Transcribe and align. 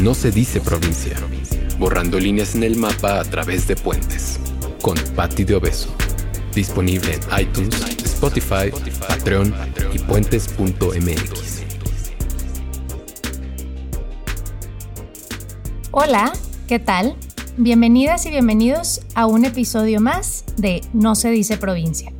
No 0.00 0.14
se 0.14 0.30
dice 0.30 0.62
provincia, 0.62 1.14
borrando 1.78 2.18
líneas 2.18 2.54
en 2.54 2.62
el 2.62 2.76
mapa 2.76 3.20
a 3.20 3.24
través 3.24 3.68
de 3.68 3.76
puentes, 3.76 4.40
con 4.80 4.96
Patti 5.14 5.44
de 5.44 5.56
Obeso. 5.56 5.94
Disponible 6.54 7.12
en 7.16 7.42
iTunes, 7.42 7.78
Spotify, 8.02 8.70
Patreon 8.98 9.54
y 9.92 9.98
puentes.mx. 9.98 11.62
Hola, 15.90 16.32
¿qué 16.66 16.78
tal? 16.78 17.14
Bienvenidas 17.58 18.24
y 18.24 18.30
bienvenidos 18.30 19.02
a 19.14 19.26
un 19.26 19.44
episodio 19.44 20.00
más 20.00 20.44
de 20.56 20.80
No 20.94 21.14
se 21.14 21.30
dice 21.30 21.58
provincia, 21.58 22.10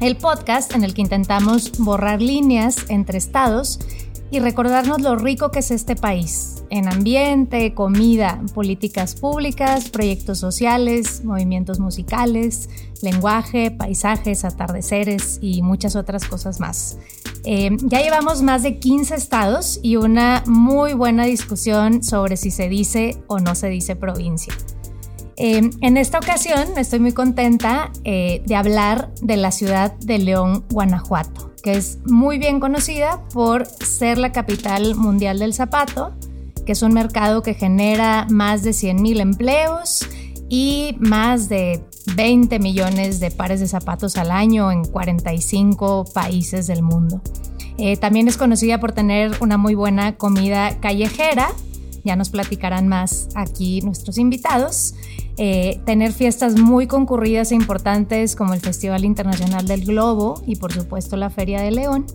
el 0.00 0.16
podcast 0.16 0.74
en 0.74 0.82
el 0.82 0.94
que 0.94 1.02
intentamos 1.02 1.72
borrar 1.76 2.22
líneas 2.22 2.86
entre 2.88 3.18
estados 3.18 3.80
y 4.30 4.40
recordarnos 4.40 5.02
lo 5.02 5.16
rico 5.16 5.50
que 5.50 5.58
es 5.58 5.70
este 5.70 5.94
país, 5.94 6.51
en 6.72 6.88
ambiente, 6.88 7.74
comida, 7.74 8.40
políticas 8.54 9.14
públicas, 9.14 9.90
proyectos 9.90 10.38
sociales, 10.38 11.22
movimientos 11.22 11.80
musicales, 11.80 12.70
lenguaje, 13.02 13.70
paisajes, 13.70 14.46
atardeceres 14.46 15.38
y 15.42 15.60
muchas 15.60 15.96
otras 15.96 16.24
cosas 16.24 16.60
más. 16.60 16.96
Eh, 17.44 17.76
ya 17.82 18.00
llevamos 18.00 18.40
más 18.40 18.62
de 18.62 18.78
15 18.78 19.14
estados 19.16 19.80
y 19.82 19.96
una 19.96 20.44
muy 20.46 20.94
buena 20.94 21.26
discusión 21.26 22.02
sobre 22.02 22.38
si 22.38 22.50
se 22.50 22.70
dice 22.70 23.22
o 23.26 23.38
no 23.38 23.54
se 23.54 23.68
dice 23.68 23.94
provincia. 23.94 24.54
Eh, 25.36 25.68
en 25.82 25.96
esta 25.98 26.20
ocasión 26.20 26.78
estoy 26.78 27.00
muy 27.00 27.12
contenta 27.12 27.92
eh, 28.04 28.42
de 28.46 28.54
hablar 28.54 29.12
de 29.20 29.36
la 29.36 29.50
ciudad 29.50 29.92
de 29.98 30.18
León, 30.18 30.64
Guanajuato 30.70 31.52
que 31.62 31.74
es 31.74 31.98
muy 32.04 32.38
bien 32.38 32.58
conocida 32.58 33.22
por 33.32 33.66
ser 33.66 34.18
la 34.18 34.32
capital 34.32 34.96
mundial 34.96 35.38
del 35.38 35.54
zapato, 35.54 36.12
que 36.64 36.72
es 36.72 36.82
un 36.82 36.92
mercado 36.92 37.42
que 37.42 37.54
genera 37.54 38.26
más 38.30 38.62
de 38.62 38.70
100.000 38.70 39.20
empleos 39.20 40.06
y 40.48 40.96
más 40.98 41.48
de 41.48 41.82
20 42.14 42.58
millones 42.58 43.20
de 43.20 43.30
pares 43.30 43.60
de 43.60 43.68
zapatos 43.68 44.16
al 44.16 44.30
año 44.30 44.70
en 44.70 44.84
45 44.84 46.04
países 46.12 46.66
del 46.66 46.82
mundo. 46.82 47.20
Eh, 47.78 47.96
también 47.96 48.28
es 48.28 48.36
conocida 48.36 48.78
por 48.78 48.92
tener 48.92 49.32
una 49.40 49.56
muy 49.56 49.74
buena 49.74 50.16
comida 50.16 50.78
callejera, 50.80 51.48
ya 52.04 52.16
nos 52.16 52.30
platicarán 52.30 52.88
más 52.88 53.28
aquí 53.34 53.80
nuestros 53.80 54.18
invitados. 54.18 54.94
Eh, 55.38 55.80
tener 55.86 56.12
fiestas 56.12 56.58
muy 56.58 56.86
concurridas 56.86 57.52
e 57.52 57.54
importantes 57.54 58.36
como 58.36 58.52
el 58.52 58.60
Festival 58.60 59.04
Internacional 59.04 59.66
del 59.66 59.84
Globo 59.84 60.42
y 60.46 60.56
por 60.56 60.72
supuesto 60.72 61.16
la 61.16 61.30
Feria 61.30 61.60
de 61.62 61.70
León. 61.70 62.06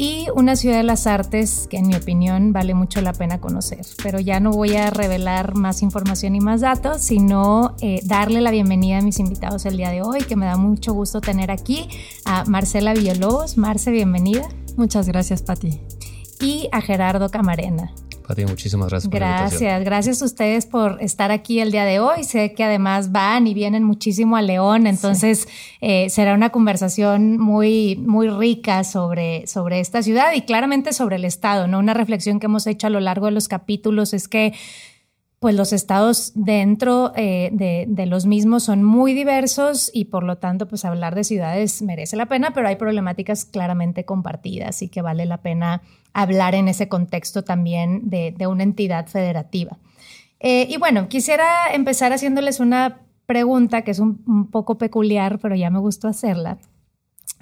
Y 0.00 0.28
una 0.34 0.56
ciudad 0.56 0.78
de 0.78 0.82
las 0.82 1.06
artes 1.06 1.66
que 1.68 1.76
en 1.76 1.86
mi 1.86 1.94
opinión 1.94 2.54
vale 2.54 2.72
mucho 2.72 3.02
la 3.02 3.12
pena 3.12 3.38
conocer. 3.38 3.84
Pero 4.02 4.18
ya 4.18 4.40
no 4.40 4.50
voy 4.50 4.74
a 4.74 4.88
revelar 4.88 5.56
más 5.56 5.82
información 5.82 6.34
y 6.34 6.40
más 6.40 6.62
datos, 6.62 7.02
sino 7.02 7.76
eh, 7.82 8.00
darle 8.04 8.40
la 8.40 8.50
bienvenida 8.50 8.96
a 8.96 9.02
mis 9.02 9.18
invitados 9.18 9.66
el 9.66 9.76
día 9.76 9.90
de 9.90 10.00
hoy, 10.00 10.22
que 10.22 10.36
me 10.36 10.46
da 10.46 10.56
mucho 10.56 10.94
gusto 10.94 11.20
tener 11.20 11.50
aquí 11.50 11.86
a 12.24 12.46
Marcela 12.46 12.94
Villalobos. 12.94 13.58
Marce, 13.58 13.90
bienvenida. 13.90 14.48
Muchas 14.78 15.06
gracias, 15.06 15.42
Pati. 15.42 15.82
Y 16.40 16.70
a 16.72 16.80
Gerardo 16.80 17.28
Camarena 17.28 17.92
muchísimas 18.46 18.88
gracias. 18.88 19.10
Gracias, 19.10 19.84
gracias 19.84 20.22
a 20.22 20.24
ustedes 20.24 20.66
por 20.66 20.98
estar 21.00 21.30
aquí 21.30 21.60
el 21.60 21.70
día 21.70 21.84
de 21.84 22.00
hoy. 22.00 22.24
Sé 22.24 22.52
que 22.52 22.64
además 22.64 23.12
van 23.12 23.46
y 23.46 23.54
vienen 23.54 23.84
muchísimo 23.84 24.36
a 24.36 24.42
León, 24.42 24.86
entonces 24.86 25.48
eh, 25.80 26.08
será 26.10 26.34
una 26.34 26.50
conversación 26.50 27.38
muy, 27.38 27.96
muy 27.96 28.28
rica 28.28 28.84
sobre, 28.84 29.46
sobre 29.46 29.80
esta 29.80 30.02
ciudad 30.02 30.32
y 30.34 30.42
claramente 30.42 30.92
sobre 30.92 31.16
el 31.16 31.24
Estado, 31.24 31.66
¿no? 31.66 31.78
Una 31.78 31.94
reflexión 31.94 32.40
que 32.40 32.46
hemos 32.46 32.66
hecho 32.66 32.86
a 32.86 32.90
lo 32.90 33.00
largo 33.00 33.26
de 33.26 33.32
los 33.32 33.48
capítulos 33.48 34.14
es 34.14 34.28
que 34.28 34.54
pues 35.38 35.54
los 35.54 35.72
estados 35.72 36.32
dentro 36.34 37.12
eh, 37.16 37.48
de, 37.52 37.86
de, 37.88 38.04
los 38.04 38.26
mismos 38.26 38.64
son 38.64 38.82
muy 38.84 39.14
diversos 39.14 39.90
y 39.92 40.04
por 40.04 40.22
lo 40.22 40.36
tanto 40.36 40.68
pues 40.68 40.84
hablar 40.84 41.14
de 41.14 41.24
ciudades 41.24 41.80
merece 41.80 42.14
la 42.16 42.26
pena, 42.26 42.52
pero 42.52 42.68
hay 42.68 42.76
problemáticas 42.76 43.46
claramente 43.46 44.04
compartidas 44.04 44.82
y 44.82 44.88
que 44.88 45.00
vale 45.00 45.24
la 45.24 45.38
pena 45.38 45.80
hablar 46.12 46.54
en 46.54 46.68
ese 46.68 46.88
contexto 46.88 47.44
también 47.44 48.08
de, 48.10 48.46
una 48.46 48.62
entidad 48.62 49.06
federativa. 49.06 49.78
Eh, 50.40 50.66
y 50.70 50.76
bueno, 50.78 51.08
quisiera 51.08 51.72
empezar 51.72 52.12
haciéndoles 52.12 52.60
una 52.60 53.00
pregunta 53.26 53.82
que 53.82 53.92
es 53.92 54.00
un, 54.00 54.48
poco 54.50 54.76
peculiar, 54.76 55.38
pero 55.38 55.54
ya 55.54 55.70
me 55.70 55.78
gustó 55.78 56.08
hacerla. 56.08 56.58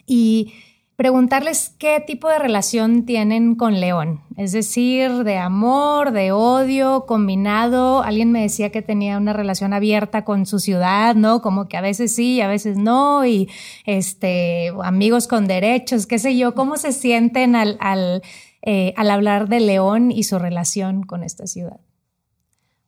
Y 0.07 0.53
preguntarles 0.97 1.71
qué 1.78 2.03
tipo 2.05 2.28
de 2.28 2.39
relación 2.39 3.07
tienen 3.07 3.55
con 3.55 3.81
León, 3.81 4.21
es 4.37 4.53
decir, 4.53 5.23
de 5.23 5.39
amor, 5.39 6.11
de 6.11 6.33
odio, 6.33 7.07
combinado. 7.07 8.03
Alguien 8.03 8.33
me 8.33 8.43
decía 8.43 8.71
que 8.71 8.83
tenía 8.83 9.17
una 9.17 9.33
relación 9.33 9.73
abierta 9.73 10.25
con 10.25 10.45
su 10.45 10.59
ciudad, 10.59 11.15
¿no? 11.15 11.41
Como 11.41 11.69
que 11.69 11.77
a 11.77 11.83
veces 11.83 12.15
sí, 12.15 12.41
a 12.41 12.49
veces 12.49 12.77
no, 12.77 13.25
y 13.25 13.49
este, 13.87 14.73
amigos 14.83 15.28
con 15.28 15.47
derechos, 15.47 16.07
qué 16.07 16.19
sé 16.19 16.37
yo, 16.37 16.55
¿cómo 16.55 16.77
se 16.77 16.93
sienten 16.93 17.55
al 17.55 18.23
eh, 18.63 18.95
al 18.97 19.11
hablar 19.11 19.49
de 19.49 19.61
León 19.61 20.11
y 20.11 20.25
su 20.25 20.39
relación 20.39 21.03
con 21.03 21.23
esta 21.23 21.47
ciudad? 21.47 21.81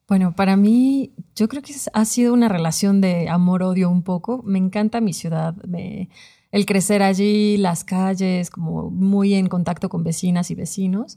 Bueno, 0.08 0.34
para 0.34 0.56
mí 0.56 1.12
yo 1.36 1.48
creo 1.48 1.62
que 1.62 1.72
ha 1.92 2.04
sido 2.04 2.34
una 2.34 2.48
relación 2.48 3.00
de 3.00 3.28
amor-odio 3.28 3.88
un 3.88 4.02
poco. 4.02 4.42
Me 4.44 4.58
encanta 4.58 5.00
mi 5.00 5.12
ciudad, 5.12 5.54
el 6.50 6.66
crecer 6.66 7.02
allí, 7.04 7.56
las 7.56 7.84
calles, 7.84 8.50
como 8.50 8.90
muy 8.90 9.34
en 9.34 9.46
contacto 9.46 9.88
con 9.88 10.02
vecinas 10.02 10.50
y 10.50 10.56
vecinos. 10.56 11.16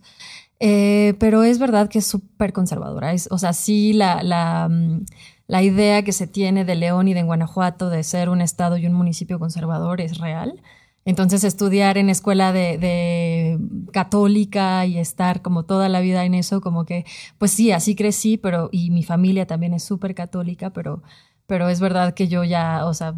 Eh, 0.60 1.16
pero 1.20 1.44
es 1.44 1.58
verdad 1.58 1.90
que 1.90 2.00
es 2.00 2.06
súper 2.06 2.54
conservadora. 2.54 3.14
o 3.32 3.38
sea, 3.40 3.54
sí, 3.54 3.94
la, 3.94 4.22
la, 4.22 4.70
mm, 4.70 5.06
la 5.48 5.64
idea 5.64 6.04
que 6.04 6.12
se 6.12 6.28
tiene 6.28 6.64
de 6.64 6.76
León 6.76 7.08
y 7.08 7.14
de 7.14 7.24
Guanajuato 7.24 7.90
de 7.90 8.04
ser 8.04 8.30
un 8.30 8.42
estado 8.42 8.78
y 8.78 8.86
un 8.86 8.94
municipio 8.94 9.40
conservador 9.40 10.02
es 10.02 10.20
real. 10.20 10.62
Entonces 11.06 11.44
estudiar 11.44 11.98
en 11.98 12.10
escuela 12.10 12.54
de, 12.54 13.60
católica 13.92 14.86
y 14.86 14.98
estar 14.98 15.42
como 15.42 15.64
toda 15.64 15.90
la 15.90 16.00
vida 16.00 16.26
en 16.26 16.34
eso, 16.34 16.62
como 16.62 16.86
que, 16.86 17.06
pues 17.38 17.52
sí, 17.52 17.72
así 17.72 17.96
crecí, 17.96 18.38
pero, 18.38 18.70
y 18.72 18.90
mi 18.92 19.04
familia 19.04 19.46
también 19.46 19.74
es 19.74 19.84
súper 19.84 20.16
católica, 20.16 20.72
pero, 20.72 21.04
pero 21.46 21.70
es 21.70 21.80
verdad 21.82 22.14
que 22.14 22.28
yo 22.28 22.44
ya, 22.44 22.86
o 22.86 22.94
sea, 22.94 23.16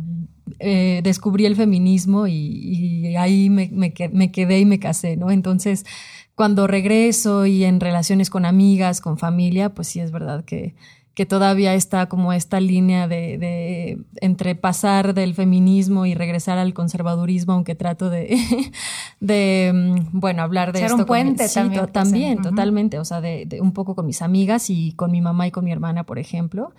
eh, 0.60 1.02
descubrí 1.04 1.46
el 1.46 1.56
feminismo 1.56 2.28
y, 2.28 3.16
ahí 3.18 3.50
me, 3.50 3.70
me, 3.72 3.94
quedé 3.94 4.60
y 4.60 4.66
me 4.66 4.80
casé, 4.80 5.16
¿no? 5.16 5.30
Entonces, 5.30 5.86
cuando 6.34 6.68
regreso 6.68 7.46
y 7.46 7.64
en 7.66 7.80
relaciones 7.80 8.30
con 8.30 8.46
amigas, 8.46 9.00
con 9.00 9.18
familia, 9.18 9.74
pues 9.74 9.88
sí 9.88 10.00
es 10.00 10.12
verdad 10.12 10.44
que, 10.44 10.76
que 11.16 11.26
todavía 11.26 11.74
está 11.74 12.08
como 12.08 12.34
esta 12.34 12.60
línea 12.60 13.08
de, 13.08 13.38
de, 13.38 14.04
entre 14.18 14.54
pasar 14.54 15.14
del 15.14 15.34
feminismo 15.34 16.06
y 16.06 16.14
regresar 16.14 16.58
al 16.58 16.74
conservadurismo, 16.74 17.54
aunque 17.54 17.74
trato 17.74 18.10
de, 18.10 18.38
de 19.22 19.72
mm, 19.74 20.20
bueno, 20.20 20.44
hablar 20.44 20.74
de 20.74 20.80
Ser 20.80 20.88
esto. 20.88 20.98
un 20.98 21.06
puente 21.06 21.48
también. 21.48 21.88
también, 21.88 22.42
totalmente. 22.42 23.00
O 23.00 23.06
sea, 23.06 23.22
de, 23.22 23.48
un 23.62 23.72
poco 23.72 23.96
con 23.96 24.06
mis 24.06 24.22
amigas 24.22 24.70
y 24.70 24.92
con 24.92 25.10
mi 25.10 25.22
mamá 25.22 25.48
y 25.48 25.52
con 25.52 25.64
mi 25.64 25.72
hermana, 25.72 26.04
por 26.04 26.20
ejemplo. 26.20 26.74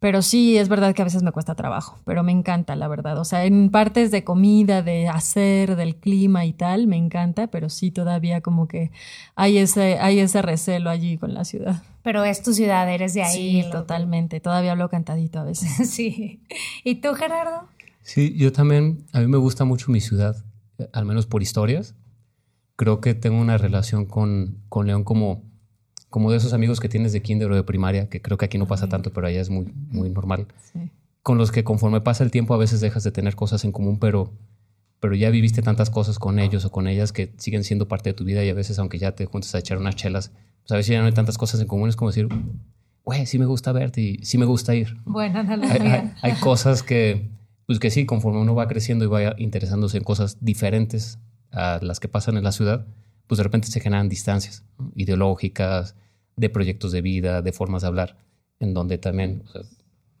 Pero 0.00 0.22
sí, 0.22 0.58
es 0.58 0.68
verdad 0.68 0.94
que 0.94 1.02
a 1.02 1.06
veces 1.06 1.24
me 1.24 1.32
cuesta 1.32 1.56
trabajo, 1.56 1.98
pero 2.04 2.22
me 2.22 2.30
encanta, 2.30 2.76
la 2.76 2.86
verdad. 2.86 3.18
O 3.18 3.24
sea, 3.24 3.46
en 3.46 3.70
partes 3.70 4.12
de 4.12 4.22
comida, 4.22 4.82
de 4.82 5.08
hacer, 5.08 5.74
del 5.74 5.96
clima 5.96 6.44
y 6.44 6.52
tal, 6.52 6.86
me 6.86 6.96
encanta, 6.96 7.48
pero 7.48 7.68
sí 7.68 7.90
todavía 7.90 8.40
como 8.40 8.68
que 8.68 8.92
hay 9.34 9.58
ese, 9.58 9.98
hay 9.98 10.20
ese 10.20 10.40
recelo 10.40 10.90
allí 10.90 11.16
con 11.18 11.34
la 11.34 11.44
ciudad. 11.44 11.82
Pero 12.08 12.24
es 12.24 12.42
tu 12.42 12.54
ciudad, 12.54 12.90
eres 12.90 13.12
de 13.12 13.22
ahí. 13.22 13.62
Sí, 13.62 13.70
totalmente. 13.70 14.40
Todavía 14.40 14.72
hablo 14.72 14.88
cantadito 14.88 15.40
a 15.40 15.44
veces. 15.44 15.90
sí. 15.90 16.40
¿Y 16.82 17.02
tú, 17.02 17.12
Gerardo? 17.12 17.68
Sí, 18.00 18.34
yo 18.34 18.50
también, 18.50 19.04
a 19.12 19.20
mí 19.20 19.26
me 19.26 19.36
gusta 19.36 19.66
mucho 19.66 19.92
mi 19.92 20.00
ciudad, 20.00 20.42
al 20.94 21.04
menos 21.04 21.26
por 21.26 21.42
historias. 21.42 21.96
Creo 22.76 23.02
que 23.02 23.12
tengo 23.12 23.38
una 23.38 23.58
relación 23.58 24.06
con, 24.06 24.56
con 24.70 24.86
León 24.86 25.04
como 25.04 25.42
como 26.08 26.30
de 26.30 26.38
esos 26.38 26.54
amigos 26.54 26.80
que 26.80 26.88
tienes 26.88 27.12
de 27.12 27.20
kinder 27.20 27.52
o 27.52 27.54
de 27.54 27.62
primaria, 27.62 28.08
que 28.08 28.22
creo 28.22 28.38
que 28.38 28.46
aquí 28.46 28.56
no 28.56 28.66
pasa 28.66 28.88
tanto, 28.88 29.12
pero 29.12 29.26
allá 29.26 29.42
es 29.42 29.50
muy, 29.50 29.70
muy 29.90 30.08
normal, 30.08 30.46
con 31.22 31.36
los 31.36 31.52
que 31.52 31.62
conforme 31.62 32.00
pasa 32.00 32.24
el 32.24 32.30
tiempo 32.30 32.54
a 32.54 32.56
veces 32.56 32.80
dejas 32.80 33.04
de 33.04 33.12
tener 33.12 33.36
cosas 33.36 33.66
en 33.66 33.72
común, 33.72 33.98
pero, 33.98 34.32
pero 35.00 35.14
ya 35.14 35.28
viviste 35.28 35.60
tantas 35.60 35.90
cosas 35.90 36.18
con 36.18 36.38
ellos 36.38 36.64
o 36.64 36.72
con 36.72 36.88
ellas 36.88 37.12
que 37.12 37.34
siguen 37.36 37.64
siendo 37.64 37.86
parte 37.86 38.08
de 38.08 38.14
tu 38.14 38.24
vida 38.24 38.42
y 38.42 38.48
a 38.48 38.54
veces, 38.54 38.78
aunque 38.78 38.98
ya 38.98 39.12
te 39.12 39.26
juntes 39.26 39.54
a 39.54 39.58
echar 39.58 39.76
unas 39.76 39.96
chelas, 39.96 40.32
pues 40.68 40.74
a 40.74 40.76
veces 40.76 40.92
ya 40.92 41.00
no 41.00 41.06
hay 41.06 41.12
tantas 41.12 41.38
cosas 41.38 41.62
en 41.62 41.66
común, 41.66 41.88
es 41.88 41.96
como 41.96 42.10
decir, 42.10 42.28
güey, 43.02 43.24
sí 43.24 43.38
me 43.38 43.46
gusta 43.46 43.72
verte 43.72 44.02
y 44.02 44.24
sí 44.26 44.36
me 44.36 44.44
gusta 44.44 44.74
ir. 44.74 44.98
Bueno, 45.06 45.42
hay, 45.48 46.12
hay, 46.20 46.32
cosas 46.40 46.82
que, 46.82 47.30
pues 47.64 47.78
que 47.78 47.90
sí, 47.90 48.04
conforme 48.04 48.38
uno 48.38 48.54
va 48.54 48.68
creciendo 48.68 49.06
y 49.06 49.08
va 49.08 49.34
interesándose 49.38 49.96
en 49.96 50.04
cosas 50.04 50.36
diferentes 50.44 51.18
a 51.52 51.78
las 51.80 52.00
que 52.00 52.08
pasan 52.08 52.36
en 52.36 52.44
la 52.44 52.52
ciudad, 52.52 52.86
pues 53.26 53.38
de 53.38 53.44
repente 53.44 53.68
se 53.68 53.80
generan 53.80 54.10
distancias 54.10 54.62
ideológicas, 54.94 55.96
de 56.36 56.50
proyectos 56.50 56.92
de 56.92 57.00
vida, 57.00 57.40
de 57.40 57.52
formas 57.52 57.80
de 57.80 57.88
hablar, 57.88 58.18
en 58.60 58.74
donde 58.74 58.98
también 58.98 59.44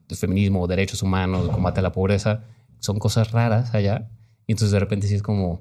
el 0.08 0.16
feminismo, 0.16 0.66
derechos 0.66 1.02
humanos, 1.02 1.50
combate 1.50 1.80
a 1.80 1.82
la 1.82 1.92
pobreza, 1.92 2.44
son 2.78 2.98
cosas 2.98 3.32
raras 3.32 3.74
allá. 3.74 4.08
Y 4.46 4.52
entonces 4.52 4.72
de 4.72 4.80
repente 4.80 5.08
sí 5.08 5.14
es 5.14 5.22
como, 5.22 5.60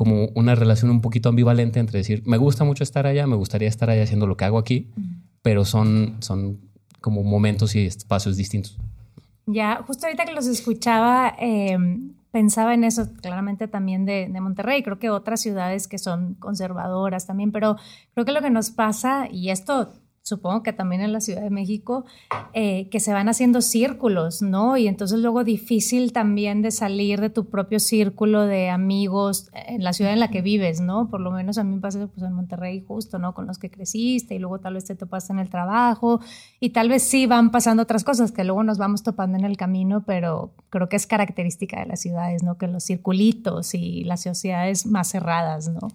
como 0.00 0.30
una 0.34 0.54
relación 0.54 0.90
un 0.90 1.02
poquito 1.02 1.28
ambivalente 1.28 1.78
entre 1.78 1.98
decir, 1.98 2.22
me 2.24 2.38
gusta 2.38 2.64
mucho 2.64 2.82
estar 2.82 3.06
allá, 3.06 3.26
me 3.26 3.36
gustaría 3.36 3.68
estar 3.68 3.90
allá 3.90 4.02
haciendo 4.02 4.26
lo 4.26 4.34
que 4.34 4.46
hago 4.46 4.56
aquí, 4.56 4.88
pero 5.42 5.66
son, 5.66 6.16
son 6.20 6.58
como 7.02 7.22
momentos 7.22 7.74
y 7.76 7.84
espacios 7.84 8.38
distintos. 8.38 8.78
Ya, 9.44 9.84
justo 9.86 10.06
ahorita 10.06 10.24
que 10.24 10.32
los 10.32 10.46
escuchaba, 10.46 11.36
eh, 11.38 11.76
pensaba 12.30 12.72
en 12.72 12.84
eso 12.84 13.12
claramente 13.20 13.68
también 13.68 14.06
de, 14.06 14.30
de, 14.32 14.40
Monterrey, 14.40 14.82
creo 14.82 14.98
que 14.98 15.10
otras 15.10 15.42
ciudades 15.42 15.86
que 15.86 15.98
son 15.98 16.32
conservadoras 16.32 17.26
también, 17.26 17.52
pero 17.52 17.76
creo 18.14 18.24
que 18.24 18.32
lo 18.32 18.40
que 18.40 18.48
nos 18.48 18.70
pasa, 18.70 19.28
y 19.30 19.50
esto 19.50 19.92
supongo 20.22 20.62
que 20.62 20.72
también 20.72 21.00
en 21.00 21.12
la 21.12 21.20
Ciudad 21.20 21.42
de 21.42 21.50
México, 21.50 22.04
eh, 22.52 22.88
que 22.90 23.00
se 23.00 23.12
van 23.12 23.28
haciendo 23.28 23.62
círculos, 23.62 24.42
¿no? 24.42 24.76
Y 24.76 24.86
entonces 24.86 25.18
luego 25.18 25.44
difícil 25.44 26.12
también 26.12 26.62
de 26.62 26.70
salir 26.70 27.20
de 27.20 27.30
tu 27.30 27.48
propio 27.48 27.80
círculo 27.80 28.46
de 28.46 28.70
amigos 28.70 29.50
en 29.52 29.82
la 29.82 29.92
ciudad 29.92 30.12
en 30.12 30.20
la 30.20 30.28
que 30.28 30.42
vives, 30.42 30.80
¿no? 30.80 31.08
Por 31.08 31.20
lo 31.20 31.30
menos 31.30 31.58
a 31.58 31.64
mí 31.64 31.74
me 31.74 31.80
pasa 31.80 32.06
pues, 32.06 32.24
en 32.26 32.32
Monterrey 32.32 32.84
justo, 32.86 33.18
¿no? 33.18 33.34
Con 33.34 33.46
los 33.46 33.58
que 33.58 33.70
creciste 33.70 34.34
y 34.34 34.38
luego 34.38 34.60
tal 34.60 34.74
vez 34.74 34.84
te 34.84 34.94
topaste 34.94 35.32
en 35.32 35.38
el 35.38 35.48
trabajo 35.48 36.20
y 36.60 36.70
tal 36.70 36.88
vez 36.88 37.02
sí 37.02 37.26
van 37.26 37.50
pasando 37.50 37.82
otras 37.82 38.04
cosas 38.04 38.30
que 38.30 38.44
luego 38.44 38.62
nos 38.62 38.78
vamos 38.78 39.02
topando 39.02 39.38
en 39.38 39.44
el 39.44 39.56
camino, 39.56 40.04
pero 40.06 40.52
creo 40.68 40.88
que 40.88 40.96
es 40.96 41.06
característica 41.06 41.80
de 41.80 41.86
las 41.86 42.00
ciudades, 42.00 42.42
¿no? 42.42 42.58
Que 42.58 42.68
los 42.68 42.84
circulitos 42.84 43.74
y 43.74 44.04
las 44.04 44.22
sociedades 44.22 44.86
más 44.86 45.08
cerradas, 45.08 45.68
¿no? 45.68 45.88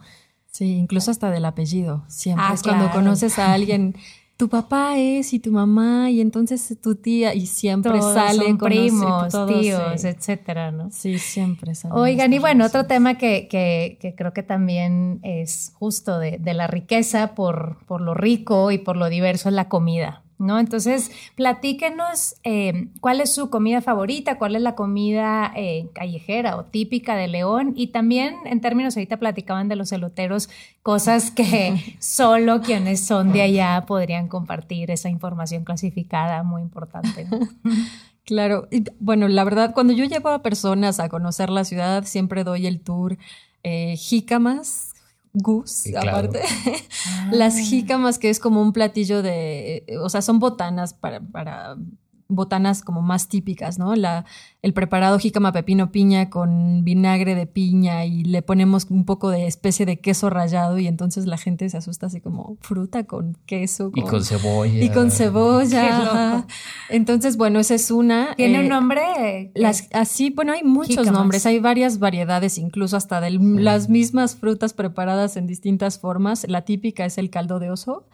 Sí, 0.55 0.77
incluso 0.77 1.11
hasta 1.11 1.31
del 1.31 1.43
apellido. 1.43 2.05
Siempre 2.07 2.45
ah, 2.47 2.53
es 2.53 2.63
cuando 2.63 2.89
conoces 2.89 3.39
a 3.39 3.51
alguien, 3.53 3.93
tu 4.37 4.47
papá 4.47 4.97
es 4.97 5.33
y 5.33 5.39
tu 5.39 5.51
mamá 5.51 6.09
y 6.11 6.21
entonces 6.21 6.77
tu 6.81 6.95
tía 6.95 7.33
y 7.33 7.45
siempre 7.45 8.01
salen 8.01 8.57
primos, 8.57 9.33
tíos, 9.47 10.05
etcétera, 10.05 10.71
¿no? 10.71 10.91
Sí, 10.91 11.19
siempre 11.19 11.75
salen. 11.75 11.97
Oigan, 11.97 12.31
y 12.31 12.39
bueno, 12.39 12.65
otro 12.65 12.85
tema 12.85 13.17
que, 13.17 13.49
que, 13.49 13.97
que, 13.99 14.15
creo 14.15 14.31
que 14.31 14.43
también 14.43 15.19
es 15.23 15.73
justo 15.73 16.19
de, 16.19 16.37
de 16.37 16.53
la 16.53 16.67
riqueza 16.67 17.35
por, 17.35 17.79
por 17.85 17.99
lo 17.99 18.13
rico 18.13 18.71
y 18.71 18.77
por 18.77 18.95
lo 18.95 19.09
diverso 19.09 19.49
es 19.49 19.55
la 19.55 19.67
comida. 19.67 20.23
¿No? 20.37 20.59
Entonces, 20.59 21.11
platíquenos 21.35 22.35
eh, 22.43 22.87
cuál 22.99 23.21
es 23.21 23.33
su 23.33 23.49
comida 23.49 23.81
favorita, 23.81 24.37
cuál 24.37 24.55
es 24.55 24.61
la 24.61 24.75
comida 24.75 25.51
eh, 25.55 25.87
callejera 25.93 26.57
o 26.57 26.65
típica 26.65 27.15
de 27.15 27.27
León 27.27 27.73
y 27.75 27.87
también 27.87 28.35
en 28.45 28.61
términos, 28.61 28.95
ahorita 28.97 29.17
platicaban 29.17 29.67
de 29.67 29.75
los 29.75 29.91
eloteros, 29.91 30.49
cosas 30.83 31.31
que 31.31 31.95
solo 31.99 32.61
quienes 32.61 33.05
son 33.05 33.31
de 33.31 33.41
allá 33.41 33.85
podrían 33.87 34.27
compartir 34.27 34.91
esa 34.91 35.09
información 35.09 35.63
clasificada 35.63 36.43
muy 36.43 36.61
importante. 36.61 37.27
Claro, 38.25 38.67
bueno, 38.99 39.27
la 39.27 39.43
verdad, 39.43 39.71
cuando 39.75 39.93
yo 39.93 40.03
llevo 40.03 40.29
a 40.29 40.41
personas 40.41 40.99
a 40.99 41.09
conocer 41.09 41.51
la 41.51 41.63
ciudad, 41.63 42.05
siempre 42.05 42.43
doy 42.43 42.65
el 42.65 42.81
tour 42.81 43.19
eh, 43.61 43.95
jícamas, 43.97 44.94
gus, 45.35 45.83
aparte. 45.95 46.41
Las 47.31 47.55
ah. 47.55 47.59
jícamas, 47.59 48.19
que 48.19 48.29
es 48.29 48.39
como 48.39 48.61
un 48.61 48.73
platillo 48.73 49.21
de, 49.21 49.85
eh, 49.87 49.97
o 49.97 50.09
sea, 50.09 50.21
son 50.21 50.39
botanas 50.39 50.93
para, 50.93 51.19
para 51.19 51.77
botanas 52.27 52.81
como 52.81 53.01
más 53.01 53.27
típicas, 53.27 53.77
¿no? 53.77 53.95
La, 53.95 54.25
el 54.62 54.74
preparado 54.74 55.19
jícama 55.19 55.51
pepino 55.51 55.92
piña 55.92 56.30
con 56.30 56.83
vinagre 56.83 57.36
de 57.36 57.45
piña 57.45 58.06
y 58.06 58.24
le 58.24 58.42
ponemos 58.42 58.88
un 58.89 59.06
poco 59.06 59.30
de 59.30 59.45
especie 59.45 59.86
de 59.86 60.00
queso 60.00 60.30
rallado 60.30 60.80
y 60.80 60.88
entonces 60.88 61.27
la 61.27 61.38
gente 61.38 61.69
se 61.69 61.77
asusta 61.77 62.07
así 62.07 62.22
como 62.22 62.57
fruta 62.62 63.04
con 63.04 63.38
queso. 63.45 63.92
y 63.94 64.01
con 64.01 64.24
cebolla. 64.24 64.83
Y 64.83 64.89
con 64.89 65.12
cebolla. 65.12 66.48
Entonces, 66.89 67.38
bueno, 67.38 67.60
esa 67.60 67.75
es 67.75 67.92
una. 67.92 68.33
¿Tiene 68.36 68.60
un 68.60 68.66
eh, 68.66 68.69
nombre? 68.69 69.51
Las, 69.54 69.88
así, 69.94 70.31
bueno, 70.31 70.54
hay 70.54 70.63
muchos 70.63 71.12
nombres, 71.12 71.45
hay 71.45 71.60
varias 71.60 72.00
variedades, 72.00 72.57
incluso 72.57 72.98
hasta 72.98 73.22
de 73.22 73.31
las 73.31 73.89
mismas 73.89 74.36
frutas 74.36 74.74
preparadas 74.74 75.38
en 75.38 75.45
distintas 75.45 76.00
formas. 76.00 76.45
La 76.50 76.63
típica 76.63 77.06
es 77.06 77.18
el 77.18 77.30
caldo 77.30 77.60
de 77.60 77.69
oso 77.69 78.07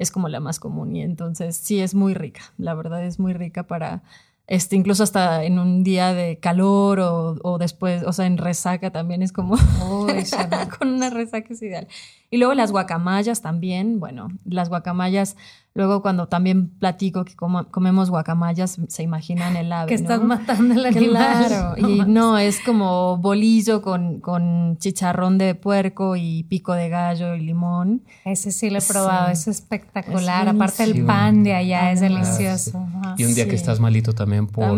es 0.00 0.10
como 0.10 0.28
la 0.30 0.40
más 0.40 0.58
común 0.58 0.96
y 0.96 1.02
entonces 1.02 1.56
sí 1.56 1.80
es 1.80 1.94
muy 1.94 2.14
rica, 2.14 2.40
la 2.56 2.74
verdad 2.74 3.04
es 3.04 3.18
muy 3.18 3.34
rica 3.34 3.64
para, 3.66 4.02
este, 4.46 4.74
incluso 4.74 5.02
hasta 5.02 5.44
en 5.44 5.58
un 5.58 5.84
día 5.84 6.14
de 6.14 6.38
calor 6.38 7.00
o, 7.00 7.36
o 7.42 7.58
después, 7.58 8.02
o 8.04 8.12
sea, 8.14 8.24
en 8.24 8.38
resaca 8.38 8.90
también 8.90 9.22
es 9.22 9.30
como, 9.30 9.56
con 10.78 10.88
una 10.88 11.10
resaca 11.10 11.52
es 11.52 11.60
ideal. 11.60 11.86
Y 12.30 12.38
luego 12.38 12.54
las 12.54 12.70
guacamayas 12.70 13.42
también, 13.42 13.98
bueno, 13.98 14.28
las 14.44 14.68
guacamayas 14.68 15.36
Luego 15.72 16.02
cuando 16.02 16.26
también 16.26 16.68
platico 16.68 17.24
que 17.24 17.36
comemos 17.36 18.10
guacamayas, 18.10 18.80
se 18.88 19.02
imaginan 19.04 19.56
el 19.56 19.72
ave. 19.72 19.88
Que 19.90 19.94
estás 19.94 20.20
matando 20.20 20.74
el 20.74 20.84
animal. 20.84 21.46
Claro, 21.46 21.74
y 21.76 22.00
no, 22.00 22.38
es 22.38 22.58
como 22.60 23.18
bolillo 23.18 23.80
con, 23.80 24.20
con, 24.20 24.78
chicharrón 24.78 25.38
de 25.38 25.54
puerco 25.54 26.16
y 26.16 26.42
pico 26.44 26.72
de 26.74 26.88
gallo 26.88 27.36
y 27.36 27.40
limón. 27.40 28.02
Ese 28.24 28.50
sí 28.50 28.68
lo 28.68 28.78
he 28.78 28.82
probado, 28.82 29.30
es 29.30 29.46
espectacular. 29.46 30.48
Aparte 30.48 30.82
el 30.82 31.04
pan 31.04 31.44
de 31.44 31.54
allá 31.54 31.92
es 31.92 32.00
delicioso. 32.00 32.84
Y 33.16 33.24
un 33.24 33.34
día 33.34 33.46
que 33.46 33.54
estás 33.54 33.78
malito 33.78 34.12
también 34.12 34.48
por, 34.48 34.76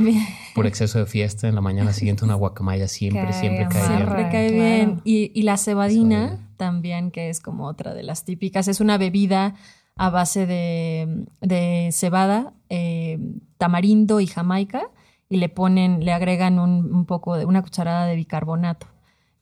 por 0.55 0.67
exceso 0.67 0.99
de 0.99 1.07
fiesta, 1.07 1.49
en 1.49 1.55
la 1.55 1.63
mañana 1.63 1.95
siguiente 1.95 2.25
una 2.25 2.35
guacamaya 2.35 2.87
siempre, 2.87 3.33
siempre 3.41 3.67
cae 3.71 3.89
bien. 3.89 3.97
Siempre 3.97 4.29
cae 4.31 4.53
bien. 4.53 5.01
Y, 5.05 5.33
y 5.35 5.43
la 5.43 5.57
cebadina 5.57 6.39
también, 6.63 7.11
que 7.11 7.29
es 7.29 7.41
como 7.41 7.67
otra 7.67 7.93
de 7.93 8.05
las 8.05 8.25
típicas, 8.25 8.69
es 8.69 8.81
una 8.81 8.97
bebida 8.97 9.57
a 9.97 10.11
base 10.11 10.47
de, 10.47 11.89
cebada, 11.91 12.53
eh, 12.69 13.19
tamarindo 13.59 14.21
y 14.21 14.29
jamaica 14.29 14.85
y 15.29 15.39
le 15.39 15.49
ponen, 15.49 16.05
le 16.05 16.13
agregan 16.13 16.61
un, 16.61 17.05
poco 17.05 17.37
de 17.37 17.47
una 17.47 17.63
cucharada 17.63 18.07
de 18.07 18.15
bicarbonato. 18.15 18.87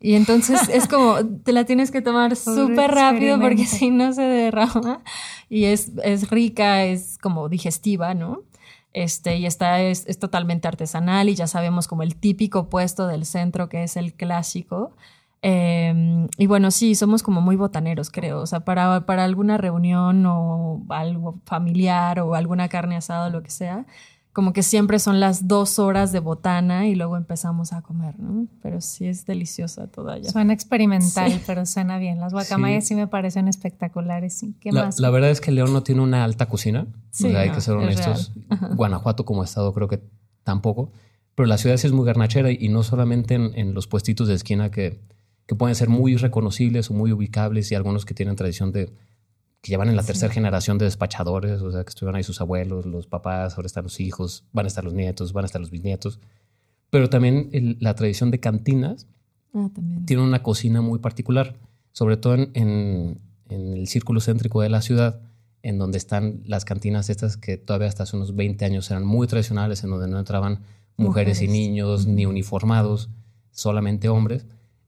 Y 0.00 0.14
entonces 0.14 0.70
es 0.70 0.88
como, 0.88 1.16
te 1.44 1.52
la 1.52 1.64
tienes 1.64 1.90
que 1.90 2.00
tomar 2.00 2.36
súper 2.36 2.90
rápido 2.90 3.38
porque 3.38 3.66
si 3.66 3.90
no 3.90 4.14
se 4.14 4.22
derrama. 4.22 5.02
Y 5.50 5.66
es, 5.66 5.92
es 6.02 6.30
rica, 6.30 6.84
es 6.84 7.18
como 7.18 7.50
digestiva, 7.50 8.14
¿no? 8.14 8.44
Este, 8.94 9.36
y 9.36 9.44
está, 9.44 9.82
es, 9.82 10.06
es, 10.06 10.18
totalmente 10.18 10.68
artesanal 10.68 11.28
y 11.28 11.34
ya 11.34 11.46
sabemos 11.46 11.86
como 11.86 12.02
el 12.02 12.16
típico 12.16 12.70
puesto 12.70 13.06
del 13.06 13.26
centro 13.26 13.68
que 13.68 13.82
es 13.82 13.98
el 13.98 14.14
clásico. 14.14 14.96
Em, 15.42 16.28
y 16.36 16.46
bueno, 16.46 16.70
sí, 16.70 16.94
somos 16.94 17.22
como 17.22 17.40
muy 17.40 17.56
botaneros, 17.56 18.10
creo. 18.10 18.40
O 18.40 18.46
sea, 18.46 18.60
para, 18.60 19.06
para 19.06 19.24
alguna 19.24 19.56
reunión 19.56 20.26
o 20.26 20.84
algo 20.90 21.40
familiar 21.46 22.20
o 22.20 22.34
alguna 22.34 22.68
carne 22.68 22.96
asada 22.96 23.28
o 23.28 23.30
lo 23.30 23.42
que 23.42 23.50
sea, 23.50 23.86
como 24.32 24.52
que 24.52 24.62
siempre 24.62 24.98
son 24.98 25.18
las 25.18 25.48
dos 25.48 25.78
horas 25.78 26.12
de 26.12 26.20
botana 26.20 26.86
y 26.86 26.94
luego 26.94 27.16
empezamos 27.16 27.72
a 27.72 27.82
comer, 27.82 28.20
¿no? 28.20 28.46
Pero 28.62 28.80
sí 28.80 29.06
es 29.06 29.26
deliciosa 29.26 29.88
toda 29.88 30.18
ella. 30.18 30.30
Suena 30.30 30.52
experimental, 30.52 31.40
pero 31.46 31.66
suena 31.66 31.98
bien. 31.98 32.20
Las 32.20 32.32
guacamayas 32.32 32.86
sí, 32.86 32.94
me 32.94 33.08
parecen 33.08 33.48
espectaculares. 33.48 34.44
¿Qué 34.60 34.72
la, 34.72 34.84
más? 34.84 35.00
La 35.00 35.10
verdad 35.10 35.30
es 35.30 35.40
que 35.40 35.50
León 35.50 35.72
no 35.72 35.82
tiene 35.82 36.02
una 36.02 36.22
alta 36.22 36.46
cocina. 36.46 36.86
Sí, 37.10 37.34
hay 37.34 37.50
que 37.50 37.60
ser 37.60 37.74
honestos. 37.74 38.32
Guanajuato 38.76 39.24
como 39.24 39.42
estado 39.42 39.72
creo 39.72 39.88
que 39.88 40.00
tampoco. 40.44 40.92
Pero 41.34 41.46
la 41.46 41.58
ciudad 41.58 41.76
sí 41.78 41.86
es 41.86 41.92
muy 41.92 42.04
garnachera 42.04 42.52
y 42.52 42.68
no 42.68 42.82
solamente 42.82 43.34
en, 43.34 43.52
en 43.54 43.72
los 43.72 43.86
puestitos 43.86 44.28
de 44.28 44.34
esquina 44.34 44.70
que 44.70 45.00
que 45.50 45.56
pueden 45.56 45.74
ser 45.74 45.88
muy 45.88 46.14
reconocibles 46.14 46.92
o 46.92 46.94
muy 46.94 47.10
ubicables 47.10 47.72
y 47.72 47.74
algunos 47.74 48.04
que 48.04 48.14
tienen 48.14 48.36
tradición 48.36 48.70
de 48.70 48.92
que 49.60 49.70
llevan 49.70 49.88
en 49.88 49.96
la 49.96 50.04
tercera 50.04 50.32
generación 50.32 50.78
de 50.78 50.84
despachadores, 50.84 51.60
o 51.60 51.72
sea, 51.72 51.82
que 51.82 51.88
estuvieron 51.88 52.14
ahí 52.14 52.22
sus 52.22 52.40
abuelos, 52.40 52.86
los 52.86 53.08
papás, 53.08 53.56
ahora 53.56 53.66
están 53.66 53.82
los 53.82 53.98
hijos, 53.98 54.44
van 54.52 54.66
a 54.66 54.68
estar 54.68 54.84
los 54.84 54.94
nietos, 54.94 55.32
van 55.32 55.44
a 55.44 55.46
estar 55.46 55.60
los 55.60 55.72
bisnietos. 55.72 56.20
Pero 56.90 57.10
también 57.10 57.50
la 57.80 57.96
tradición 57.96 58.30
de 58.30 58.38
cantinas 58.38 59.08
ah, 59.52 59.68
tiene 60.06 60.22
una 60.22 60.44
cocina 60.44 60.82
muy 60.82 61.00
particular, 61.00 61.56
sobre 61.90 62.16
todo 62.16 62.34
en, 62.34 62.52
en, 62.54 63.20
el 63.48 63.88
círculo 63.88 64.20
céntrico 64.20 64.62
de 64.62 64.68
la 64.68 64.82
ciudad, 64.82 65.20
en 65.64 65.78
donde 65.78 65.98
están 65.98 66.42
las 66.46 66.64
cantinas 66.64 67.10
estas 67.10 67.36
que 67.36 67.56
todavía 67.56 67.88
hasta 67.88 68.04
hace 68.04 68.16
unos 68.16 68.36
20 68.36 68.64
años 68.64 68.88
eran 68.92 69.04
muy 69.04 69.26
tradicionales, 69.26 69.82
en 69.82 69.90
donde 69.90 70.06
no 70.06 70.20
entraban 70.20 70.60
mujeres, 70.96 71.42
y 71.42 71.48
niños 71.48 72.06
ni 72.06 72.24
uniformados, 72.24 73.10
solamente 73.50 74.08
hombres. 74.08 74.46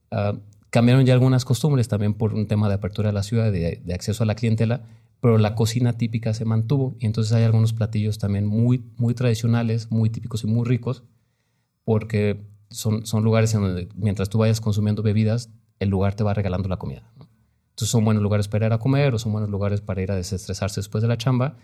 Uh, 0.09 0.37
Cambiaron 0.73 1.05
ya 1.05 1.13
algunas 1.13 1.45
costumbres 1.45 1.87
también 1.87 2.15
por 2.15 2.33
un 2.33 2.47
tema 2.47 2.67
de 2.67 2.73
apertura 2.73 3.09
de 3.09 3.13
la 3.13 3.21
ciudad, 3.21 3.51
de, 3.51 3.83
acceso 3.93 4.23
a 4.23 4.25
la 4.25 4.33
clientela, 4.33 4.81
pero 5.21 5.37
la 5.37 5.53
cocina 5.53 5.99
típica 5.99 6.33
se 6.33 6.45
mantuvo 6.45 6.95
y 6.97 7.05
entonces 7.05 7.31
hay 7.31 7.43
algunos 7.43 7.73
platillos 7.73 8.17
también 8.17 8.47
muy, 8.47 8.83
muy 8.97 9.13
tradicionales, 9.13 9.91
muy 9.91 10.09
típicos 10.09 10.43
y 10.43 10.47
muy 10.47 10.65
ricos, 10.65 11.03
porque 11.83 12.49
son, 12.71 13.05
son 13.05 13.23
lugares 13.23 13.53
en 13.53 13.61
donde 13.61 13.87
mientras 13.93 14.29
tú 14.29 14.39
vayas 14.39 14.61
consumiendo 14.61 15.03
bebidas, 15.03 15.51
el 15.77 15.89
lugar 15.89 16.15
te 16.15 16.23
va 16.23 16.33
regalando 16.33 16.67
la 16.67 16.77
comida. 16.77 17.03
Entonces 17.19 17.89
son 17.89 18.03
buenos 18.03 18.23
lugares 18.23 18.47
para 18.47 18.65
ir 18.65 18.73
a 18.73 18.79
comer 18.79 19.13
o 19.13 19.19
son 19.19 19.31
buenos 19.31 19.51
lugares 19.51 19.79
para 19.79 20.01
ir 20.01 20.11
a 20.11 20.15
desestresarse 20.15 20.79
después 20.79 21.03
de 21.03 21.07
la 21.07 21.19
chamba 21.19 21.55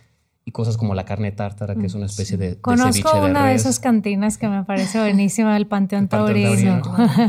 y 0.49 0.51
cosas 0.51 0.77
como 0.77 0.95
la 0.95 1.05
carne 1.05 1.31
tártara, 1.31 1.75
que 1.75 1.85
es 1.85 1.93
una 1.93 2.07
especie 2.07 2.35
de, 2.35 2.55
de 2.55 2.61
Conozco 2.61 3.23
una 3.23 3.45
de, 3.45 3.53
esas 3.53 3.79
cantinas 3.79 4.39
que 4.39 4.47
me 4.47 4.63
parece 4.63 4.99
buenísima, 4.99 5.55
el 5.55 5.67
Panteón, 5.67 6.07
Taurino. 6.07 6.81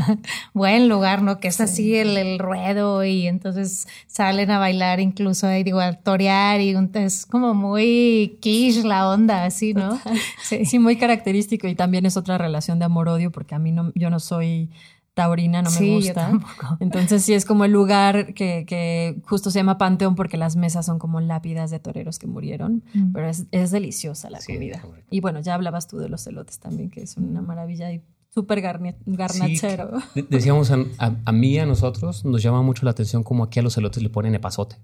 Buen 0.55 0.89
lugar, 0.89 1.21
¿no? 1.21 1.39
Que 1.39 1.49
es 1.49 1.61
así 1.61 1.95
el, 1.95 2.39
ruedo 2.39 3.03
y 3.03 3.27
entonces 3.27 3.87
salen 4.07 4.49
a 4.49 4.57
bailar 4.57 4.99
incluso, 4.99 5.45
ahí 5.45 5.63
digo, 5.63 5.79
a 5.79 5.93
torear 5.93 6.61
y 6.61 6.75
es 6.95 7.27
como 7.27 7.53
muy 7.53 8.39
quiche 8.41 8.83
la 8.83 9.07
onda, 9.07 9.45
así, 9.45 9.75
¿no? 9.75 9.99
Sí. 10.41 10.65
sí. 10.65 10.79
muy 10.79 10.95
característico 10.95 11.67
y 11.67 11.75
también 11.75 12.07
es 12.07 12.17
otra 12.17 12.39
relación 12.39 12.79
de 12.79 12.85
amor-odio 12.85 13.31
porque 13.31 13.53
a 13.53 13.59
mí 13.59 13.71
no, 13.71 13.91
yo 13.93 14.09
no 14.09 14.19
soy 14.19 14.71
taurina, 15.13 15.61
no 15.61 15.69
me 15.69 15.75
Sí, 15.77 15.87
yo 15.89 15.95
gusta. 15.95 16.13
tampoco. 16.27 16.77
Entonces 16.79 17.23
sí 17.23 17.33
es 17.33 17.45
como 17.45 17.65
el 17.65 17.71
lugar 17.71 18.33
que, 18.33 18.65
que 18.65 19.21
justo 19.25 19.51
se 19.51 19.59
llama 19.59 19.77
Panteón 19.77 20.15
porque 20.15 20.37
las 20.37 20.55
mesas 20.55 20.85
son 20.85 20.99
como 20.99 21.19
lápidas 21.19 21.69
de 21.71 21.79
toreros 21.79 22.17
que 22.19 22.27
murieron, 22.27 22.83
Mm. 22.93 23.11
pero 23.11 23.27
es, 23.29 23.45
es 23.51 23.71
deliciosa 23.71 24.29
la 24.29 24.39
Sí, 24.41 24.53
comida. 24.53 24.81
Y 25.09 25.19
bueno, 25.19 25.39
ya 25.41 25.53
hablabas 25.55 25.87
tú 25.87 25.97
de 25.97 26.09
los 26.09 26.25
elotes 26.27 26.59
también, 26.59 26.89
que 26.89 27.01
es 27.01 27.17
una 27.17 27.41
maravilla 27.41 27.91
y 27.91 28.01
súper 28.29 28.61
garnachero. 28.61 29.91
De- 30.15 30.23
decíamos 30.29 30.71
a, 30.71 30.77
a- 30.97 31.15
a 31.25 31.31
mí, 31.31 31.57
a 31.59 31.65
nosotros, 31.65 32.25
nos 32.25 32.41
llama 32.41 32.61
mucho 32.61 32.85
la 32.85 32.91
atención 32.91 33.23
como 33.23 33.43
aquí 33.43 33.59
a 33.59 33.63
los 33.63 33.77
elotes 33.77 34.01
le 34.03 34.09
ponen 34.09 34.35
epazote. 34.35 34.77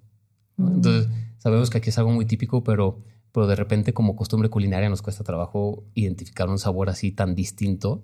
¿no? 0.57 0.67
Mm. 0.67 0.73
Entonces, 0.75 1.09
sabemos 1.37 1.69
que 1.69 1.77
aquí 1.77 1.89
es 1.89 1.97
algo 1.97 2.11
muy 2.11 2.25
típico, 2.25 2.63
pero, 2.63 2.99
pero 3.31 3.47
de 3.47 3.55
repente 3.55 3.93
como 3.93 4.15
costumbre 4.15 4.49
culinaria 4.49 4.89
nos 4.89 5.01
cuesta 5.01 5.23
trabajo 5.23 5.83
identificar 5.93 6.49
un 6.49 6.57
sabor 6.59 6.89
así 6.89 7.11
tan 7.11 7.35
distinto 7.35 8.03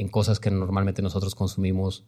en 0.00 0.08
cosas 0.08 0.40
que 0.40 0.50
normalmente 0.50 1.02
nosotros 1.02 1.34
consumimos. 1.34 2.06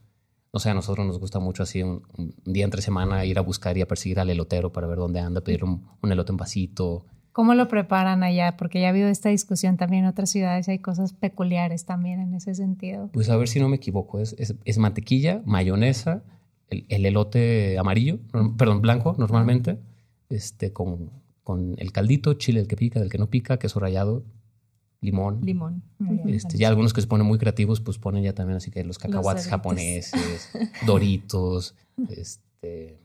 No 0.53 0.61
sé, 0.61 0.71
a 0.71 0.75
nosotros 0.75 1.07
nos 1.07 1.19
gusta 1.19 1.39
mucho 1.39 1.63
así 1.63 1.83
un, 1.83 2.03
un 2.17 2.35
día 2.45 2.65
entre 2.65 2.83
semana 2.83 3.25
ir 3.25 3.39
a 3.39 3.43
buscar 3.43 3.77
y 3.77 3.83
a 3.83 3.89
perseguir 3.89 4.21
al 4.21 4.31
elotero 4.31 4.73
para 4.73 4.87
ver 4.87 4.99
dónde 4.99 5.21
anda, 5.21 5.41
pedir 5.43 5.65
un, 5.65 5.87
un 6.03 6.13
elote 6.13 6.33
en 6.33 6.37
vasito. 6.37 7.07
¿Cómo 7.33 7.55
lo 7.55 7.69
preparan 7.69 8.23
allá? 8.23 8.57
Porque 8.59 8.81
ya 8.81 8.89
ha 8.89 8.91
habido 8.91 9.09
esta 9.09 9.31
discusión 9.31 9.79
también 9.79 10.05
en 10.05 10.11
otras 10.11 10.31
ciudades, 10.31 10.69
hay 10.69 10.79
cosas 10.79 11.15
peculiares 11.15 11.87
también 11.87 12.21
en 12.21 12.35
ese 12.35 12.55
sentido. 12.55 13.09
Pues 13.13 13.31
a 13.31 13.37
ver 13.37 13.49
si 13.49 13.61
no 13.61 13.69
me 13.71 13.77
equivoco, 13.77 14.21
es, 14.21 14.35
es, 14.39 14.55
es 14.65 14.79
mantequilla, 14.79 15.43
mayonesa, 15.47 16.23
el, 16.69 16.85
el 16.91 17.07
elote 17.07 17.79
amarillo, 17.79 18.19
perdón, 18.59 18.83
blanco 18.83 19.15
normalmente, 19.17 19.79
este, 20.29 20.73
con, 20.75 21.11
con 21.43 21.75
el 21.79 21.93
caldito, 21.93 22.35
chile 22.35 22.61
del 22.61 22.69
que 22.69 22.77
pica, 22.77 23.01
del 23.01 23.09
que 23.09 23.19
no 23.19 23.29
pica, 23.29 23.59
queso 23.59 23.81
rallado, 23.81 24.25
limón. 25.03 25.41
Limón. 25.43 25.83
Este, 26.27 26.57
ya 26.57 26.69
algunos 26.69 26.95
que 26.95 27.03
se 27.03 27.07
ponen 27.07 27.27
muy 27.27 27.39
creativos, 27.39 27.81
pues 27.81 27.99
ponen 27.99 28.23
ya 28.23 28.33
también 28.33 28.57
así 28.57 28.71
que 28.71 28.83
los 28.85 28.99
cacahuates 28.99 29.45
cerditos. 29.45 29.51
japoneses, 29.51 30.51
doritos, 30.87 31.75
este, 32.09 32.99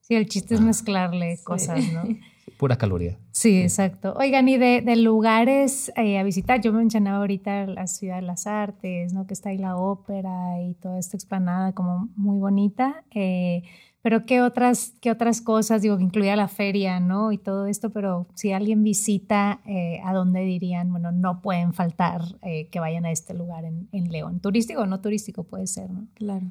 Sí, 0.00 0.14
el 0.14 0.26
chiste 0.26 0.54
es 0.54 0.60
mezclarle 0.60 1.38
cosas, 1.44 1.84
¿no? 1.92 2.02
pura 2.58 2.76
caloría. 2.76 3.18
Sí, 3.30 3.60
exacto. 3.62 4.12
Oigan, 4.18 4.48
y 4.48 4.58
de, 4.58 4.82
de 4.82 4.96
lugares 4.96 5.92
eh, 5.96 6.18
a 6.18 6.22
visitar, 6.24 6.60
yo 6.60 6.72
mencionaba 6.72 7.18
ahorita 7.18 7.66
la 7.66 7.86
Ciudad 7.86 8.16
de 8.16 8.22
las 8.22 8.46
Artes, 8.46 9.12
¿no? 9.12 9.26
Que 9.26 9.34
está 9.34 9.50
ahí 9.50 9.58
la 9.58 9.76
ópera 9.76 10.60
y 10.62 10.74
toda 10.74 10.98
esta 10.98 11.16
explanada 11.16 11.72
como 11.72 12.08
muy 12.16 12.38
bonita. 12.38 13.04
eh, 13.14 13.62
pero 14.02 14.24
¿qué 14.24 14.40
otras, 14.40 14.94
qué 15.00 15.10
otras 15.10 15.40
cosas? 15.40 15.82
Digo, 15.82 15.98
que 15.98 16.36
la 16.36 16.48
feria, 16.48 17.00
¿no? 17.00 17.32
Y 17.32 17.38
todo 17.38 17.66
esto, 17.66 17.90
pero 17.90 18.26
si 18.34 18.52
alguien 18.52 18.82
visita, 18.82 19.60
eh, 19.66 20.00
¿a 20.04 20.14
dónde 20.14 20.40
dirían? 20.40 20.90
Bueno, 20.90 21.12
no 21.12 21.42
pueden 21.42 21.72
faltar 21.74 22.22
eh, 22.42 22.68
que 22.70 22.80
vayan 22.80 23.04
a 23.04 23.10
este 23.10 23.34
lugar 23.34 23.64
en, 23.64 23.88
en 23.92 24.10
León. 24.10 24.40
Turístico 24.40 24.82
o 24.82 24.86
no 24.86 25.00
turístico 25.00 25.44
puede 25.44 25.66
ser, 25.66 25.90
¿no? 25.90 26.06
Claro. 26.14 26.50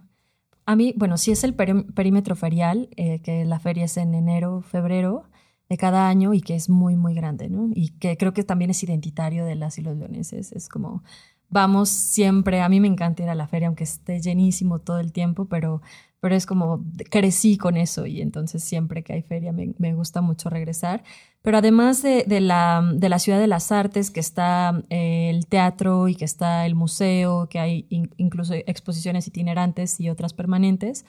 A 0.65 0.75
mí, 0.75 0.93
bueno, 0.95 1.17
sí 1.17 1.31
es 1.31 1.43
el 1.43 1.55
perímetro 1.55 2.35
ferial, 2.35 2.89
eh, 2.95 3.21
que 3.23 3.43
la 3.43 3.59
feria 3.59 3.85
es 3.85 3.97
en 3.97 4.13
enero, 4.13 4.61
febrero 4.61 5.23
de 5.67 5.77
cada 5.77 6.07
año 6.07 6.35
y 6.35 6.41
que 6.41 6.53
es 6.53 6.69
muy, 6.69 6.95
muy 6.95 7.15
grande, 7.15 7.49
¿no? 7.49 7.69
Y 7.73 7.89
que 7.97 8.17
creo 8.17 8.33
que 8.33 8.43
también 8.43 8.69
es 8.69 8.83
identitario 8.83 9.45
de 9.45 9.55
las 9.55 9.79
y 9.79 9.81
los 9.81 9.97
leoneses. 9.97 10.51
Es 10.51 10.69
como, 10.69 11.03
vamos 11.49 11.89
siempre, 11.89 12.61
a 12.61 12.69
mí 12.69 12.79
me 12.79 12.87
encanta 12.87 13.23
ir 13.23 13.29
a 13.29 13.35
la 13.35 13.47
feria, 13.47 13.67
aunque 13.67 13.83
esté 13.83 14.19
llenísimo 14.21 14.79
todo 14.79 14.99
el 14.99 15.11
tiempo, 15.11 15.45
pero, 15.45 15.81
pero 16.19 16.35
es 16.35 16.45
como, 16.45 16.83
crecí 17.09 17.57
con 17.57 17.77
eso 17.77 18.05
y 18.05 18.21
entonces 18.21 18.63
siempre 18.63 19.03
que 19.03 19.13
hay 19.13 19.21
feria 19.23 19.51
me, 19.51 19.73
me 19.77 19.93
gusta 19.93 20.21
mucho 20.21 20.49
regresar. 20.49 21.03
Pero 21.41 21.57
además 21.57 22.01
de, 22.01 22.25
de 22.27 22.41
la, 22.41 22.83
de 22.93 23.07
la 23.09 23.17
Ciudad 23.19 23.39
de 23.39 23.47
las 23.47 23.71
Artes, 23.71 24.11
que 24.11 24.19
está 24.19 24.83
eh, 24.89 25.29
el 25.29 25.47
teatro 25.47 26.09
y 26.09 26.15
que 26.15 26.25
está 26.25 26.65
el 26.65 26.75
museo, 26.75 27.47
que 27.49 27.59
hay 27.59 27.85
in- 27.89 28.11
incluso 28.17 28.53
exposiciones 28.55 29.25
itinerantes 29.27 29.99
y 30.01 30.09
otras 30.09 30.33
permanentes, 30.33 31.05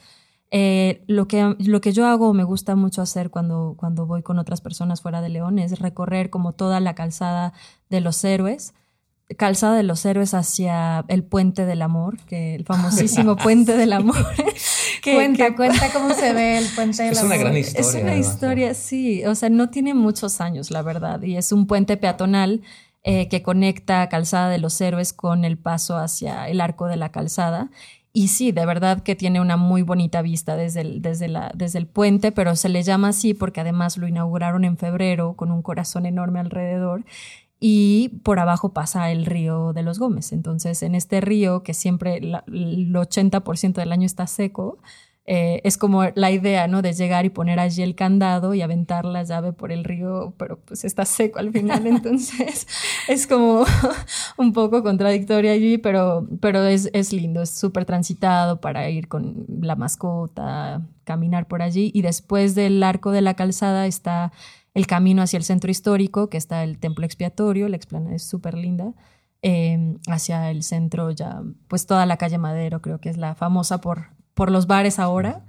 eh, 0.53 1.05
lo, 1.07 1.29
que, 1.29 1.55
lo 1.59 1.81
que 1.81 1.93
yo 1.93 2.07
hago, 2.07 2.33
me 2.35 2.45
gusta 2.45 2.75
mucho 2.77 3.03
hacer 3.03 3.31
cuando, 3.31 3.75
cuando 3.77 4.07
voy 4.07 4.23
con 4.23 4.39
otras 4.39 4.61
personas 4.61 5.01
fuera 5.01 5.21
de 5.21 5.29
León, 5.29 5.59
es 5.59 5.79
recorrer 5.81 6.31
como 6.31 6.53
toda 6.53 6.81
la 6.81 6.95
calzada 6.95 7.53
de 7.89 8.01
los 8.01 8.23
héroes, 8.25 8.75
calzada 9.37 9.77
de 9.77 9.83
los 9.83 10.05
héroes 10.05 10.35
hacia 10.35 11.05
el 11.09 11.23
puente 11.23 11.65
del 11.67 11.83
amor, 11.83 12.17
que 12.27 12.55
el 12.55 12.65
famosísimo 12.65 13.37
puente 13.43 13.77
del 13.77 13.93
amor. 13.93 14.17
que- 15.03 15.15
cuenta, 15.15 15.47
que- 15.51 15.57
cuenta 15.57 15.93
cómo 15.93 16.13
se 16.15 16.33
ve 16.33 16.59
el 16.59 16.67
puente 16.75 17.03
de 17.03 17.09
Es 17.11 17.17
la 17.21 17.25
una 17.27 17.37
gran 17.37 17.57
historia. 17.57 17.81
es 17.81 17.95
una 17.95 18.11
además, 18.13 18.27
historia, 18.27 18.75
sí. 18.75 19.25
O 19.25 19.35
sea, 19.35 19.49
no 19.51 19.71
tiene 19.71 19.95
muchos 19.95 20.41
años, 20.41 20.71
la 20.71 20.83
verdad. 20.83 21.23
Y 21.23 21.37
es 21.37 21.53
un 21.53 21.67
puente 21.67 21.97
peatonal 21.97 22.63
eh, 23.03 23.29
que 23.29 23.43
conecta 23.43 24.09
Calzada 24.09 24.51
de 24.51 24.59
los 24.59 24.81
Héroes 24.81 25.13
con 25.13 25.45
el 25.45 25.57
paso 25.59 25.97
hacia 25.97 26.49
el 26.49 26.61
arco 26.61 26.87
de 26.87 26.97
la 26.97 27.11
calzada. 27.11 27.71
Y 28.13 28.27
sí, 28.29 28.51
de 28.51 28.67
verdad 28.67 29.05
que 29.05 29.15
tiene 29.15 29.41
una 29.41 29.57
muy 29.57 29.83
bonita 29.83 30.21
vista 30.21 30.57
desde 30.57 30.81
el, 30.81 31.01
desde, 31.01 31.29
la, 31.29 31.53
desde 31.55 31.79
el 31.79 31.87
puente, 31.87 32.33
pero 32.33 32.57
se 32.57 32.69
le 32.69 32.83
llama 32.83 33.11
así 33.11 33.35
porque 33.35 33.61
además 33.61 33.97
lo 33.99 34.09
inauguraron 34.09 34.65
en 34.65 34.77
febrero 34.77 35.35
con 35.37 35.53
un 35.53 35.63
corazón 35.63 36.07
enorme 36.07 36.41
alrededor 36.41 37.05
y 37.61 38.21
por 38.25 38.39
abajo 38.39 38.73
pasa 38.73 39.11
el 39.11 39.27
río 39.27 39.73
de 39.75 39.83
los 39.83 39.99
Gómez. 39.99 40.33
Entonces, 40.33 40.83
en 40.83 40.95
este 40.95 41.21
río, 41.21 41.63
que 41.63 41.75
siempre 41.75 42.21
la- 42.21 42.43
el 42.49 42.95
80% 42.97 43.81
del 43.83 43.93
año 43.93 44.07
está 44.07 44.27
seco, 44.27 44.79
eh, 45.27 45.61
es 45.65 45.77
como 45.77 46.03
la 46.15 46.31
idea, 46.31 46.67
¿no? 46.67 46.81
De 46.83 46.95
llegar 46.95 47.25
y 47.27 47.31
poner 47.31 47.61
allí 47.61 47.83
el 47.83 47.95
candado 47.95 48.55
y 48.55 48.63
aventar 48.63 49.05
la 49.05 49.23
llave 49.23 49.53
por 49.53 49.71
el 49.71 49.85
río, 49.85 50.33
pero 50.39 50.59
pues 50.61 50.85
está 50.85 51.05
seco 51.05 51.39
al 51.39 51.53
final, 51.53 51.87
entonces 51.87 52.67
es 53.07 53.27
como 53.29 53.65
un 54.39 54.53
poco 54.55 54.83
contradictorio 54.83 55.53
allí, 55.53 55.77
pero, 55.79 56.27
pero 56.41 56.65
es, 56.65 56.89
es 56.95 57.13
lindo, 57.13 57.43
es 57.43 57.51
súper 57.51 57.85
transitado 57.85 58.61
para 58.61 58.89
ir 58.89 59.07
con 59.07 59.45
la 59.61 59.77
mascota, 59.77 60.83
caminar 61.05 61.47
por 61.47 61.61
allí 61.63 61.91
y 61.95 62.03
después 62.03 62.55
del 62.55 62.83
arco 62.83 63.11
de 63.13 63.21
la 63.21 63.35
calzada 63.35 63.87
está 63.87 64.33
el 64.81 64.87
camino 64.87 65.23
hacia 65.23 65.37
el 65.37 65.45
centro 65.45 65.71
histórico, 65.71 66.29
que 66.29 66.39
está 66.39 66.65
el 66.65 66.79
templo 66.79 67.05
expiatorio, 67.05 67.69
la 67.69 67.77
explanada 67.77 68.15
es 68.17 68.25
súper 68.25 68.55
linda. 68.55 68.93
eh, 69.43 69.97
hacia 70.09 70.51
el 70.51 70.63
centro 70.63 71.11
ya, 71.11 71.43
pues 71.69 71.87
toda 71.87 72.05
la 72.07 72.17
calle 72.17 72.39
Madero 72.39 72.81
creo 72.83 72.99
que 73.01 73.09
es 73.09 73.17
la 73.17 73.35
famosa 73.35 73.81
por, 73.81 74.09
por 74.35 74.51
los 74.51 74.67
bares 74.67 74.99
ahora, 74.99 75.45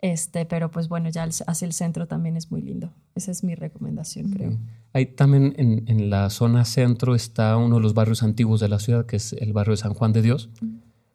este, 0.00 0.46
pero 0.46 0.70
pues 0.70 0.88
bueno, 0.88 1.08
ya 1.10 1.24
hacia 1.46 1.66
el 1.66 1.72
centro 1.72 2.06
también 2.06 2.36
es 2.36 2.50
muy 2.50 2.60
lindo. 2.62 2.92
Esa 3.14 3.30
es 3.30 3.44
mi 3.44 3.54
recomendación, 3.54 4.30
creo. 4.30 4.58
Ahí 4.92 5.06
también 5.06 5.54
en, 5.56 5.84
en 5.86 6.10
la 6.10 6.28
zona 6.30 6.64
centro 6.64 7.14
está 7.14 7.56
uno 7.56 7.76
de 7.76 7.82
los 7.82 7.94
barrios 7.94 8.22
antiguos 8.22 8.60
de 8.60 8.68
la 8.68 8.78
ciudad, 8.78 9.06
que 9.06 9.16
es 9.16 9.32
el 9.32 9.52
barrio 9.52 9.72
de 9.72 9.76
San 9.78 9.94
Juan 9.94 10.12
de 10.12 10.22
Dios. 10.22 10.50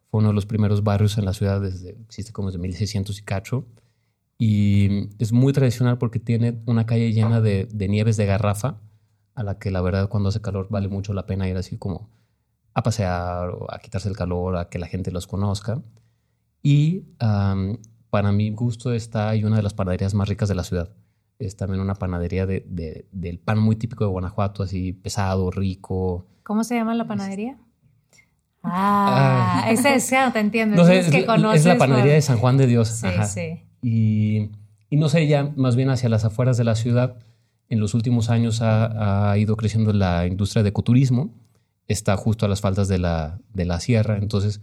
Fue 0.09 0.19
uno 0.19 0.29
de 0.29 0.33
los 0.33 0.45
primeros 0.45 0.83
barrios 0.83 1.17
en 1.17 1.25
la 1.25 1.33
ciudad 1.33 1.59
desde, 1.61 1.97
existe 2.05 2.31
como 2.31 2.47
desde 2.47 2.59
1600 2.59 3.19
y 3.19 3.23
cacho. 3.23 3.65
Y 4.37 5.09
es 5.19 5.31
muy 5.33 5.51
tradicional 5.53 5.97
porque 5.97 6.19
tiene 6.19 6.61
una 6.67 6.85
calle 6.85 7.11
llena 7.11 7.41
de, 7.41 7.67
de 7.71 7.87
nieves 7.87 8.17
de 8.17 8.25
garrafa, 8.25 8.77
a 9.35 9.43
la 9.43 9.57
que 9.59 9.71
la 9.71 9.81
verdad 9.81 10.09
cuando 10.09 10.29
hace 10.29 10.41
calor 10.41 10.67
vale 10.69 10.87
mucho 10.87 11.13
la 11.13 11.25
pena 11.25 11.47
ir 11.49 11.57
así 11.57 11.77
como 11.77 12.09
a 12.73 12.83
pasear 12.83 13.49
o 13.49 13.71
a 13.73 13.79
quitarse 13.79 14.09
el 14.09 14.15
calor, 14.15 14.57
a 14.57 14.69
que 14.69 14.77
la 14.79 14.87
gente 14.87 15.11
los 15.11 15.25
conozca. 15.27 15.81
Y 16.61 17.05
am, 17.19 17.77
para 18.09 18.31
mi 18.31 18.51
gusto 18.51 18.93
está 18.93 19.29
ahí 19.29 19.43
una 19.43 19.55
de 19.57 19.63
las 19.63 19.73
panaderías 19.73 20.13
más 20.13 20.27
ricas 20.29 20.49
de 20.49 20.55
la 20.55 20.63
ciudad. 20.63 20.91
Es 21.39 21.55
también 21.55 21.81
una 21.81 21.93
panadería 21.95 22.45
de, 22.45 22.63
de- 22.67 23.07
del 23.11 23.39
pan 23.39 23.59
muy 23.59 23.75
típico 23.75 24.03
de 24.03 24.09
Guanajuato, 24.11 24.63
así 24.63 24.93
pesado, 24.93 25.49
rico. 25.51 26.25
¿Cómo 26.43 26.63
se 26.63 26.75
llama 26.75 26.93
la 26.95 27.07
panadería? 27.07 27.57
Ah, 28.63 29.65
ese 29.69 29.95
es, 29.95 30.09
ya 30.09 30.31
te 30.33 30.39
entiendo. 30.39 30.75
No 30.75 30.87
es 30.87 31.05
es, 31.07 31.11
que 31.11 31.25
la- 31.25 31.53
es 31.53 31.65
panadería 31.65 31.77
por- 32.03 32.13
de 32.15 32.21
San 32.21 32.37
Juan 32.37 32.57
de 32.57 32.67
Dios. 32.67 32.87
Sí, 32.89 33.07
ajá. 33.07 33.25
sí. 33.25 33.63
Y, 33.81 34.49
y 34.89 34.97
no 34.97 35.09
sé, 35.09 35.27
ya 35.27 35.51
más 35.55 35.75
bien 35.75 35.89
hacia 35.89 36.09
las 36.09 36.25
afueras 36.25 36.57
de 36.57 36.63
la 36.63 36.75
ciudad, 36.75 37.17
en 37.69 37.79
los 37.79 37.93
últimos 37.93 38.29
años 38.29 38.61
ha, 38.61 39.31
ha 39.31 39.37
ido 39.37 39.55
creciendo 39.57 39.93
la 39.93 40.25
industria 40.27 40.63
de 40.63 40.69
ecoturismo. 40.69 41.33
Está 41.87 42.17
justo 42.17 42.45
a 42.45 42.49
las 42.49 42.61
faldas 42.61 42.87
de 42.87 42.97
la, 42.97 43.39
de 43.53 43.65
la 43.65 43.79
sierra, 43.79 44.17
entonces 44.17 44.61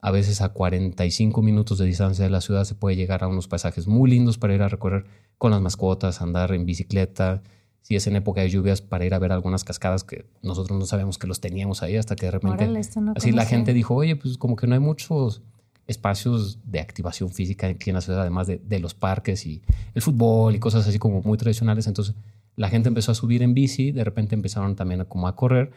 a 0.00 0.10
veces 0.10 0.40
a 0.40 0.50
45 0.50 1.42
minutos 1.42 1.78
de 1.78 1.86
distancia 1.86 2.24
de 2.24 2.30
la 2.30 2.40
ciudad 2.40 2.64
se 2.64 2.74
puede 2.74 2.96
llegar 2.96 3.24
a 3.24 3.28
unos 3.28 3.48
paisajes 3.48 3.86
muy 3.86 4.10
lindos 4.10 4.38
para 4.38 4.54
ir 4.54 4.62
a 4.62 4.68
recorrer 4.68 5.06
con 5.38 5.50
las 5.50 5.60
mascotas, 5.60 6.20
andar 6.20 6.52
en 6.52 6.66
bicicleta. 6.66 7.42
Si 7.82 7.96
es 7.96 8.06
en 8.06 8.16
época 8.16 8.40
de 8.40 8.50
lluvias, 8.50 8.82
para 8.82 9.04
ir 9.04 9.14
a 9.14 9.18
ver 9.18 9.32
algunas 9.32 9.64
cascadas 9.64 10.04
que 10.04 10.26
nosotros 10.42 10.78
no 10.78 10.86
sabíamos 10.86 11.18
que 11.18 11.26
los 11.26 11.40
teníamos 11.40 11.82
ahí 11.82 11.96
hasta 11.96 12.16
que 12.16 12.26
de 12.26 12.32
repente 12.32 12.64
Órale, 12.64 12.80
esto 12.80 13.00
no 13.00 13.14
Así 13.16 13.32
la 13.32 13.46
gente 13.46 13.72
dijo, 13.72 13.94
oye, 13.94 14.16
pues 14.16 14.38
como 14.38 14.56
que 14.56 14.66
no 14.66 14.74
hay 14.74 14.80
muchos 14.80 15.42
espacios 15.86 16.58
de 16.64 16.80
activación 16.80 17.30
física 17.30 17.66
aquí 17.68 17.90
en 17.90 17.94
la 17.94 18.00
ciudad, 18.00 18.20
además 18.22 18.46
de, 18.46 18.58
de 18.58 18.78
los 18.80 18.94
parques 18.94 19.46
y 19.46 19.62
el 19.94 20.02
fútbol 20.02 20.54
y 20.54 20.58
cosas 20.58 20.86
así 20.86 20.98
como 20.98 21.22
muy 21.22 21.38
tradicionales. 21.38 21.86
Entonces 21.86 22.14
la 22.56 22.68
gente 22.68 22.88
empezó 22.88 23.12
a 23.12 23.14
subir 23.14 23.42
en 23.42 23.54
bici, 23.54 23.92
de 23.92 24.02
repente 24.04 24.34
empezaron 24.34 24.74
también 24.76 25.02
a, 25.02 25.04
como 25.04 25.28
a 25.28 25.36
correr 25.36 25.70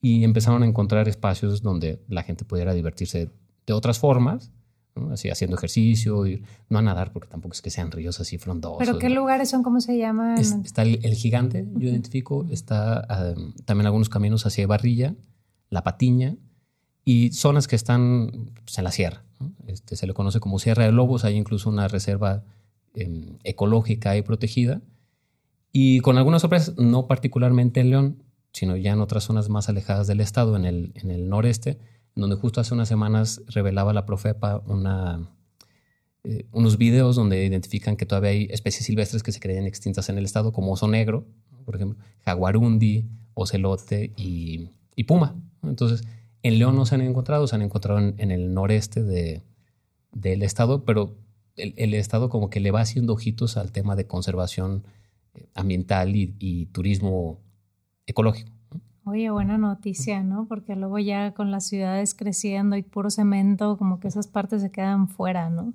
y 0.00 0.24
empezaron 0.24 0.62
a 0.62 0.66
encontrar 0.66 1.08
espacios 1.08 1.60
donde 1.62 2.00
la 2.08 2.22
gente 2.22 2.44
pudiera 2.44 2.72
divertirse 2.72 3.28
de 3.66 3.72
otras 3.74 3.98
formas, 3.98 4.50
¿no? 4.96 5.10
así 5.12 5.28
haciendo 5.28 5.56
ejercicio, 5.56 6.24
ir, 6.26 6.42
no 6.70 6.78
a 6.78 6.82
nadar 6.82 7.12
porque 7.12 7.28
tampoco 7.28 7.52
es 7.52 7.60
que 7.60 7.68
sean 7.70 7.90
ríos 7.90 8.18
así 8.18 8.38
frondosos. 8.38 8.78
¿Pero 8.78 8.98
qué 8.98 9.08
¿no? 9.10 9.16
lugares 9.16 9.50
son? 9.50 9.62
¿Cómo 9.62 9.80
se 9.82 9.98
llaman? 9.98 10.38
Es- 10.38 10.56
está 10.64 10.82
el, 10.82 11.00
el 11.04 11.14
gigante, 11.14 11.66
yo 11.76 11.88
identifico, 11.90 12.46
está 12.50 13.04
ah, 13.10 13.34
también 13.66 13.86
algunos 13.86 14.08
caminos 14.08 14.46
hacia 14.46 14.66
Barrilla, 14.66 15.14
La 15.68 15.82
Patiña 15.84 16.36
y 17.04 17.32
zonas 17.32 17.68
que 17.68 17.76
están 17.76 18.50
pues, 18.64 18.78
en 18.78 18.84
la 18.84 18.92
sierra. 18.92 19.22
Este, 19.70 19.96
se 19.96 20.06
le 20.06 20.14
conoce 20.14 20.40
como 20.40 20.58
Sierra 20.58 20.84
de 20.84 20.92
Lobos, 20.92 21.24
hay 21.24 21.36
incluso 21.36 21.68
una 21.68 21.88
reserva 21.88 22.44
em, 22.94 23.38
ecológica 23.44 24.16
y 24.16 24.22
protegida. 24.22 24.82
Y 25.72 26.00
con 26.00 26.18
algunas 26.18 26.42
sorpresas, 26.42 26.76
no 26.76 27.06
particularmente 27.06 27.80
en 27.80 27.90
León, 27.90 28.22
sino 28.52 28.76
ya 28.76 28.92
en 28.92 29.00
otras 29.00 29.24
zonas 29.24 29.48
más 29.48 29.68
alejadas 29.68 30.06
del 30.06 30.20
estado, 30.20 30.56
en 30.56 30.64
el, 30.64 31.28
noreste, 31.28 31.78
donde 32.16 32.36
justo 32.36 32.60
hace 32.60 32.74
unas 32.74 32.88
semanas 32.88 33.42
revelaba 33.46 33.92
la 33.92 34.04
Profepa 34.06 34.62
eh, 36.24 36.46
unos 36.50 36.76
videos 36.76 37.16
donde 37.16 37.44
identifican 37.44 37.96
que 37.96 38.04
todavía 38.04 38.30
hay 38.30 38.48
especies 38.50 38.84
silvestres 38.84 39.22
que 39.22 39.32
se 39.32 39.40
creían 39.40 39.66
extintas 39.66 40.08
en 40.08 40.18
el 40.18 40.24
estado, 40.24 40.52
como 40.52 40.72
oso 40.72 40.88
negro, 40.88 41.24
por 41.64 41.76
ejemplo, 41.76 41.98
jaguarundi, 42.24 43.06
ocelote 43.34 44.12
y 44.16 45.04
puma. 45.04 45.36
Entonces, 45.62 46.02
en 46.42 46.58
León 46.58 46.76
no 46.76 46.86
se 46.86 46.94
han 46.94 47.02
encontrado, 47.02 47.46
se 47.46 47.54
han 47.54 47.62
encontrado 47.62 48.00
en, 48.00 48.30
el 48.30 48.54
noreste 48.54 49.02
de, 49.02 49.42
del 50.12 50.42
estado, 50.42 50.84
pero 50.84 51.16
el, 51.56 51.74
el, 51.76 51.94
estado 51.94 52.28
como 52.28 52.50
que 52.50 52.60
le 52.60 52.70
va 52.70 52.80
haciendo 52.80 53.12
ojitos 53.12 53.56
al 53.56 53.72
tema 53.72 53.96
de 53.96 54.06
conservación 54.06 54.84
eh, 55.34 55.48
ambiental 55.54 56.16
y, 56.16 56.34
y 56.38 56.66
turismo 56.66 57.40
ecológico. 58.06 58.50
Oye, 59.04 59.30
buena 59.30 59.58
noticia, 59.58 60.22
¿no? 60.22 60.46
Porque 60.46 60.76
luego 60.76 60.98
ya 60.98 61.32
con 61.32 61.50
las 61.50 61.66
ciudades 61.66 62.14
creciendo 62.14 62.76
y 62.76 62.82
puro 62.82 63.10
cemento, 63.10 63.76
como 63.76 63.98
que 63.98 64.08
esas 64.08 64.28
partes 64.28 64.62
se 64.62 64.70
quedan 64.70 65.08
fuera, 65.08 65.48
¿no? 65.48 65.74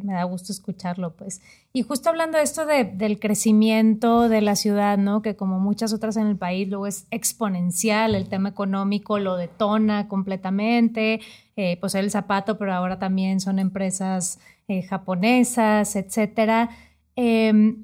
Me 0.00 0.14
da 0.14 0.24
gusto 0.24 0.52
escucharlo, 0.52 1.14
pues. 1.14 1.40
Y 1.72 1.82
justo 1.82 2.08
hablando 2.08 2.38
de 2.38 2.44
esto 2.44 2.66
de, 2.66 2.84
del 2.84 3.18
crecimiento 3.18 4.28
de 4.28 4.40
la 4.40 4.56
ciudad, 4.56 4.98
¿no? 4.98 5.22
Que 5.22 5.36
como 5.36 5.60
muchas 5.60 5.92
otras 5.92 6.16
en 6.16 6.26
el 6.26 6.36
país, 6.36 6.68
luego 6.68 6.86
es 6.86 7.06
exponencial, 7.10 8.14
el 8.14 8.28
tema 8.28 8.50
económico 8.50 9.18
lo 9.18 9.36
detona 9.36 10.08
completamente, 10.08 11.20
eh, 11.56 11.76
pues 11.80 11.94
el 11.94 12.10
zapato, 12.10 12.58
pero 12.58 12.72
ahora 12.72 12.98
también 12.98 13.40
son 13.40 13.58
empresas 13.58 14.38
eh, 14.68 14.82
japonesas, 14.82 15.96
etcétera. 15.96 16.70
Eh, 17.16 17.74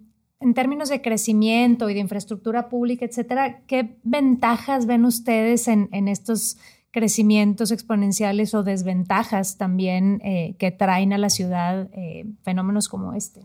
en 0.40 0.54
términos 0.54 0.88
de 0.88 1.02
crecimiento 1.02 1.90
y 1.90 1.94
de 1.94 2.00
infraestructura 2.00 2.68
pública, 2.68 3.04
etcétera, 3.04 3.60
¿qué 3.66 3.96
ventajas 4.04 4.86
ven 4.86 5.04
ustedes 5.04 5.66
en, 5.66 5.88
estos 6.08 6.58
crecimientos 6.90 7.70
exponenciales 7.70 8.54
o 8.54 8.62
desventajas 8.62 9.56
también 9.56 10.20
eh, 10.24 10.56
que 10.58 10.70
traen 10.70 11.12
a 11.12 11.18
la 11.18 11.30
ciudad 11.30 11.88
eh, 11.92 12.26
fenómenos 12.42 12.88
como 12.88 13.12
este? 13.12 13.42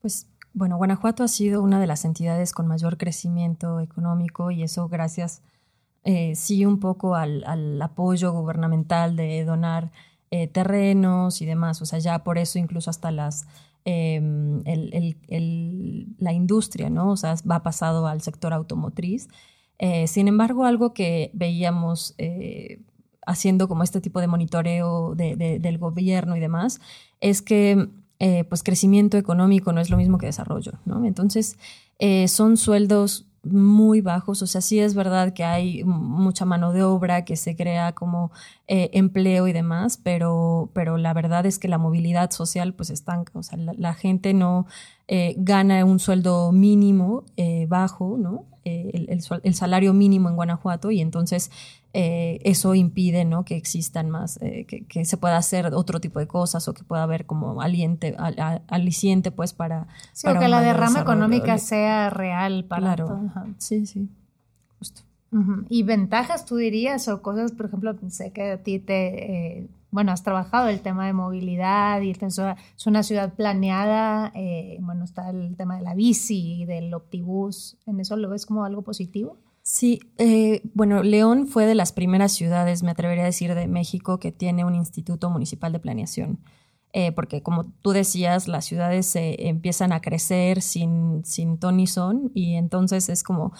Pues 0.00 0.26
bueno, 0.52 0.76
Guanajuato 0.76 1.22
ha 1.22 1.28
sido 1.28 1.62
una 1.62 1.80
de 1.80 1.86
las 1.86 2.04
entidades 2.04 2.52
con 2.52 2.66
mayor 2.66 2.96
crecimiento 2.96 3.80
económico 3.80 4.50
y 4.50 4.62
eso 4.62 4.88
gracias 4.88 5.42
eh, 6.04 6.34
sí 6.34 6.64
un 6.64 6.80
poco 6.80 7.14
al, 7.14 7.80
apoyo 7.80 8.32
gubernamental 8.32 9.16
de 9.16 9.44
donar 9.44 9.90
terrenos 10.52 11.42
y 11.42 11.46
demás. 11.46 11.82
O 11.82 11.86
sea, 11.86 11.98
ya 11.98 12.22
por 12.22 12.38
eso 12.38 12.60
incluso 12.60 12.88
hasta 12.88 13.10
las 13.10 13.46
Em, 13.84 14.62
la 16.18 16.32
industria, 16.32 16.90
¿no? 16.90 17.12
O 17.12 17.16
sea, 17.16 17.34
va 17.50 17.62
pasado 17.62 18.06
al 18.06 18.20
sector 18.20 18.52
automotriz. 18.52 19.28
Eh, 19.80 20.06
sin 20.06 20.28
embargo, 20.28 20.64
algo 20.64 20.94
que 20.94 21.32
veíamos 21.34 22.14
eh, 22.18 22.80
haciendo 23.26 23.66
como 23.66 23.82
este 23.82 24.00
tipo 24.00 24.20
de 24.20 24.28
monitoreo 24.28 25.14
del 25.16 25.78
gobierno 25.78 26.36
y 26.36 26.40
demás, 26.40 26.80
es 27.20 27.42
que 27.42 27.88
eh, 28.20 28.44
pues 28.44 28.62
crecimiento 28.62 29.16
económico 29.16 29.72
no 29.72 29.80
es 29.80 29.90
lo 29.90 29.96
mismo 29.96 30.18
que 30.18 30.26
desarrollo, 30.26 30.72
¿no? 30.84 31.04
Entonces, 31.04 31.58
son 32.28 32.56
sueldos 32.56 33.26
muy 33.42 34.02
bajos, 34.02 34.42
o 34.42 34.46
sea, 34.46 34.60
sí 34.60 34.80
es 34.80 34.94
verdad 34.94 35.32
que 35.32 35.44
hay 35.44 35.82
mucha 35.84 36.44
mano 36.44 36.72
de 36.72 36.82
obra, 36.82 37.24
que 37.24 37.36
se 37.36 37.56
crea 37.56 37.92
como 37.94 38.30
eh, 38.68 38.90
empleo 38.92 39.48
y 39.48 39.52
demás, 39.52 39.98
pero, 40.02 40.70
pero 40.74 40.98
la 40.98 41.14
verdad 41.14 41.46
es 41.46 41.58
que 41.58 41.68
la 41.68 41.78
movilidad 41.78 42.30
social 42.32 42.74
pues 42.74 42.90
estanca, 42.90 43.32
o 43.38 43.42
sea, 43.42 43.58
la, 43.58 43.94
gente 43.94 44.34
no 44.34 44.66
eh, 45.08 45.34
gana 45.38 45.84
un 45.84 45.98
sueldo 45.98 46.52
mínimo 46.52 47.24
eh, 47.36 47.66
bajo, 47.68 48.16
¿no? 48.18 48.44
El, 48.64 49.08
el, 49.08 49.54
salario 49.54 49.94
mínimo 49.94 50.28
en 50.28 50.36
Guanajuato 50.36 50.90
y 50.90 51.00
entonces 51.00 51.50
eh, 51.92 52.40
eso 52.44 52.74
impide 52.74 53.24
¿no? 53.24 53.44
que 53.44 53.56
existan 53.56 54.10
más, 54.10 54.38
eh, 54.42 54.64
que, 54.64 55.04
se 55.04 55.16
pueda 55.16 55.36
hacer 55.36 55.74
otro 55.74 56.00
tipo 56.00 56.18
de 56.20 56.26
cosas 56.26 56.68
o 56.68 56.74
que 56.74 56.84
pueda 56.84 57.02
haber 57.02 57.26
como 57.26 57.62
aliente, 57.62 58.16
aliciente 58.68 59.30
pues 59.30 59.52
para... 59.52 59.88
Sí, 60.12 60.28
o 60.28 60.38
que 60.38 60.48
la 60.48 60.60
derrama 60.60 61.00
económica 61.00 61.58
sea 61.58 62.10
real 62.10 62.64
para 62.64 62.94
claro. 62.94 63.30
Sí, 63.58 63.86
sí, 63.86 64.08
justo. 64.78 65.02
¿Y 65.68 65.82
ventajas 65.84 66.44
tú 66.44 66.56
dirías 66.56 67.08
o 67.08 67.22
cosas, 67.22 67.52
por 67.52 67.66
ejemplo, 67.66 67.96
sé 68.08 68.32
que 68.32 68.52
a 68.52 68.62
ti 68.62 68.78
te... 68.78 69.68
Eh, 69.90 69.92
bueno, 69.92 70.12
has 70.12 70.22
trabajado 70.22 70.68
el 70.68 70.80
tema 70.80 71.06
de 71.06 71.12
movilidad 71.12 72.00
y 72.00 72.10
es 72.10 72.86
una 72.86 73.02
ciudad 73.02 73.34
planeada, 73.34 74.32
bueno, 74.80 75.04
está 75.04 75.30
el 75.30 75.56
tema 75.56 75.76
de 75.76 75.82
la 75.82 75.94
bici 75.94 76.62
y 76.62 76.64
del 76.64 76.94
optibús, 76.94 77.76
¿en 77.86 78.00
eso 78.00 78.16
lo 78.16 78.28
ves 78.30 78.46
como 78.46 78.64
algo 78.64 78.82
positivo? 78.82 79.38
Sí, 79.62 80.00
eh, 80.18 80.62
bueno, 80.74 81.02
León 81.02 81.46
fue 81.46 81.66
de 81.66 81.74
las 81.74 81.92
primeras 81.92 82.32
ciudades, 82.32 82.82
me 82.82 82.90
atrevería 82.90 83.22
a 83.24 83.26
decir, 83.26 83.54
de 83.54 83.68
México 83.68 84.18
que 84.18 84.32
tiene 84.32 84.64
un 84.64 84.74
instituto 84.74 85.30
municipal 85.30 85.72
de 85.72 85.78
planeación. 85.78 86.40
Eh, 86.92 87.12
porque 87.12 87.40
como 87.40 87.66
tú 87.82 87.92
decías, 87.92 88.48
las 88.48 88.64
ciudades 88.64 89.06
se 89.06 89.48
empiezan 89.48 89.92
a 89.92 90.00
crecer 90.00 90.60
sin, 90.60 91.24
sin 91.24 91.56
ton 91.58 91.86
son 91.86 92.32
y 92.34 92.54
entonces 92.54 93.08
es 93.08 93.22
como 93.22 93.52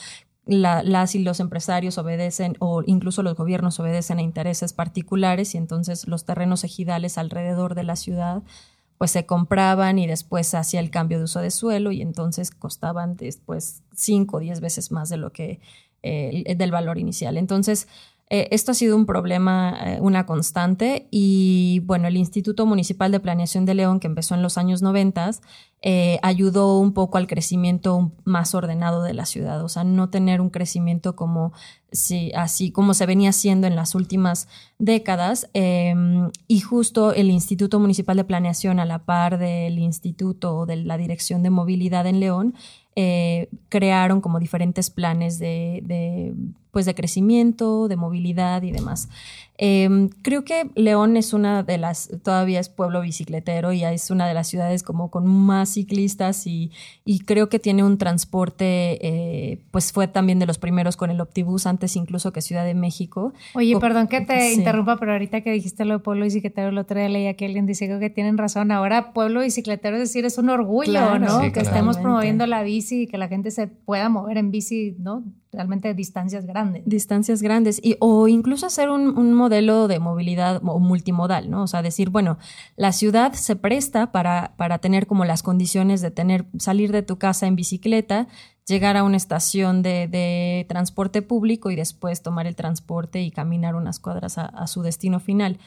las 0.46 1.14
y 1.14 1.20
los 1.20 1.38
empresarios 1.40 1.98
obedecen 1.98 2.56
o 2.58 2.82
incluso 2.84 3.22
los 3.22 3.36
gobiernos 3.36 3.78
obedecen 3.78 4.18
a 4.18 4.22
intereses 4.22 4.72
particulares 4.72 5.54
y 5.54 5.58
entonces 5.58 6.08
los 6.08 6.24
terrenos 6.24 6.64
ejidales 6.64 7.18
alrededor 7.18 7.74
de 7.74 7.84
la 7.84 7.96
ciudad 7.96 8.42
pues 8.98 9.12
se 9.12 9.24
compraban 9.24 9.98
y 9.98 10.06
después 10.06 10.52
hacía 10.54 10.80
el 10.80 10.90
cambio 10.90 11.18
de 11.18 11.24
uso 11.24 11.40
de 11.40 11.50
suelo 11.50 11.90
y 11.92 12.02
entonces 12.02 12.50
costaban 12.50 13.16
después 13.16 13.82
cinco 13.94 14.36
o 14.36 14.40
diez 14.40 14.60
veces 14.60 14.92
más 14.92 15.08
de 15.08 15.16
lo 15.16 15.32
que 15.32 15.60
eh, 16.02 16.54
del 16.56 16.70
valor 16.70 16.98
inicial. 16.98 17.36
Entonces, 17.36 17.86
eh, 18.30 18.48
esto 18.52 18.72
ha 18.72 18.74
sido 18.74 18.96
un 18.96 19.04
problema, 19.04 19.76
eh, 19.84 19.98
una 20.00 20.24
constante, 20.24 21.08
y 21.10 21.82
bueno, 21.84 22.08
el 22.08 22.16
Instituto 22.16 22.64
Municipal 22.64 23.12
de 23.12 23.20
Planeación 23.20 23.66
de 23.66 23.74
León, 23.74 24.00
que 24.00 24.06
empezó 24.06 24.34
en 24.34 24.42
los 24.42 24.56
años 24.56 24.80
90, 24.82 25.30
ayudó 26.22 26.78
un 26.78 26.92
poco 26.92 27.18
al 27.18 27.26
crecimiento 27.26 28.12
más 28.24 28.54
ordenado 28.54 29.02
de 29.02 29.14
la 29.14 29.26
ciudad, 29.26 29.64
o 29.64 29.68
sea, 29.68 29.82
no 29.82 30.10
tener 30.10 30.40
un 30.40 30.50
crecimiento 30.50 31.16
como 31.16 31.52
así 32.34 32.70
como 32.70 32.94
se 32.94 33.06
venía 33.06 33.30
haciendo 33.30 33.66
en 33.66 33.76
las 33.76 33.94
últimas 33.94 34.48
décadas. 34.78 35.48
Em, 35.54 36.30
y 36.46 36.60
justo 36.60 37.12
el 37.12 37.30
Instituto 37.30 37.80
Municipal 37.80 38.16
de 38.16 38.24
Planeación, 38.24 38.78
a 38.80 38.84
la 38.84 39.00
par 39.00 39.38
del 39.38 39.78
Instituto 39.78 40.56
o 40.56 40.66
de 40.66 40.76
la 40.76 40.96
Dirección 40.96 41.42
de 41.42 41.50
Movilidad 41.50 42.06
en 42.06 42.20
León, 42.20 42.54
eh, 42.96 43.48
crearon 43.68 44.20
como 44.20 44.40
diferentes 44.40 44.90
planes 44.90 45.38
de, 45.38 46.34
pues 46.70 46.86
de 46.86 46.94
crecimiento, 46.94 47.88
de 47.88 47.96
movilidad 47.96 48.62
y 48.62 48.72
demás. 48.72 49.08
Em, 49.62 50.08
creo 50.22 50.42
que 50.42 50.70
León 50.74 51.18
es 51.18 51.34
una 51.34 51.62
de 51.62 51.76
las, 51.76 52.08
todavía 52.22 52.60
es 52.60 52.70
pueblo 52.70 53.02
bicicletero 53.02 53.74
y 53.74 53.84
es 53.84 54.10
una 54.10 54.26
de 54.26 54.32
las 54.32 54.48
ciudades 54.48 54.82
como 54.82 55.10
con 55.10 55.26
más 55.26 55.74
ciclistas 55.74 56.46
y, 56.46 56.72
y 57.04 57.18
creo 57.20 57.50
que 57.50 57.58
tiene 57.58 57.84
un 57.84 57.98
transporte, 57.98 58.98
eh, 59.06 59.58
pues 59.70 59.92
fue 59.92 60.08
también 60.08 60.38
de 60.38 60.46
los 60.46 60.56
primeros 60.56 60.96
con 60.96 61.10
el 61.10 61.20
Optibus, 61.20 61.66
antes 61.66 61.94
incluso 61.96 62.32
que 62.32 62.40
Ciudad 62.40 62.64
de 62.64 62.72
México. 62.72 63.34
Oye, 63.54 63.78
perdón 63.78 64.08
que 64.08 64.22
te 64.22 64.54
interrumpa, 64.54 64.96
pero 64.96 65.12
ahorita 65.12 65.42
que 65.42 65.52
dijiste 65.52 65.84
lo 65.84 65.98
de 65.98 66.00
pueblo 66.00 66.24
bicicletero, 66.24 66.70
el 66.70 66.78
otro 66.78 66.98
día 66.98 67.10
leía 67.10 67.34
que 67.34 67.44
alguien 67.44 67.66
dice 67.66 67.86
que 67.86 68.08
tienen 68.08 68.38
razón. 68.38 68.72
Ahora 68.72 69.12
pueblo 69.12 69.40
bicicletero 69.40 69.96
es 69.96 70.00
decir, 70.00 70.24
es 70.24 70.38
un 70.38 70.48
orgullo, 70.48 71.18
¿no? 71.18 71.52
que 71.52 71.60
estemos 71.60 71.98
promoviendo 71.98 72.46
la 72.46 72.62
bici 72.62 73.02
y 73.02 73.06
que 73.06 73.18
la 73.18 73.28
gente 73.28 73.50
se 73.50 73.66
pueda 73.66 74.08
mover 74.08 74.38
en 74.38 74.50
bici, 74.50 74.96
¿no? 74.98 75.22
Realmente 75.52 75.92
distancias 75.94 76.46
grandes. 76.46 76.84
Distancias 76.86 77.42
grandes 77.42 77.80
y, 77.82 77.96
o 77.98 78.28
incluso 78.28 78.66
hacer 78.66 78.88
un, 78.88 79.18
un 79.18 79.32
modelo 79.32 79.88
de 79.88 79.98
movilidad 79.98 80.62
multimodal, 80.62 81.50
¿no? 81.50 81.64
O 81.64 81.66
sea, 81.66 81.82
decir, 81.82 82.10
bueno, 82.10 82.38
la 82.76 82.92
ciudad 82.92 83.32
se 83.32 83.56
presta 83.56 84.12
para, 84.12 84.54
para 84.56 84.78
tener 84.78 85.08
como 85.08 85.24
las 85.24 85.42
condiciones 85.42 86.02
de 86.02 86.12
tener, 86.12 86.46
salir 86.58 86.92
de 86.92 87.02
tu 87.02 87.18
casa 87.18 87.48
en 87.48 87.56
bicicleta, 87.56 88.28
llegar 88.70 88.96
a 88.96 89.02
una 89.02 89.16
estación 89.16 89.82
de, 89.82 90.64
transporte 90.68 91.20
público 91.20 91.70
y 91.72 91.76
después 91.76 92.22
tomar 92.22 92.46
el 92.46 92.54
transporte 92.54 93.20
y 93.20 93.32
caminar 93.32 93.74
unas 93.74 93.98
cuadras 93.98 94.38
a, 94.38 94.66
su 94.68 94.82
destino 94.82 95.18
final. 95.18 95.58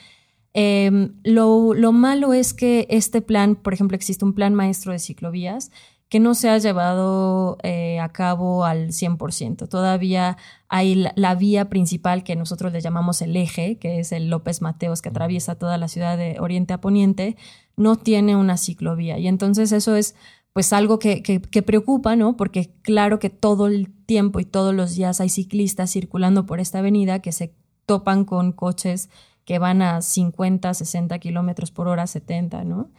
Em, 0.54 1.15
lo, 1.24 1.74
lo, 1.74 1.91
malo 1.91 2.34
es 2.34 2.54
que 2.54 2.88
este 2.89 3.22
plan, 3.22 3.56
por 3.56 3.74
ejemplo, 3.74 3.96
existe 3.96 4.24
un 4.24 4.34
plan 4.34 4.54
maestro 4.54 4.91
de 4.91 5.00
ciclovías 5.00 5.72
que 6.13 6.19
no 6.19 6.36
se 6.36 6.47
ha 6.47 6.60
llevado 6.60 7.58
eh, 7.63 7.99
a 7.99 8.10
cabo 8.10 8.65
al 8.65 8.89
100%. 8.89 9.67
Todavía 9.67 10.38
hay 10.67 11.10
la, 11.15 11.34
vía 11.34 11.69
principal 11.69 12.23
que 12.23 12.36
nosotros 12.36 12.71
le 12.71 12.82
llamamos 12.82 13.23
el 13.23 13.36
eje, 13.36 13.80
que 13.80 13.99
es 13.99 14.12
el 14.12 14.30
López 14.30 14.62
Mateos 14.62 15.02
que 15.02 15.10
atraviesa 15.10 15.56
toda 15.56 15.80
la 15.80 15.88
ciudad 15.88 16.15
de 16.15 16.39
Oriente 16.39 16.71
a 16.71 16.80
Poniente, 16.80 17.36
no 17.78 17.95
tiene 17.95 18.36
una 18.36 18.58
ciclovía. 18.58 19.17
Y 19.17 19.28
entonces 19.28 19.71
eso 19.71 19.95
es 19.95 20.13
pues 20.54 20.71
algo 20.71 20.99
que, 20.99 21.23
que, 21.23 21.62
preocupa, 21.63 22.15
¿no? 22.15 22.38
Porque 22.38 22.71
claro 22.84 23.17
que 23.17 23.32
todo 23.32 23.65
el 23.65 23.91
tiempo 24.06 24.39
y 24.39 24.45
todos 24.45 24.76
los 24.76 24.93
días 24.93 25.19
hay 25.19 25.30
ciclistas 25.30 25.89
circulando 25.89 26.45
por 26.45 26.60
esta 26.60 26.78
avenida 26.78 27.23
que 27.23 27.32
se 27.32 27.56
topan 27.88 28.23
con 28.23 28.52
coches 28.52 29.10
que 29.45 29.58
van 29.58 29.82
a 29.82 30.04
50, 30.04 30.76
60 30.76 31.17
kilómetros 31.17 31.71
por 31.71 31.88
hora, 31.88 32.06
70, 32.06 32.65
¿no? 32.65 32.91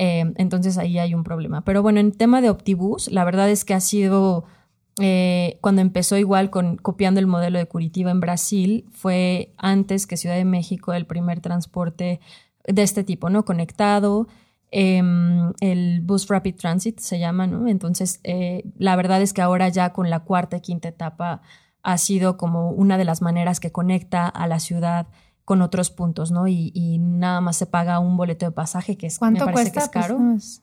Eh, 0.00 0.32
entonces 0.36 0.78
ahí 0.78 0.98
hay 0.98 1.12
un 1.12 1.24
problema. 1.24 1.62
Pero 1.62 1.82
bueno, 1.82 1.98
en 2.00 2.12
tema 2.12 2.40
de 2.40 2.50
Optibus, 2.50 3.10
la 3.10 3.24
verdad 3.24 3.50
es 3.50 3.64
que 3.64 3.74
ha 3.74 3.80
sido, 3.80 4.44
eh, 5.00 5.58
cuando 5.60 5.82
empezó 5.82 6.16
igual 6.16 6.50
con 6.50 6.76
copiando 6.76 7.18
el 7.18 7.26
modelo 7.26 7.58
de 7.58 7.66
Curitiba 7.66 8.12
en 8.12 8.20
Brasil, 8.20 8.86
fue 8.92 9.52
antes 9.58 10.06
que 10.06 10.16
Ciudad 10.16 10.36
de 10.36 10.44
México 10.44 10.94
el 10.94 11.04
primer 11.04 11.40
transporte 11.40 12.20
de 12.64 12.82
este 12.82 13.02
tipo, 13.02 13.28
¿no? 13.28 13.44
Conectado. 13.44 14.28
Em, 14.70 15.52
el 15.60 16.00
Bus 16.02 16.28
Rapid 16.28 16.54
Transit 16.54 17.00
se 17.00 17.18
llama, 17.18 17.48
¿no? 17.48 17.66
Entonces, 17.66 18.20
eh, 18.22 18.62
la 18.78 18.94
verdad 18.94 19.20
es 19.20 19.32
que 19.32 19.42
ahora 19.42 19.68
ya 19.68 19.92
con 19.92 20.10
la 20.10 20.20
cuarta 20.20 20.58
y 20.58 20.60
quinta 20.60 20.88
etapa 20.88 21.42
ha 21.82 21.98
sido 21.98 22.36
como 22.36 22.70
una 22.70 22.98
de 22.98 23.04
las 23.04 23.20
maneras 23.20 23.58
que 23.58 23.72
conecta 23.72 24.28
a 24.28 24.46
la 24.46 24.60
ciudad 24.60 25.08
con 25.48 25.62
otros 25.62 25.90
puntos, 25.90 26.30
¿no? 26.30 26.46
Y, 26.46 26.98
nada 27.00 27.40
más 27.40 27.56
se 27.56 27.64
paga 27.64 28.00
un 28.00 28.18
boleto 28.18 28.44
de 28.44 28.52
pasaje 28.52 28.98
que 28.98 29.06
es, 29.06 29.18
¿Cuánto 29.18 29.46
me 29.46 29.52
parece 29.54 29.72
cuesta? 29.72 29.90
que 29.90 29.98
es 29.98 30.04
caro. 30.06 30.18
Pues, 30.18 30.62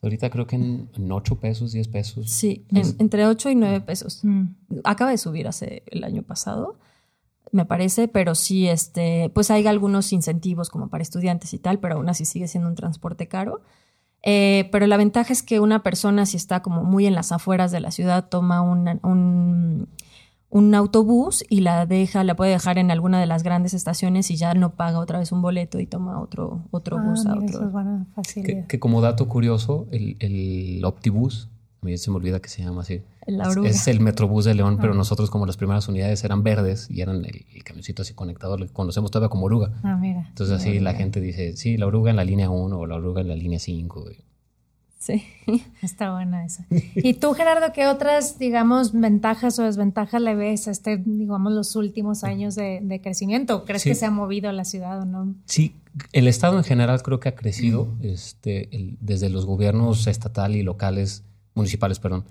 Ahorita 0.00 0.30
creo 0.30 0.46
que 0.46 0.56
en, 0.56 0.88
en 0.96 1.12
8 1.12 1.38
pesos, 1.38 1.72
10 1.72 1.88
pesos. 1.88 2.30
Sí, 2.30 2.64
en- 2.70 2.96
entre 2.98 3.26
8 3.26 3.50
y 3.50 3.54
9 3.54 3.82
pesos. 3.82 4.20
mm. 4.24 4.44
Acaba 4.82 5.10
de 5.10 5.18
subir 5.18 5.46
hace 5.46 5.82
el 5.90 6.04
año 6.04 6.22
pasado, 6.22 6.78
me 7.52 7.66
parece, 7.66 8.08
pero 8.08 8.34
sí, 8.34 8.66
este, 8.66 9.30
pues 9.34 9.50
hay 9.50 9.66
algunos 9.66 10.10
incentivos 10.14 10.70
como 10.70 10.88
para 10.88 11.02
estudiantes 11.02 11.52
y 11.52 11.58
tal, 11.58 11.78
pero 11.78 11.96
aún 11.96 12.08
así 12.08 12.24
sigue 12.24 12.48
siendo 12.48 12.70
un 12.70 12.74
transporte 12.76 13.28
caro. 13.28 13.60
Eh, 14.22 14.70
pero 14.72 14.86
la 14.86 14.96
ventaja 14.96 15.34
es 15.34 15.42
que 15.42 15.60
una 15.60 15.82
persona, 15.82 16.24
si 16.24 16.38
está 16.38 16.62
como 16.62 16.82
muy 16.82 17.04
en 17.06 17.14
las 17.14 17.30
afueras 17.30 17.70
de 17.72 17.80
la 17.80 17.90
ciudad, 17.90 18.28
toma 18.30 18.62
una- 18.62 18.98
un, 19.02 19.88
un 20.54 20.74
autobús 20.74 21.42
y 21.48 21.60
la 21.62 21.86
deja, 21.86 22.24
la 22.24 22.36
puede 22.36 22.50
dejar 22.50 22.76
en 22.76 22.90
alguna 22.90 23.18
de 23.18 23.24
las 23.26 23.42
grandes 23.42 23.72
estaciones 23.72 24.30
y 24.30 24.36
ya 24.36 24.52
no 24.52 24.74
paga 24.74 24.98
otra 24.98 25.18
vez 25.18 25.32
un 25.32 25.40
boleto 25.40 25.80
y 25.80 25.86
toma 25.86 26.20
otro, 26.20 26.60
otro 26.70 26.98
Ah, 26.98 27.04
bus 27.08 27.24
a 27.24 27.30
mira, 27.36 27.44
otro. 27.46 27.58
eso 27.58 27.66
es 27.66 27.72
buena 27.72 28.04
Que, 28.06 28.14
facilidad. 28.14 28.66
que 28.66 28.78
como 28.78 29.00
dato 29.00 29.26
curioso, 29.28 29.86
el, 29.92 30.16
el 30.20 30.84
Optibus, 30.84 31.48
a 31.80 31.86
mí 31.86 31.96
se 31.96 32.10
me 32.10 32.18
olvida 32.18 32.38
que 32.40 32.50
se 32.50 32.62
llama 32.62 32.82
así. 32.82 33.00
La 33.26 33.48
Es-. 33.48 33.56
Es, 33.64 33.88
el 33.88 34.00
Metrobús 34.00 34.44
de 34.44 34.54
León, 34.54 34.76
pero 34.78 34.92
nosotros 34.92 35.30
como 35.30 35.46
las 35.46 35.56
primeras 35.56 35.88
unidades 35.88 36.22
eran 36.22 36.42
verdes 36.42 36.86
y 36.90 37.00
eran 37.00 37.24
el, 37.24 37.46
el 37.54 37.64
camioncito 37.64 38.02
así 38.02 38.12
conectado, 38.12 38.58
lo 38.58 38.68
conocemos 38.74 39.10
todavía 39.10 39.30
como 39.30 39.46
oruga. 39.46 39.72
Ah, 39.82 39.96
mira. 39.96 40.26
Entonces 40.28 40.54
así 40.60 40.78
la 40.80 40.92
gente 40.92 41.20
dice, 41.22 41.56
sí, 41.56 41.78
la 41.78 41.86
oruga 41.86 42.10
en 42.10 42.16
la 42.16 42.24
línea 42.24 42.50
1 42.50 42.78
o 42.78 42.86
la 42.86 42.96
oruga 42.96 43.22
en 43.22 43.28
la 43.28 43.36
línea 43.36 43.58
5. 43.58 44.04
Sí. 45.02 45.24
Está 45.82 46.12
buena 46.12 46.44
esa. 46.46 46.64
¿Y 46.94 47.14
tú, 47.14 47.32
Gerardo, 47.32 47.72
qué 47.72 47.88
otras, 47.88 48.38
digamos, 48.38 48.92
ventajas 48.92 49.58
o 49.58 49.64
desventajas 49.64 50.22
le 50.22 50.36
ves 50.36 50.68
a 50.68 50.70
este, 50.70 50.96
digamos, 50.96 51.52
los 51.52 51.74
últimos 51.74 52.22
años 52.22 52.54
de, 52.54 52.78
de 52.82 53.00
crecimiento? 53.00 53.64
¿Crees 53.64 53.82
Sí. 53.82 53.88
que 53.88 53.94
se 53.96 54.06
ha 54.06 54.12
movido 54.12 54.52
la 54.52 54.64
ciudad 54.64 55.00
o 55.00 55.04
no? 55.04 55.34
Sí, 55.46 55.74
el 56.12 56.28
Estado 56.28 56.56
en 56.56 56.62
general 56.62 57.02
creo 57.02 57.18
que 57.18 57.28
ha 57.30 57.34
crecido 57.34 57.88
este, 58.00 58.68
el- 58.76 58.96
desde 59.00 59.28
los 59.28 59.44
gobiernos 59.44 60.06
estatal 60.06 60.54
y 60.54 60.62
locales, 60.62 61.24
municipales, 61.56 61.98
perdón. 61.98 62.24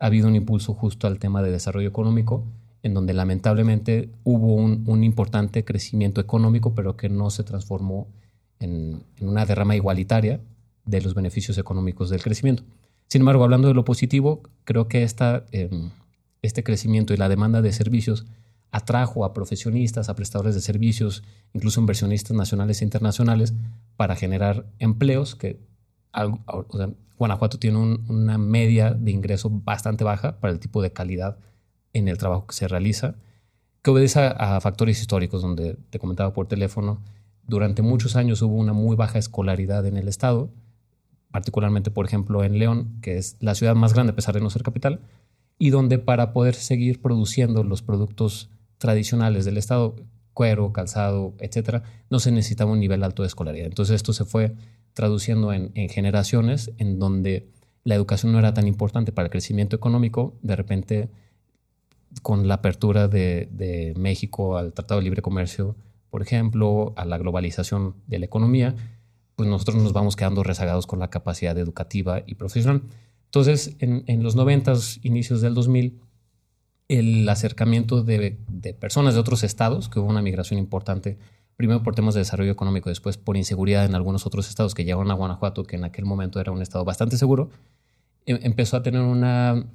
Ha 0.00 0.06
habido 0.06 0.26
un 0.26 0.34
impulso 0.34 0.74
justo 0.74 1.06
al 1.06 1.20
tema 1.20 1.42
de 1.42 1.52
desarrollo 1.52 1.88
económico, 1.88 2.42
en 2.82 2.92
donde 2.92 3.14
lamentablemente 3.14 4.10
hubo 4.24 4.54
un, 4.54 4.82
un 4.88 5.04
importante 5.04 5.64
crecimiento 5.64 6.20
económico, 6.20 6.74
pero 6.74 6.96
que 6.96 7.08
no 7.08 7.30
se 7.30 7.44
transformó 7.44 8.08
en, 8.58 9.02
en 9.20 9.28
una 9.28 9.46
derrama 9.46 9.76
igualitaria 9.76 10.40
de 10.86 11.00
los 11.02 11.14
beneficios 11.14 11.58
económicos 11.58 12.08
del 12.10 12.22
crecimiento. 12.22 12.62
Sin 13.08 13.22
embargo, 13.22 13.44
hablando 13.44 13.68
de 13.68 13.74
lo 13.74 13.84
positivo, 13.84 14.42
creo 14.64 14.88
que 14.88 15.02
esta, 15.02 15.44
em, 15.52 15.90
este 16.42 16.62
crecimiento 16.64 17.12
y 17.12 17.16
la 17.16 17.28
demanda 17.28 17.60
de 17.62 17.72
servicios 17.72 18.26
atrajo 18.72 19.24
a 19.24 19.32
profesionistas, 19.32 20.08
a 20.08 20.14
prestadores 20.16 20.54
de 20.54 20.60
servicios, 20.60 21.22
incluso 21.52 21.80
inversionistas 21.80 22.36
nacionales 22.36 22.80
e 22.80 22.84
internacionales, 22.84 23.54
para 23.96 24.16
generar 24.16 24.66
empleos 24.78 25.34
que 25.34 25.60
o 26.12 26.76
sea, 26.76 26.90
Guanajuato 27.18 27.58
tiene 27.58 27.76
un- 27.78 28.04
una 28.08 28.38
media 28.38 28.92
de 28.92 29.10
ingreso 29.10 29.50
bastante 29.50 30.02
baja 30.04 30.38
para 30.40 30.52
el 30.52 30.58
tipo 30.60 30.82
de 30.82 30.92
calidad 30.92 31.38
en 31.92 32.08
el 32.08 32.16
trabajo 32.18 32.46
que 32.46 32.54
se 32.54 32.68
realiza, 32.68 33.16
que 33.82 33.90
obedece 33.90 34.20
a 34.20 34.60
factores 34.60 35.00
históricos, 35.00 35.42
donde 35.42 35.78
te 35.90 35.98
comentaba 35.98 36.32
por 36.32 36.46
teléfono, 36.48 37.02
durante 37.46 37.82
muchos 37.82 38.16
años 38.16 38.42
hubo 38.42 38.54
una 38.56 38.72
muy 38.72 38.96
baja 38.96 39.18
escolaridad 39.18 39.86
en 39.86 39.96
el 39.96 40.08
estado, 40.08 40.50
particularmente, 41.36 41.90
por 41.90 42.06
ejemplo, 42.06 42.44
en 42.44 42.58
León, 42.58 42.96
que 43.02 43.18
es 43.18 43.36
la 43.40 43.54
ciudad 43.54 43.74
más 43.74 43.92
grande 43.92 44.12
a 44.12 44.16
pesar 44.16 44.34
de 44.34 44.40
no 44.40 44.48
ser 44.48 44.62
capital, 44.62 45.00
y 45.58 45.68
donde 45.68 45.98
para 45.98 46.32
poder 46.32 46.54
seguir 46.54 47.02
produciendo 47.02 47.62
los 47.62 47.82
productos 47.82 48.48
tradicionales 48.78 49.44
del 49.44 49.58
estado, 49.58 49.96
cuero, 50.32 50.72
calzado, 50.72 51.34
etcétera, 51.38 51.82
no 52.08 52.20
se 52.20 52.32
necesitaba 52.32 52.72
un 52.72 52.80
nivel 52.80 53.04
alto 53.04 53.22
de 53.22 53.26
escolaridad. 53.26 53.66
Entonces 53.66 53.96
esto 53.96 54.14
se 54.14 54.24
fue 54.24 54.54
traduciendo 54.94 55.52
en, 55.52 55.72
en 55.74 55.90
generaciones 55.90 56.72
en 56.78 56.98
donde 56.98 57.50
la 57.84 57.96
educación 57.96 58.32
no 58.32 58.38
era 58.38 58.54
tan 58.54 58.66
importante 58.66 59.12
para 59.12 59.26
el 59.26 59.30
crecimiento 59.30 59.76
económico, 59.76 60.38
de 60.40 60.56
repente 60.56 61.10
con 62.22 62.48
la 62.48 62.54
apertura 62.54 63.08
de, 63.08 63.50
de 63.52 63.92
México 63.98 64.56
al 64.56 64.72
Tratado 64.72 65.00
de 65.00 65.04
Libre 65.04 65.20
Comercio, 65.20 65.76
por 66.08 66.22
ejemplo, 66.22 66.94
a 66.96 67.04
la 67.04 67.18
globalización 67.18 67.96
de 68.06 68.20
la 68.20 68.24
economía, 68.24 68.74
pues 69.36 69.48
nosotros 69.48 69.76
nos 69.76 69.92
vamos 69.92 70.16
quedando 70.16 70.42
rezagados 70.42 70.86
con 70.86 70.98
la 70.98 71.08
capacidad 71.10 71.56
educativa 71.58 72.22
y 72.26 72.34
profesional. 72.34 72.82
Entonces, 73.26 73.76
en, 73.80 74.02
en 74.06 74.22
los 74.22 74.34
90, 74.34 74.72
inicios 75.02 75.40
del 75.42 75.54
2000, 75.54 76.00
el 76.88 77.28
acercamiento 77.28 78.02
de, 78.02 78.38
de 78.48 78.74
personas 78.74 79.14
de 79.14 79.20
otros 79.20 79.42
estados, 79.44 79.88
que 79.88 79.98
hubo 79.98 80.08
una 80.08 80.22
migración 80.22 80.58
importante, 80.58 81.18
primero 81.56 81.82
por 81.82 81.94
temas 81.94 82.14
de 82.14 82.20
desarrollo 82.20 82.52
económico, 82.52 82.88
después 82.88 83.18
por 83.18 83.36
inseguridad 83.36 83.84
en 83.84 83.94
algunos 83.94 84.24
otros 84.26 84.48
estados 84.48 84.74
que 84.74 84.84
llegaron 84.84 85.10
a 85.10 85.14
Guanajuato, 85.14 85.64
que 85.64 85.76
en 85.76 85.84
aquel 85.84 86.04
momento 86.04 86.40
era 86.40 86.52
un 86.52 86.62
estado 86.62 86.84
bastante 86.84 87.16
seguro, 87.18 87.50
em- 88.24 88.38
empezó 88.42 88.76
a 88.76 88.82
tener 88.82 89.00
una, 89.02 89.66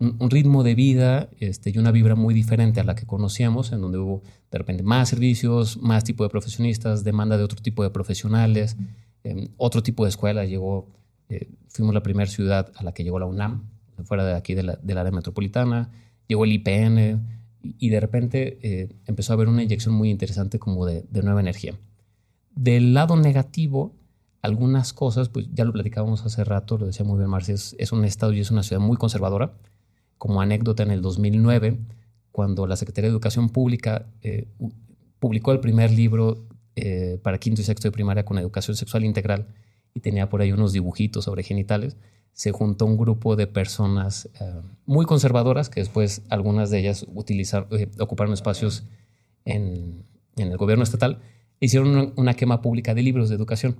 un, 0.00 0.30
ritmo 0.30 0.62
de 0.62 0.74
vida 0.74 1.28
este, 1.38 1.70
y 1.70 1.78
una 1.78 1.92
vibra 1.92 2.14
muy 2.14 2.32
diferente 2.32 2.80
a 2.80 2.84
la 2.84 2.94
que 2.94 3.06
conocíamos, 3.06 3.70
en 3.72 3.82
donde 3.82 3.98
hubo 3.98 4.22
de 4.50 4.58
repente 4.58 4.82
más 4.82 5.10
servicios, 5.10 5.76
más 5.76 6.04
tipo 6.04 6.24
de 6.24 6.30
profesionistas, 6.30 7.04
demanda 7.04 7.36
de 7.36 7.44
otro 7.44 7.60
tipo 7.60 7.82
de 7.82 7.90
profesionales, 7.90 8.76
em, 9.24 9.48
otro 9.58 9.82
tipo 9.82 10.04
de 10.04 10.08
escuela. 10.08 10.46
Llegó, 10.46 10.88
eh, 11.28 11.50
fuimos 11.68 11.94
la 11.94 12.02
primera 12.02 12.28
ciudad 12.30 12.72
a 12.76 12.82
la 12.82 12.92
que 12.92 13.04
llegó 13.04 13.18
la 13.18 13.26
UNAM, 13.26 13.68
fuera 14.04 14.24
de 14.24 14.34
aquí 14.34 14.54
de 14.54 14.62
la, 14.62 14.76
del 14.82 14.96
área 14.96 15.12
metropolitana, 15.12 15.90
llegó 16.26 16.44
el 16.44 16.52
IPN 16.52 17.20
y, 17.62 17.90
de 17.90 18.00
repente 18.00 18.58
eh, 18.62 18.88
empezó 19.06 19.32
a 19.32 19.34
haber 19.34 19.48
una 19.48 19.62
inyección 19.62 19.94
muy 19.94 20.08
interesante 20.08 20.58
como 20.58 20.86
de, 20.86 21.04
nueva 21.22 21.40
energía. 21.40 21.74
Del 22.54 22.94
lado 22.94 23.16
negativo, 23.16 23.94
algunas 24.40 24.94
cosas, 24.94 25.28
pues 25.28 25.48
ya 25.52 25.66
lo 25.66 25.72
platicábamos 25.74 26.24
hace 26.24 26.42
rato, 26.42 26.78
lo 26.78 26.86
decía 26.86 27.04
muy 27.04 27.18
bien 27.18 27.28
Marcia, 27.28 27.54
es 27.54 27.92
un 27.92 28.06
estado 28.06 28.32
y 28.32 28.40
es 28.40 28.50
una 28.50 28.62
ciudad 28.62 28.80
muy 28.80 28.96
conservadora. 28.96 29.52
Como 30.20 30.42
anécdota, 30.42 30.82
en 30.82 30.90
el 30.90 31.00
2009, 31.00 31.78
cuando 32.30 32.66
la 32.66 32.76
Secretaría 32.76 33.08
de 33.08 33.12
Educación 33.14 33.48
Pública 33.48 34.04
eh, 34.20 34.48
publicó 35.18 35.52
el 35.52 35.60
primer 35.60 35.90
libro 35.90 36.46
eh, 36.76 37.18
para 37.22 37.38
quinto 37.38 37.62
y 37.62 37.64
sexto 37.64 37.88
de 37.88 37.92
primaria 37.92 38.22
con 38.22 38.36
educación 38.36 38.76
sexual 38.76 39.06
integral 39.06 39.46
y 39.94 40.00
tenía 40.00 40.28
por 40.28 40.42
ahí 40.42 40.52
unos 40.52 40.74
dibujitos 40.74 41.24
sobre 41.24 41.42
genitales, 41.42 41.96
se 42.34 42.52
juntó 42.52 42.84
un 42.84 42.98
grupo 42.98 43.34
de 43.34 43.46
personas 43.46 44.28
eh, 44.38 44.60
muy 44.84 45.06
conservadoras 45.06 45.70
que 45.70 45.80
después 45.80 46.20
algunas 46.28 46.68
de 46.68 46.80
ellas 46.80 47.06
utilizaron, 47.14 47.70
ocuparon 47.98 48.34
espacios 48.34 48.84
en, 49.46 50.04
el 50.36 50.54
gobierno 50.58 50.84
estatal, 50.84 51.22
hicieron 51.60 52.12
una 52.18 52.34
quema 52.34 52.60
pública 52.60 52.94
de 52.94 53.02
libros 53.02 53.30
de 53.30 53.36
educación. 53.36 53.76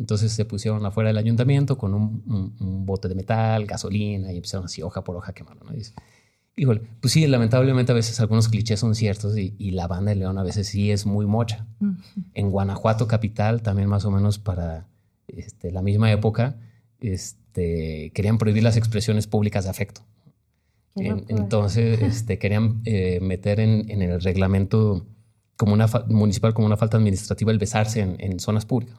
Entonces 0.00 0.32
se 0.32 0.44
pusieron 0.46 0.84
afuera 0.86 1.08
del 1.10 1.18
ayuntamiento 1.18 1.76
con 1.78 1.94
un, 1.94 2.22
un- 2.26 2.56
un 2.58 2.86
bote 2.86 3.06
de 3.06 3.14
metal, 3.14 3.66
gasolina 3.66 4.32
y 4.32 4.36
empezaron 4.36 4.64
así 4.64 4.82
hoja 4.82 5.04
por 5.04 5.14
hoja 5.14 5.30
a 5.30 5.34
quemarlo. 5.34 5.62
¿no? 5.64 5.72
Y 5.74 5.76
dices, 5.76 5.94
híjole, 6.56 6.80
pues 7.00 7.12
sí, 7.12 7.26
lamentablemente 7.26 7.92
a 7.92 7.94
veces 7.94 8.18
algunos 8.18 8.48
clichés 8.48 8.80
son 8.80 8.94
ciertos 8.94 9.36
y, 9.38 9.54
y 9.58 9.72
la 9.72 9.86
banda 9.86 10.10
de 10.10 10.16
León 10.16 10.38
a 10.38 10.42
veces 10.42 10.66
sí 10.68 10.90
es 10.90 11.04
muy 11.06 11.26
mocha. 11.26 11.66
En 12.34 12.50
Guanajuato 12.50 13.06
capital 13.06 13.62
también 13.62 13.88
más 13.88 14.04
o 14.06 14.10
menos 14.10 14.38
para 14.38 14.88
este, 15.28 15.70
la 15.70 15.82
misma 15.82 16.10
época 16.10 16.56
este, 17.14 18.10
querían 18.14 18.38
prohibir 18.38 18.62
las 18.62 18.76
expresiones 18.76 19.26
públicas 19.26 19.64
de 19.64 19.70
afecto. 19.70 20.02
En- 20.96 21.24
entonces 21.40 22.00
este, 22.02 22.38
querían 22.38 22.80
eh, 22.84 23.18
meter 23.20 23.60
en, 23.60 23.90
en 23.90 24.02
el 24.02 24.20
reglamento 24.20 25.06
como 25.56 25.74
una 25.74 25.86
municipal 26.08 26.54
como 26.54 26.66
una 26.66 26.76
falta 26.78 26.96
administrativa 26.96 27.52
el 27.52 27.58
besarse 27.58 28.00
en, 28.00 28.16
en 28.18 28.40
zonas 28.40 28.64
públicas. 28.64 28.96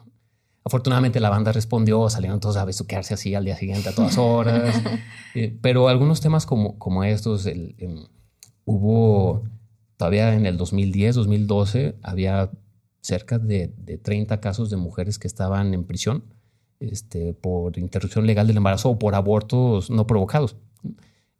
Afortunadamente 0.64 1.18
la 1.20 1.28
banda 1.30 1.50
respondió, 1.52 2.08
salieron 2.08 2.38
todos 2.40 2.56
a 2.56 2.64
besuquearse 2.64 3.14
así 3.14 3.34
al 3.34 3.44
día 3.44 3.56
siguiente 3.56 3.88
a 3.88 3.94
todas 3.94 4.16
horas. 4.18 4.80
Eh, 5.34 5.56
pero 5.62 5.88
algunos 5.88 6.20
temas 6.20 6.44
como, 6.44 6.78
como 6.78 7.04
estos, 7.04 7.46
el- 7.46 7.74
em, 7.78 8.04
hubo 8.66 9.44
todavía 9.96 10.34
en 10.34 10.44
el 10.46 10.58
2010, 10.58 11.14
2012, 11.14 11.96
había 12.02 12.50
cerca 13.00 13.38
de, 13.38 13.72
de 13.78 13.96
30 13.98 14.40
casos 14.40 14.68
de 14.68 14.76
mujeres 14.76 15.18
que 15.18 15.26
estaban 15.26 15.72
en 15.74 15.84
prisión 15.84 16.24
este, 16.80 17.32
por 17.32 17.78
interrupción 17.78 18.26
legal 18.26 18.46
del 18.46 18.58
embarazo 18.58 18.90
o 18.90 18.98
por 18.98 19.14
abortos 19.14 19.88
no 19.90 20.06
provocados. 20.06 20.56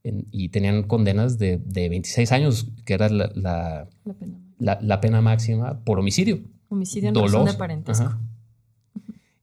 En- 0.04 0.26
y 0.30 0.48
tenían 0.48 0.84
condenas 0.84 1.38
de, 1.38 1.58
de 1.58 1.88
26 1.90 2.32
años, 2.32 2.68
que 2.86 2.94
era 2.94 3.08
la, 3.10 3.30
la- 3.34 3.88
La 4.04 4.14
pena. 4.14 4.38
la, 4.80 5.00
pena 5.02 5.20
máxima 5.20 5.80
por 5.84 5.98
homicidio. 5.98 6.40
Homicidio 6.70 7.10
en 7.10 7.14
razón 7.14 7.44
de 7.44 7.54
parentesco. 7.54 8.14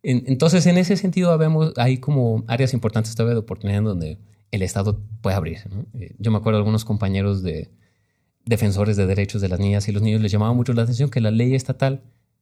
Entonces, 0.04 0.66
en 0.66 0.78
ese 0.78 0.96
sentido, 0.96 1.38
vemos, 1.38 1.74
hay 1.78 1.98
como 1.98 2.44
áreas 2.48 2.74
importantes 2.74 3.16
todavía 3.16 3.34
de 3.34 3.42
oportunidad 3.42 3.80
en 3.80 3.86
donde 3.86 4.18
el 4.52 4.62
Estado 4.62 5.02
puede 5.22 5.36
abrirse. 5.36 5.70
Eh, 5.94 6.16
yo 6.18 6.32
me 6.32 6.38
acuerdo 6.38 6.58
de 6.58 6.62
algunos 6.62 6.86
compañeros 6.86 7.44
de 7.44 7.70
defensores 8.46 8.98
de 8.98 9.06
derechos 9.06 9.42
de 9.42 9.50
las 9.50 9.60
niñas 9.60 9.88
y 9.88 9.92
los 9.92 10.02
niños 10.02 10.22
les 10.22 10.32
llamaba 10.32 10.54
mucho 10.54 10.74
la 10.74 10.84
atención 10.84 11.10
que 11.10 11.22
la 11.22 11.32
ley 11.32 11.54
estatal 11.54 12.02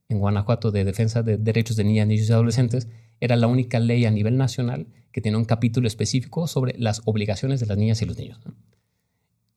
en 0.10 0.20
Guanajuato 0.20 0.72
de 0.72 0.86
defensa 0.86 1.22
de 1.24 1.38
derechos 1.38 1.76
de 1.76 1.84
niñas, 1.84 2.08
niños 2.08 2.30
y 2.30 2.34
adolescentes 2.34 2.88
era 3.20 3.36
la 3.36 3.48
única 3.48 3.80
ley 3.80 4.06
a 4.06 4.12
nivel 4.12 4.38
nacional 4.38 4.88
que 5.12 5.22
tiene 5.22 5.38
un 5.38 5.46
capítulo 5.46 5.88
específico 5.88 6.48
sobre 6.48 6.76
las 6.78 7.02
obligaciones 7.06 7.60
de 7.60 7.65
las 7.65 7.78
niñas 7.78 8.02
y 8.02 8.06
los 8.06 8.17
niños. 8.17 8.39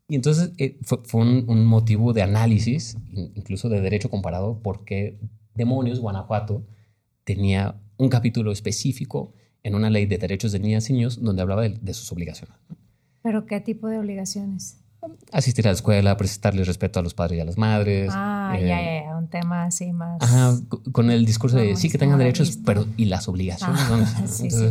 Y 0.09 0.17
entonces 0.17 0.53
eh, 0.59 0.79
fue, 0.83 1.21
un, 1.21 1.67
motivo 1.67 2.13
de 2.13 2.23
análisis, 2.23 2.97
incluso 3.13 3.69
de 3.69 3.81
derecho 3.81 4.11
comparado, 4.11 4.61
porque 4.61 5.21
demonios 5.55 6.01
Guanajuato 6.01 6.65
tenía 7.25 7.77
un 7.97 8.09
capítulo 8.09 8.53
específico 8.53 9.35
en 9.63 9.75
una 9.75 9.91
ley 9.91 10.07
de 10.07 10.19
derechos 10.19 10.53
de 10.53 10.61
niñas 10.61 10.89
y 10.91 10.95
niños 10.95 11.23
donde 11.23 11.43
hablaba 11.43 11.63
de, 11.69 11.95
sus 11.95 12.11
obligaciones. 12.13 12.57
¿Pero 13.23 13.47
qué 13.47 13.61
tipo 13.61 13.89
de 13.89 13.99
obligaciones? 13.99 14.79
Asistir 15.33 15.67
a 15.67 15.71
la 15.71 15.75
escuela, 15.75 16.17
prestarles 16.17 16.67
respeto 16.67 17.01
a 17.01 17.03
los 17.03 17.15
padres 17.15 17.39
y 17.39 17.41
a 17.41 17.45
las 17.45 17.59
madres. 17.59 18.11
Ah, 18.15 18.57
ya, 18.59 18.83
eh, 18.83 19.03
ya, 19.07 19.17
un 19.17 19.29
tema 19.29 19.65
así 19.65 19.93
más. 19.93 20.23
Ajá, 20.23 20.59
con 20.93 21.11
el 21.11 21.25
discurso 21.25 21.57
de 21.57 21.77
sí 21.77 21.91
que 21.91 21.99
tengan 21.99 22.19
derechos, 22.19 22.59
pero 22.65 22.87
¿y 22.97 23.07
las 23.07 23.29
obligaciones? 23.29 23.81
Ah, 23.83 24.23
sí, 24.27 24.51
sí. 24.51 24.71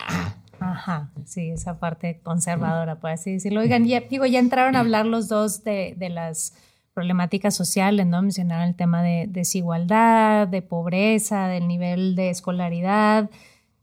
Ah, 0.00 0.34
Ajá, 0.60 1.10
sí, 1.24 1.50
esa 1.50 1.78
parte 1.78 2.20
conservadora, 2.22 2.98
por 3.00 3.10
así 3.10 3.32
decirlo. 3.32 3.60
Oigan, 3.60 3.84
ya, 3.84 4.00
digo, 4.00 4.26
ya 4.26 4.40
entraron 4.40 4.74
a 4.74 4.80
hablar 4.80 5.06
los 5.06 5.28
dos 5.28 5.62
de, 5.62 5.96
las 6.10 6.54
problemáticas 6.98 7.54
sociales, 7.54 8.08
¿no? 8.08 8.22
Mencionaron 8.22 8.66
el 8.66 8.74
tema 8.74 9.04
de 9.04 9.28
desigualdad, 9.28 10.48
de 10.48 10.62
pobreza, 10.62 11.46
del 11.46 11.68
nivel 11.68 12.16
de 12.16 12.28
escolaridad. 12.28 13.30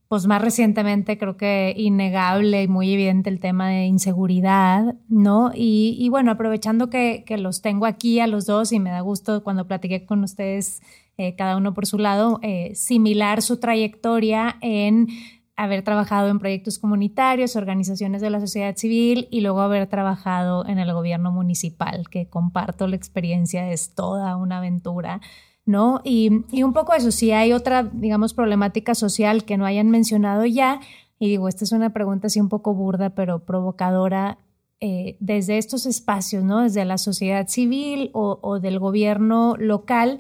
Pues 0.10 0.28
más 0.28 0.42
recientemente 0.42 1.18
creo 1.18 1.38
que 1.38 1.74
innegable 1.78 2.64
y 2.64 2.68
muy 2.68 2.92
evidente 2.92 3.30
el 3.30 3.40
tema 3.40 3.70
de 3.70 3.86
inseguridad, 3.86 4.96
¿no? 5.08 5.52
Y, 5.56 6.10
bueno, 6.10 6.30
aprovechando 6.30 6.90
que, 6.90 7.24
los 7.40 7.62
tengo 7.62 7.86
aquí 7.86 8.20
a 8.20 8.28
los 8.28 8.46
dos 8.46 8.74
y 8.74 8.82
me 8.82 8.90
da 8.90 9.00
gusto 9.00 9.46
cuando 9.46 9.66
platiqué 9.66 10.06
con 10.06 10.22
ustedes, 10.22 10.82
eh, 11.18 11.38
cada 11.38 11.56
uno 11.56 11.74
por 11.74 11.86
su 11.86 11.98
lado, 11.98 12.42
eh, 12.42 12.76
similar 12.76 13.42
su 13.42 13.62
trayectoria 13.62 14.58
en 14.60 15.08
haber 15.56 15.84
trabajado 15.84 16.28
en 16.30 16.40
proyectos 16.40 16.80
comunitarios, 16.80 17.56
organizaciones 17.56 18.22
de 18.22 18.30
la 18.30 18.40
sociedad 18.40 18.76
civil 18.76 19.28
y 19.32 19.42
luego 19.42 19.62
haber 19.62 19.88
trabajado 19.88 20.66
en 20.68 20.80
el 20.80 20.92
gobierno 20.94 21.32
municipal, 21.32 22.10
que 22.10 22.28
comparto 22.28 22.88
la 22.88 22.96
experiencia, 22.96 23.72
es 23.72 23.96
toda 23.96 24.36
una 24.36 24.58
aventura, 24.58 25.22
¿no? 25.66 26.02
Y, 26.04 26.30
un 26.62 26.74
poco 26.74 26.94
eso, 26.94 27.12
si 27.12 27.32
hay 27.32 27.54
otra, 27.54 27.84
digamos, 27.84 28.34
problemática 28.34 28.96
social 28.96 29.46
que 29.46 29.58
no 29.58 29.66
hayan 29.66 29.90
mencionado 29.90 30.46
ya, 30.46 30.82
y 31.20 31.30
digo, 31.30 31.48
esta 31.48 31.64
es 31.64 31.72
una 31.72 31.94
pregunta 31.94 32.28
así 32.28 32.42
un 32.42 32.50
poco 32.50 32.74
burda, 32.74 33.12
pero 33.12 33.46
provocadora, 33.46 34.38
eh, 34.82 35.16
desde 35.22 35.58
estos 35.58 35.86
espacios, 35.86 36.44
¿no? 36.44 36.62
Desde 36.62 36.84
la 36.84 36.98
sociedad 36.98 37.48
civil 37.48 38.12
o, 38.14 38.60
del 38.60 38.78
gobierno 38.78 39.56
local, 39.58 40.20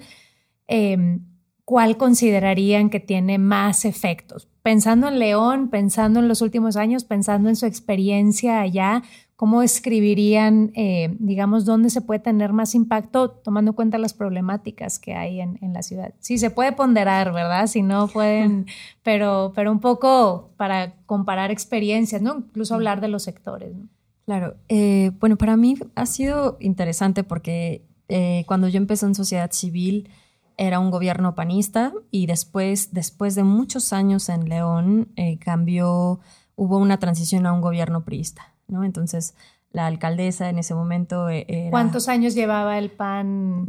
eh, 0.69 1.19
¿cuál 1.65 1.97
considerarían 1.97 2.89
que 2.89 2.99
tiene 2.99 3.37
más 3.37 3.83
efectos? 3.83 4.47
pensando 4.65 5.07
en 5.07 5.19
León, 5.19 5.69
pensando 5.69 6.19
en 6.19 6.27
los 6.27 6.41
últimos 6.41 6.75
años, 6.75 7.03
pensando 7.03 7.49
en 7.49 7.55
su 7.55 7.67
experiencia 7.67 8.61
allá, 8.61 9.03
¿cómo 9.35 9.61
escribirían, 9.61 10.71
eh, 10.73 11.15
digamos, 11.19 11.65
dónde 11.65 11.91
se 11.91 12.01
puede 12.01 12.19
tener 12.19 12.51
más 12.51 12.73
impacto 12.73 13.29
tomando 13.29 13.69
en 13.69 13.75
cuenta 13.75 13.99
las 13.99 14.15
problemáticas 14.15 14.97
que 14.97 15.13
hay 15.13 15.39
en, 15.39 15.59
la 15.71 15.83
ciudad? 15.83 16.15
Sí, 16.19 16.39
se 16.39 16.49
puede 16.49 16.71
ponderar, 16.71 17.31
¿verdad? 17.31 17.67
Si 17.67 17.83
no 17.83 18.07
pueden, 18.07 18.65
pero, 19.03 19.51
pero 19.53 19.71
un 19.71 19.81
poco 19.81 20.49
para 20.57 20.95
comparar 21.05 21.51
experiencias, 21.51 22.23
¿no? 22.23 22.37
Incluso 22.37 22.73
hablar 22.73 23.01
de 23.01 23.09
los 23.09 23.21
sectores. 23.21 23.71
Claro, 24.25 24.55
eh, 24.67 25.11
bueno, 25.19 25.35
para 25.35 25.57
mí 25.57 25.75
ha 25.93 26.07
sido 26.07 26.57
interesante 26.59 27.23
porque 27.23 27.85
eh, 28.07 28.45
cuando 28.47 28.67
yo 28.67 28.77
empecé 28.77 29.05
en 29.05 29.13
sociedad 29.13 29.51
civil, 29.51 30.09
era 30.57 30.79
un 30.79 30.91
gobierno 30.91 31.35
panista 31.35 31.93
y 32.11 32.27
después, 32.27 32.93
después 32.93 33.35
de 33.35 33.43
muchos 33.43 33.93
años 33.93 34.29
en 34.29 34.49
León, 34.49 35.09
eh, 35.15 35.37
cambió, 35.39 36.19
hubo 36.55 36.77
una 36.77 36.97
transición 36.99 37.45
a 37.45 37.53
un 37.53 37.61
gobierno 37.61 38.03
priista, 38.03 38.53
¿no? 38.67 38.83
Entonces, 38.83 39.35
la 39.71 39.87
alcaldesa 39.87 40.49
en 40.49 40.59
ese 40.59 40.73
momento 40.73 41.29
eh, 41.29 41.45
era... 41.47 41.71
¿Cuántos 41.71 42.07
años 42.07 42.33
llevaba 42.33 42.77
el 42.77 42.91
PAN? 42.91 43.65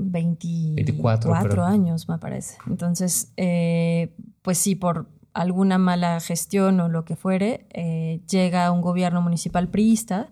24, 0.75 1.64
años, 1.64 2.09
me 2.09 2.18
parece. 2.18 2.59
Entonces, 2.66 3.33
eh, 3.37 4.14
pues 4.42 4.59
sí, 4.59 4.77
por 4.77 5.09
alguna 5.35 5.79
mala 5.79 6.20
gestión 6.20 6.81
o 6.81 6.88
lo 6.88 7.05
que 7.05 7.16
fuere, 7.16 7.66
llega 8.31 8.70
un 8.70 8.81
gobierno 8.81 9.20
municipal 9.20 9.68
priista 9.68 10.31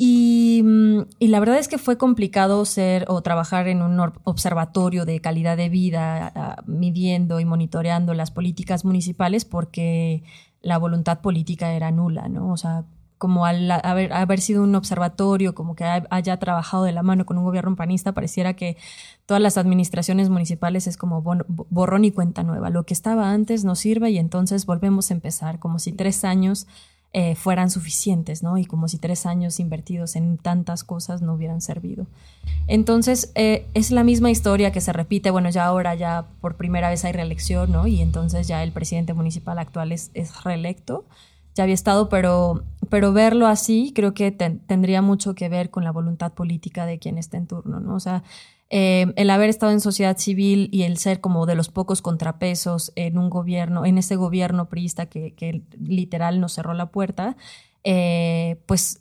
Mm, 0.00 1.00
y, 1.18 1.28
la 1.28 1.40
verdad 1.40 1.58
es 1.58 1.66
que 1.66 1.76
fue 1.76 1.98
complicado 1.98 2.64
ser 2.64 3.04
o 3.08 3.20
trabajar 3.22 3.66
en 3.66 3.82
un 3.82 3.98
observatorio 4.24 5.04
de 5.04 5.20
calidad 5.20 5.56
de 5.56 5.68
vida, 5.68 6.62
midiendo 6.66 7.40
y 7.40 7.44
monitoreando 7.44 8.14
las 8.14 8.30
políticas 8.30 8.84
municipales 8.84 9.44
porque 9.44 10.22
la 10.62 10.78
voluntad 10.78 11.20
política 11.20 11.72
era 11.72 11.90
nula, 11.90 12.28
¿no? 12.28 12.52
O 12.52 12.56
sea, 12.56 12.84
como 13.18 13.46
al 13.46 13.68
haber, 13.70 14.12
haber 14.12 14.40
sido 14.40 14.62
un 14.62 14.74
observatorio, 14.76 15.54
como 15.54 15.74
que 15.74 15.84
haya 15.84 16.36
trabajado 16.38 16.84
de 16.84 16.92
la 16.92 17.02
mano 17.02 17.26
con 17.26 17.36
un 17.36 17.44
gobierno 17.44 17.74
panista, 17.74 18.12
pareciera 18.12 18.54
que 18.54 18.76
todas 19.26 19.42
las 19.42 19.58
administraciones 19.58 20.28
municipales 20.30 20.86
es 20.86 20.96
como 20.96 21.22
borrón 21.22 22.04
y 22.04 22.12
cuenta 22.12 22.44
nueva. 22.44 22.70
Lo 22.70 22.84
que 22.84 22.94
estaba 22.94 23.32
antes 23.32 23.64
no 23.64 23.74
sirve 23.74 24.10
y 24.10 24.18
entonces 24.18 24.66
volvemos 24.66 25.10
a 25.10 25.14
empezar, 25.14 25.58
como 25.58 25.80
si 25.80 25.92
tres 25.92 26.24
años 26.24 26.68
eh, 27.14 27.36
fueran 27.36 27.70
suficientes, 27.70 28.42
¿no? 28.42 28.58
Y 28.58 28.66
como 28.66 28.86
si 28.86 28.98
tres 28.98 29.24
años 29.24 29.60
invertidos 29.60 30.14
en 30.14 30.36
tantas 30.36 30.84
cosas 30.84 31.22
no 31.22 31.32
hubieran 31.32 31.62
servido. 31.62 32.06
Entonces, 32.66 33.32
eh, 33.34 33.66
es 33.72 33.90
la 33.90 34.04
misma 34.04 34.30
historia 34.30 34.72
que 34.72 34.82
se 34.82 34.92
repite, 34.92 35.30
bueno, 35.30 35.48
ya 35.48 35.64
ahora 35.64 35.94
ya 35.94 36.26
por 36.42 36.56
primera 36.56 36.90
vez 36.90 37.06
hay 37.06 37.12
reelección, 37.12 37.72
¿no? 37.72 37.86
Y 37.86 38.02
entonces 38.02 38.46
ya 38.46 38.62
el 38.62 38.72
presidente 38.72 39.14
municipal 39.14 39.58
actual 39.58 39.92
es, 39.92 40.10
reelecto, 40.44 41.06
ya 41.54 41.64
había 41.64 41.74
estado, 41.74 42.10
pero, 42.10 42.62
pero 42.90 43.14
verlo 43.14 43.46
así 43.46 43.92
creo 43.94 44.12
que 44.12 44.30
tendría 44.30 45.00
mucho 45.00 45.34
que 45.34 45.48
ver 45.48 45.70
con 45.70 45.84
la 45.84 45.92
voluntad 45.92 46.34
política 46.34 46.84
de 46.84 46.98
quien 46.98 47.16
está 47.16 47.38
en 47.38 47.46
turno, 47.46 47.80
¿no? 47.80 47.94
O 47.94 48.00
sea, 48.00 48.22
eh, 48.70 49.12
el 49.16 49.30
haber 49.30 49.48
estado 49.48 49.72
en 49.72 49.80
sociedad 49.80 50.18
civil 50.18 50.68
y 50.72 50.82
el 50.82 50.98
ser 50.98 51.20
como 51.20 51.46
de 51.46 51.54
los 51.54 51.70
pocos 51.70 52.02
contrapesos 52.02 52.92
en 52.96 53.16
un 53.16 53.30
gobierno, 53.30 53.86
en 53.86 53.96
ese 53.96 54.16
gobierno 54.16 54.68
priista 54.68 55.06
que, 55.06 55.62
literal 55.80 56.40
nos 56.40 56.54
cerró 56.54 56.74
la 56.74 56.90
puerta, 56.90 57.36
eh, 57.84 58.60
pues 58.66 59.00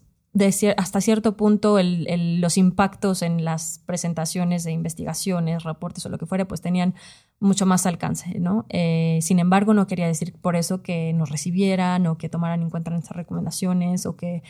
hasta 0.77 1.01
cierto 1.01 1.35
punto 1.37 1.77
los 1.81 2.57
impactos 2.57 3.21
en 3.21 3.43
las 3.43 3.81
presentaciones 3.85 4.63
de 4.63 4.71
investigaciones, 4.71 5.63
reportes 5.63 6.05
o 6.05 6.09
lo 6.09 6.17
que 6.17 6.25
fuera, 6.25 6.47
pues 6.47 6.61
tenían 6.61 6.95
mucho 7.39 7.65
más 7.65 7.85
alcance, 7.85 8.39
¿no? 8.39 8.65
Eh, 8.69 9.19
sin 9.21 9.39
embargo, 9.39 9.73
no 9.73 9.87
quería 9.87 10.07
decir 10.07 10.33
por 10.41 10.55
eso 10.55 10.81
que 10.81 11.13
nos 11.13 11.29
recibieran 11.29 12.07
o 12.07 12.17
que 12.17 12.29
tomaran 12.29 12.61
en 12.61 12.69
cuenta 12.69 12.91
nuestras 12.91 13.15
recomendaciones 13.15 14.05
o 14.05 14.15
que, 14.15 14.43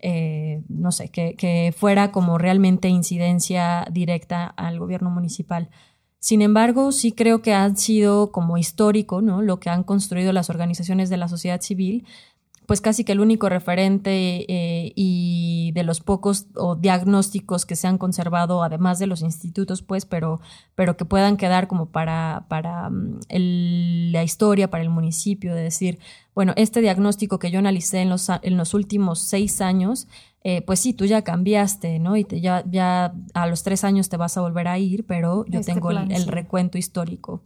eh, 0.00 0.62
no 0.68 0.92
sé, 0.92 1.08
que, 1.08 1.34
que 1.34 1.74
fuera 1.76 2.12
como 2.12 2.38
realmente 2.38 2.88
incidencia 2.88 3.86
directa 3.90 4.46
al 4.46 4.78
gobierno 4.78 5.10
municipal. 5.10 5.70
Sin 6.24 6.40
embargo, 6.40 6.90
sí 6.90 7.12
creo 7.12 7.42
que 7.42 7.52
han 7.52 7.76
sido 7.76 8.32
como 8.32 8.56
histórico, 8.56 9.20
¿no? 9.20 9.42
Lo 9.42 9.60
que 9.60 9.68
han 9.68 9.84
construido 9.84 10.32
las 10.32 10.48
organizaciones 10.48 11.10
de 11.10 11.18
la 11.18 11.28
sociedad 11.28 11.60
civil, 11.60 12.06
pues 12.66 12.80
casi 12.80 13.04
que 13.04 13.12
el 13.12 13.20
único 13.20 13.48
referente 13.48 14.44
eh, 14.48 14.92
y 14.96 15.72
de 15.72 15.82
los 15.82 16.00
pocos 16.00 16.46
o 16.54 16.76
diagnósticos 16.76 17.66
que 17.66 17.76
se 17.76 17.86
han 17.86 17.98
conservado, 17.98 18.62
además 18.62 18.98
de 18.98 19.06
los 19.06 19.22
institutos, 19.22 19.82
pues, 19.82 20.06
pero, 20.06 20.40
pero 20.74 20.96
que 20.96 21.04
puedan 21.04 21.36
quedar 21.36 21.68
como 21.68 21.86
para, 21.86 22.46
para 22.48 22.88
mm, 22.90 23.20
la 24.12 24.24
historia, 24.24 24.70
para 24.70 24.82
el 24.82 24.90
municipio, 24.90 25.54
de 25.54 25.62
decir, 25.62 25.98
bueno, 26.34 26.52
este 26.56 26.80
diagnóstico 26.80 27.38
que 27.38 27.50
yo 27.50 27.58
analicé 27.58 28.00
en 28.00 28.08
los, 28.08 28.28
en 28.28 28.56
los 28.56 28.74
últimos 28.74 29.20
seis 29.20 29.60
años, 29.60 30.08
eh, 30.46 30.60
pues 30.62 30.80
sí, 30.80 30.92
tú 30.92 31.06
ya 31.06 31.22
cambiaste, 31.22 31.98
¿no? 31.98 32.16
Y 32.16 32.24
te, 32.24 32.40
ya, 32.40 32.64
ya 32.70 33.14
a 33.32 33.46
los 33.46 33.62
tres 33.62 33.82
años 33.82 34.10
te 34.10 34.18
vas 34.18 34.36
a 34.36 34.42
volver 34.42 34.68
a 34.68 34.78
ir, 34.78 35.06
pero 35.06 35.46
yo 35.46 35.60
este 35.60 35.72
tengo 35.72 35.90
el, 35.90 36.26
recuento 36.26 36.76
histórico. 36.76 37.42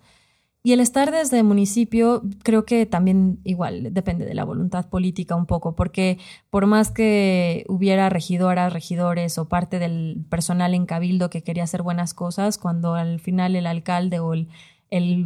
Y 0.63 0.73
el 0.73 0.81
estar 0.81 1.13
desde 1.13 1.39
el 1.39 1.45
municipio 1.45 2.23
creo 2.43 2.65
que 2.65 2.85
también 2.85 3.39
igual 3.45 3.95
depende 3.95 4.27
de 4.27 4.35
la 4.35 4.45
voluntad 4.45 4.89
política 4.89 5.37
un 5.37 5.47
poco, 5.47 5.77
porque 5.77 6.19
por 6.51 6.67
más 6.67 6.91
que 6.91 7.65
hubiera 7.69 8.09
regidoras, 8.09 8.73
regidores 8.73 9.39
o 9.39 9.49
parte 9.49 9.79
del 9.79 10.25
personal 10.29 10.75
en 10.75 10.85
cabildo 10.85 11.31
que 11.31 11.43
quería 11.43 11.63
hacer 11.63 11.83
buenas 11.83 12.13
cosas, 12.13 12.59
cuando 12.59 12.95
al 12.95 13.21
final 13.21 13.55
el 13.55 13.67
alcalde 13.67 14.19
o 14.19 14.35
el, 14.35 14.49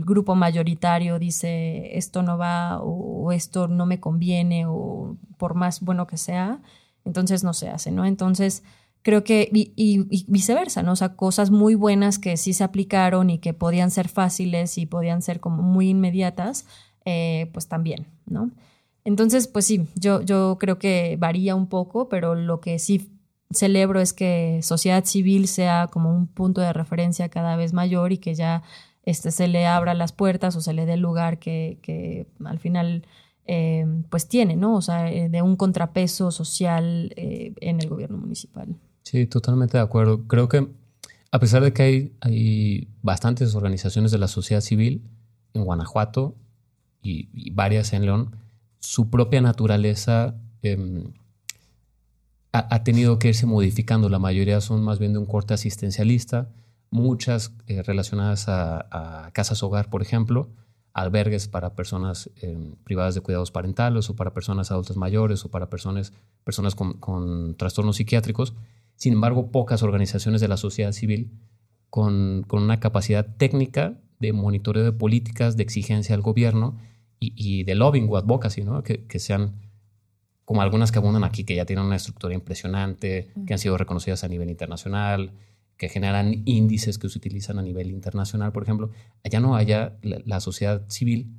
grupo 0.04 0.34
mayoritario 0.34 1.18
dice 1.18 1.96
esto 1.96 2.22
no 2.22 2.36
va 2.36 2.80
o 2.82 3.30
esto 3.32 3.68
no 3.68 3.86
me 3.86 4.00
conviene 4.00 4.66
o 4.66 5.16
por 5.38 5.54
más 5.54 5.80
bueno 5.80 6.06
que 6.06 6.16
sea, 6.16 6.60
entonces 7.04 7.44
no 7.44 7.52
se 7.52 7.68
hace, 7.70 7.90
¿no? 7.90 8.04
Entonces 8.04 8.64
creo 9.02 9.24
que, 9.24 9.50
y, 9.52 10.24
viceversa, 10.28 10.82
¿no? 10.82 10.92
O 10.92 10.96
sea, 10.96 11.16
cosas 11.16 11.50
muy 11.50 11.74
buenas 11.74 12.18
que 12.18 12.36
sí 12.36 12.52
se 12.52 12.64
aplicaron 12.64 13.30
y 13.30 13.38
que 13.38 13.52
podían 13.52 13.90
ser 13.90 14.08
fáciles 14.08 14.78
y 14.78 14.86
podían 14.86 15.22
ser 15.22 15.40
como 15.40 15.62
muy 15.62 15.90
inmediatas, 15.90 16.66
eh, 17.04 17.50
pues 17.52 17.68
también, 17.68 18.06
¿no? 18.26 18.50
Entonces, 19.04 19.48
pues 19.48 19.66
sí, 19.66 19.88
yo, 19.96 20.22
yo 20.22 20.56
creo 20.60 20.78
que 20.78 21.16
varía 21.18 21.56
un 21.56 21.66
poco, 21.66 22.08
pero 22.08 22.36
lo 22.36 22.60
que 22.60 22.78
sí 22.78 23.10
celebro 23.50 24.00
es 24.00 24.12
que 24.12 24.60
sociedad 24.62 25.04
civil 25.04 25.48
sea 25.48 25.88
como 25.88 26.14
un 26.14 26.28
punto 26.28 26.60
de 26.60 26.72
referencia 26.72 27.28
cada 27.28 27.56
vez 27.56 27.72
mayor 27.72 28.12
y 28.12 28.18
que 28.18 28.34
ya 28.34 28.62
este, 29.04 29.32
se 29.32 29.48
le 29.48 29.66
abra 29.66 29.94
las 29.94 30.12
puertas 30.12 30.54
o 30.56 30.60
se 30.60 30.72
le 30.72 30.86
dé 30.86 30.94
el 30.94 31.00
lugar 31.00 31.38
que, 31.40 31.78
que 31.82 32.28
al 32.44 32.60
final 32.60 33.04
eh, 33.46 33.84
pues 34.08 34.28
tiene, 34.28 34.54
¿no? 34.56 34.76
O 34.76 34.82
sea, 34.82 35.10
eh, 35.12 35.28
de 35.28 35.42
un 35.42 35.56
contrapeso 35.56 36.30
social 36.30 37.12
en 37.16 37.80
el 37.80 37.88
gobierno 37.88 38.18
municipal. 38.18 38.76
Sí, 39.02 39.26
totalmente 39.26 39.78
de 39.78 39.82
acuerdo. 39.82 40.26
Creo 40.26 40.48
que 40.48 40.68
a 41.30 41.38
pesar 41.38 41.62
de 41.62 41.72
que 41.72 41.82
hay, 41.82 42.12
hay 42.20 42.88
bastantes 43.02 43.54
organizaciones 43.54 44.12
de 44.12 44.18
la 44.18 44.28
sociedad 44.28 44.60
civil 44.60 45.02
en 45.54 45.64
Guanajuato 45.64 46.36
y, 47.02 47.50
varias 47.50 47.92
en 47.94 48.04
León, 48.04 48.36
su 48.78 49.10
propia 49.10 49.40
naturaleza 49.40 50.36
em, 50.62 51.12
ha, 52.52 52.84
tenido 52.84 53.18
que 53.18 53.28
irse 53.28 53.46
modificando. 53.46 54.08
La 54.08 54.18
mayoría 54.18 54.60
son 54.60 54.82
más 54.82 54.98
bien 54.98 55.14
de 55.14 55.18
un 55.18 55.26
corte 55.26 55.54
asistencialista, 55.54 56.50
muchas 56.90 57.52
eh, 57.66 57.82
relacionadas 57.82 58.44
a, 58.48 59.30
casas 59.32 59.62
hogar, 59.62 59.88
por 59.88 60.02
ejemplo, 60.02 60.50
albergues 60.92 61.48
para 61.48 61.74
personas 61.74 62.30
em, 62.42 62.74
privadas 62.84 63.14
de 63.14 63.22
cuidados 63.22 63.50
parentales 63.50 64.10
o 64.10 64.16
para 64.16 64.34
personas 64.34 64.70
adultas 64.70 64.98
mayores 64.98 65.44
o 65.46 65.50
para 65.50 65.70
personas, 65.70 66.12
personas 66.44 66.74
con, 66.74 66.92
con 66.94 67.56
trastornos 67.56 67.96
psiquiátricos 67.96 68.52
sin 69.02 69.14
embargo, 69.14 69.50
pocas 69.50 69.82
organizaciones 69.82 70.40
de 70.40 70.46
la 70.46 70.56
sociedad 70.56 70.92
civil 70.92 71.32
con, 71.90 72.46
una 72.52 72.78
capacidad 72.78 73.34
técnica 73.36 73.98
de 74.20 74.32
monitoreo 74.32 74.84
de 74.84 74.92
políticas, 74.92 75.56
de 75.56 75.64
exigencia 75.64 76.14
al 76.14 76.22
gobierno 76.22 76.78
y, 77.18 77.64
de 77.64 77.74
lobbying 77.74 78.06
o 78.08 78.16
advocacy, 78.16 78.62
¿no? 78.62 78.84
que, 78.84 79.18
sean 79.18 79.56
como 80.44 80.62
algunas 80.62 80.92
que 80.92 81.00
abundan 81.00 81.24
aquí, 81.24 81.42
que 81.42 81.56
ya 81.56 81.66
tienen 81.66 81.84
una 81.84 81.96
estructura 81.96 82.32
impresionante, 82.32 83.32
que 83.44 83.52
han 83.52 83.58
sido 83.58 83.76
reconocidas 83.76 84.22
a 84.22 84.28
nivel 84.28 84.50
internacional, 84.50 85.32
que 85.76 85.88
generan 85.88 86.42
índices 86.44 86.96
que 86.96 87.08
se 87.08 87.18
utilizan 87.18 87.58
a 87.58 87.62
nivel 87.62 87.90
internacional, 87.90 88.52
por 88.52 88.62
ejemplo. 88.62 88.90
Allá 89.24 89.40
no 89.40 89.56
haya 89.56 89.98
la, 90.02 90.38
sociedad 90.38 90.84
civil, 90.88 91.34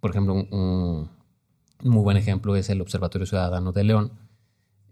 por 0.00 0.10
ejemplo, 0.10 0.34
un, 0.34 1.08
muy 1.82 2.02
buen 2.02 2.18
ejemplo 2.18 2.54
es 2.54 2.68
el 2.68 2.82
Observatorio 2.82 3.24
Ciudadano 3.24 3.72
de 3.72 3.84
León, 3.84 4.25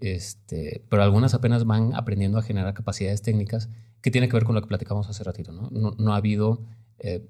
este, 0.00 0.82
pero 0.88 1.02
algunas 1.02 1.34
apenas 1.34 1.64
van 1.64 1.94
aprendiendo 1.94 2.38
a 2.38 2.42
generar 2.42 2.74
capacidades 2.74 3.22
técnicas 3.22 3.68
que 4.00 4.10
tiene 4.10 4.28
que 4.28 4.34
ver 4.34 4.44
con 4.44 4.54
lo 4.54 4.60
que 4.60 4.68
platicamos 4.68 5.08
hace 5.08 5.24
ratito. 5.24 5.52
No, 5.52 5.94
no, 5.98 6.12
ha 6.12 6.16
habido 6.16 6.62
eh, 6.98 7.26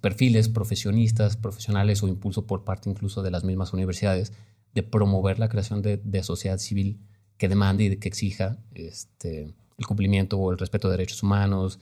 perfiles 0.00 0.48
profesionistas, 0.48 1.36
profesionales 1.36 2.02
o 2.02 2.08
impulso 2.08 2.46
por 2.46 2.64
parte 2.64 2.90
incluso 2.90 3.22
de 3.22 3.30
las 3.30 3.44
mismas 3.44 3.72
universidades 3.72 4.32
de 4.74 4.82
promover 4.82 5.38
la 5.38 5.48
creación 5.48 5.82
de, 5.82 6.22
sociedad 6.22 6.58
civil 6.58 7.00
que 7.38 7.48
demande 7.48 7.84
y 7.84 7.96
que 7.96 8.08
exija 8.08 8.58
este, 8.74 9.54
el 9.78 9.86
cumplimiento 9.86 10.38
o 10.38 10.52
el 10.52 10.58
respeto 10.58 10.88
de 10.88 10.98
derechos 10.98 11.22
humanos, 11.22 11.80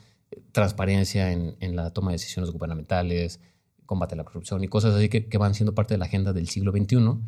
transparencia 0.53 1.33
en, 1.33 1.77
la 1.77 1.91
toma 1.93 2.12
de 2.12 2.14
decisiones 2.14 2.51
gubernamentales, 2.51 3.41
combate 3.87 4.14
a 4.14 4.19
la 4.19 4.25
corrupción 4.25 4.62
y 4.62 4.69
cosas 4.69 4.95
así 4.95 5.09
que, 5.09 5.29
que 5.29 5.38
van 5.38 5.55
siendo 5.55 5.75
parte 5.75 5.95
de 5.95 5.99
la 5.99 6.05
agenda 6.05 6.33
del 6.33 6.49
siglo 6.49 6.71
XXI 6.73 7.19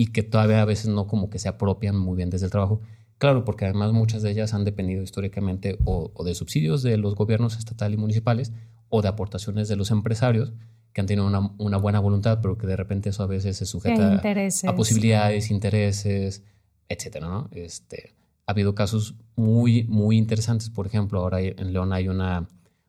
y 0.00 0.12
que 0.12 0.22
todavía 0.22 0.62
a 0.62 0.64
veces 0.64 0.86
no 0.86 1.08
como 1.08 1.28
que 1.28 1.40
se 1.40 1.48
apropian 1.48 1.98
muy 1.98 2.16
bien 2.16 2.30
desde 2.30 2.46
el 2.46 2.52
trabajo. 2.52 2.80
Claro, 3.18 3.44
porque 3.44 3.64
además 3.64 3.92
muchas 3.92 4.22
de 4.22 4.30
ellas 4.30 4.54
han 4.54 4.64
dependido 4.64 5.02
históricamente 5.02 5.76
o, 5.84 6.12
de 6.22 6.36
subsidios 6.36 6.84
de 6.84 6.96
los 6.98 7.16
gobiernos 7.16 7.58
estatal 7.58 7.92
y 7.92 7.96
municipales 7.96 8.52
o 8.90 9.02
de 9.02 9.08
aportaciones 9.08 9.66
de 9.66 9.74
los 9.74 9.90
empresarios 9.90 10.52
que 10.92 11.00
han 11.00 11.08
tenido 11.08 11.26
una, 11.26 11.76
buena 11.78 11.98
voluntad, 11.98 12.38
pero 12.40 12.56
que 12.56 12.68
de 12.68 12.76
repente 12.76 13.08
eso 13.08 13.24
a 13.24 13.26
veces 13.26 13.56
se 13.56 13.66
sujeta 13.66 14.22
a 14.68 14.76
posibilidades, 14.76 15.50
intereses, 15.50 16.44
etcétera, 16.88 17.26
¿no? 17.26 17.48
Este, 17.50 18.14
ha 18.46 18.52
habido 18.52 18.76
casos 18.76 19.16
muy, 19.34 19.82
muy 19.82 20.16
interesantes. 20.16 20.70
Por 20.70 20.86
ejemplo, 20.86 21.18
ahora 21.18 21.40
en 21.40 21.72
León 21.72 21.92
hay 21.92 22.06
una 22.06 22.46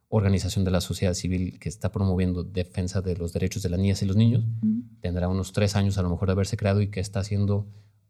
organización 0.10 0.66
de 0.66 0.72
la 0.72 0.82
sociedad 0.82 1.14
civil 1.14 1.60
que 1.60 1.70
está 1.70 1.92
promoviendo 1.92 2.44
defensa 2.44 3.02
de 3.02 3.16
los 3.16 3.32
derechos 3.32 3.62
de 3.62 3.70
las 3.70 3.80
niñas 3.80 4.02
y 4.02 4.06
los 4.06 4.16
niños. 4.16 4.44
Tendrá 5.02 5.28
unos 5.28 5.54
tres 5.54 5.76
años 5.76 5.98
a 5.98 6.02
lo 6.02 6.10
mejor 6.10 6.28
de 6.28 6.34
haberse 6.34 6.58
creado 6.58 6.82
y 6.82 6.88
que 6.88 7.00
está 7.00 7.20
haciendo 7.20 7.68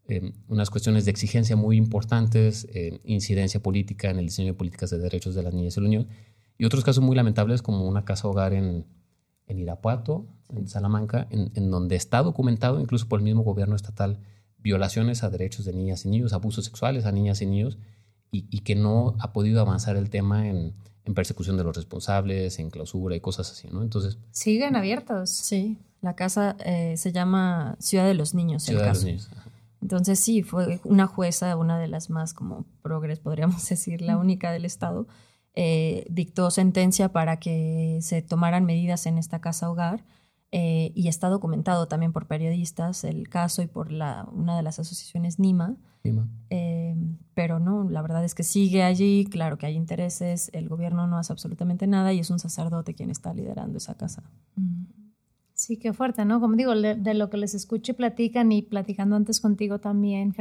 eh, 0.08 0.32
unas 0.48 0.70
cuestiones 0.70 1.04
de 1.04 1.10
exigencia 1.10 1.56
muy 1.56 1.76
importantes, 1.76 2.66
eh, 2.72 3.00
incidencia 3.04 3.62
política 3.62 4.10
en 4.10 4.18
el 4.18 4.26
diseño 4.26 4.48
de 4.48 4.54
políticas 4.54 4.90
de 4.90 4.98
derechos 4.98 5.34
de 5.34 5.42
las 5.42 5.52
niñas 5.52 5.76
y 5.76 5.80
los 5.80 5.90
niños. 5.90 6.06
Y 6.56 6.64
otros 6.64 6.84
casos 6.84 7.04
muy 7.04 7.14
lamentables 7.14 7.60
como 7.60 7.86
una 7.86 8.04
casa 8.06 8.28
hogar 8.28 8.54
en, 8.54 8.86
en 9.46 9.58
Irapuato, 9.58 10.26
en 10.48 10.68
Salamanca, 10.68 11.28
en, 11.30 11.70
donde 11.70 11.96
está 11.96 12.22
documentado 12.22 12.80
incluso 12.80 13.08
por 13.08 13.20
el 13.20 13.24
mismo 13.24 13.42
gobierno 13.42 13.76
estatal 13.76 14.18
violaciones 14.58 15.22
a 15.22 15.30
derechos 15.30 15.64
de 15.64 15.74
niñas 15.74 16.04
y 16.04 16.08
niños, 16.08 16.32
abusos 16.32 16.64
sexuales 16.64 17.04
a 17.04 17.12
niñas 17.12 17.40
y 17.40 17.46
niños, 17.46 17.78
y, 18.30 18.46
y 18.50 18.60
que 18.60 18.74
no 18.74 19.16
ha 19.20 19.32
podido 19.32 19.60
avanzar 19.60 19.96
el 19.96 20.10
tema 20.10 20.48
en 20.48 20.74
en 21.04 21.14
persecución 21.14 21.56
de 21.56 21.64
los 21.64 21.76
responsables, 21.76 22.58
en 22.58 22.70
clausura 22.70 23.16
y 23.16 23.20
cosas 23.20 23.50
así, 23.50 23.68
¿no? 23.68 23.82
Entonces... 23.82 24.18
Siguen 24.30 24.76
abiertos. 24.76 25.30
Sí, 25.30 25.78
la 26.00 26.14
casa 26.14 26.56
eh, 26.64 26.96
se 26.96 27.12
llama 27.12 27.76
Ciudad 27.78 28.06
de 28.06 28.14
los 28.14 28.34
Niños. 28.34 28.62
Ciudad 28.62 28.82
de 28.82 28.88
los 28.88 29.04
Niños. 29.04 29.30
Entonces 29.82 30.18
sí, 30.18 30.42
fue 30.42 30.80
una 30.84 31.06
jueza, 31.06 31.56
una 31.56 31.78
de 31.78 31.88
las 31.88 32.10
más 32.10 32.34
como 32.34 32.66
progres, 32.82 33.18
podríamos 33.18 33.66
decir, 33.68 34.02
la 34.02 34.16
única 34.18 34.52
del 34.52 34.64
Estado, 34.64 35.06
eh, 35.54 36.06
dictó 36.08 36.50
sentencia 36.50 37.10
para 37.10 37.38
que 37.38 37.98
se 38.02 38.22
tomaran 38.22 38.64
medidas 38.64 39.06
en 39.06 39.18
esta 39.18 39.40
casa 39.40 39.70
hogar 39.70 40.04
eh, 40.52 40.90
y 40.96 41.06
está 41.08 41.28
documentado 41.28 41.86
también 41.86 42.12
por 42.12 42.26
periodistas 42.26 43.04
el 43.04 43.28
caso 43.28 43.62
y 43.62 43.68
por 43.68 43.92
la, 43.92 44.28
una 44.32 44.56
de 44.56 44.62
las 44.62 44.78
asociaciones 44.78 45.38
NIMA. 45.38 45.76
Eh, 46.48 46.96
pero 47.34 47.60
no, 47.60 47.88
la 47.88 48.02
verdad 48.02 48.24
es 48.24 48.34
que 48.34 48.42
sigue 48.42 48.82
allí, 48.82 49.26
claro 49.30 49.58
que 49.58 49.66
hay 49.66 49.76
intereses, 49.76 50.50
el 50.54 50.68
gobierno 50.68 51.06
no 51.06 51.18
hace 51.18 51.32
absolutamente 51.32 51.86
nada 51.86 52.12
y 52.12 52.20
es 52.20 52.30
un 52.30 52.38
sacerdote 52.38 52.94
quien 52.94 53.10
está 53.10 53.34
liderando 53.34 53.78
esa 53.78 53.94
casa. 53.94 54.22
Mm. 54.56 54.84
Sí, 55.52 55.76
qué 55.76 55.92
fuerte, 55.92 56.24
¿no? 56.24 56.40
Como 56.40 56.56
digo, 56.56 56.74
de, 56.74 57.14
lo 57.14 57.28
que 57.28 57.36
les 57.36 57.54
escucho 57.54 57.92
y 57.92 57.94
platican 57.94 58.50
y 58.50 58.62
platicando 58.62 59.14
antes 59.14 59.40
contigo 59.40 59.78
también, 59.78 60.34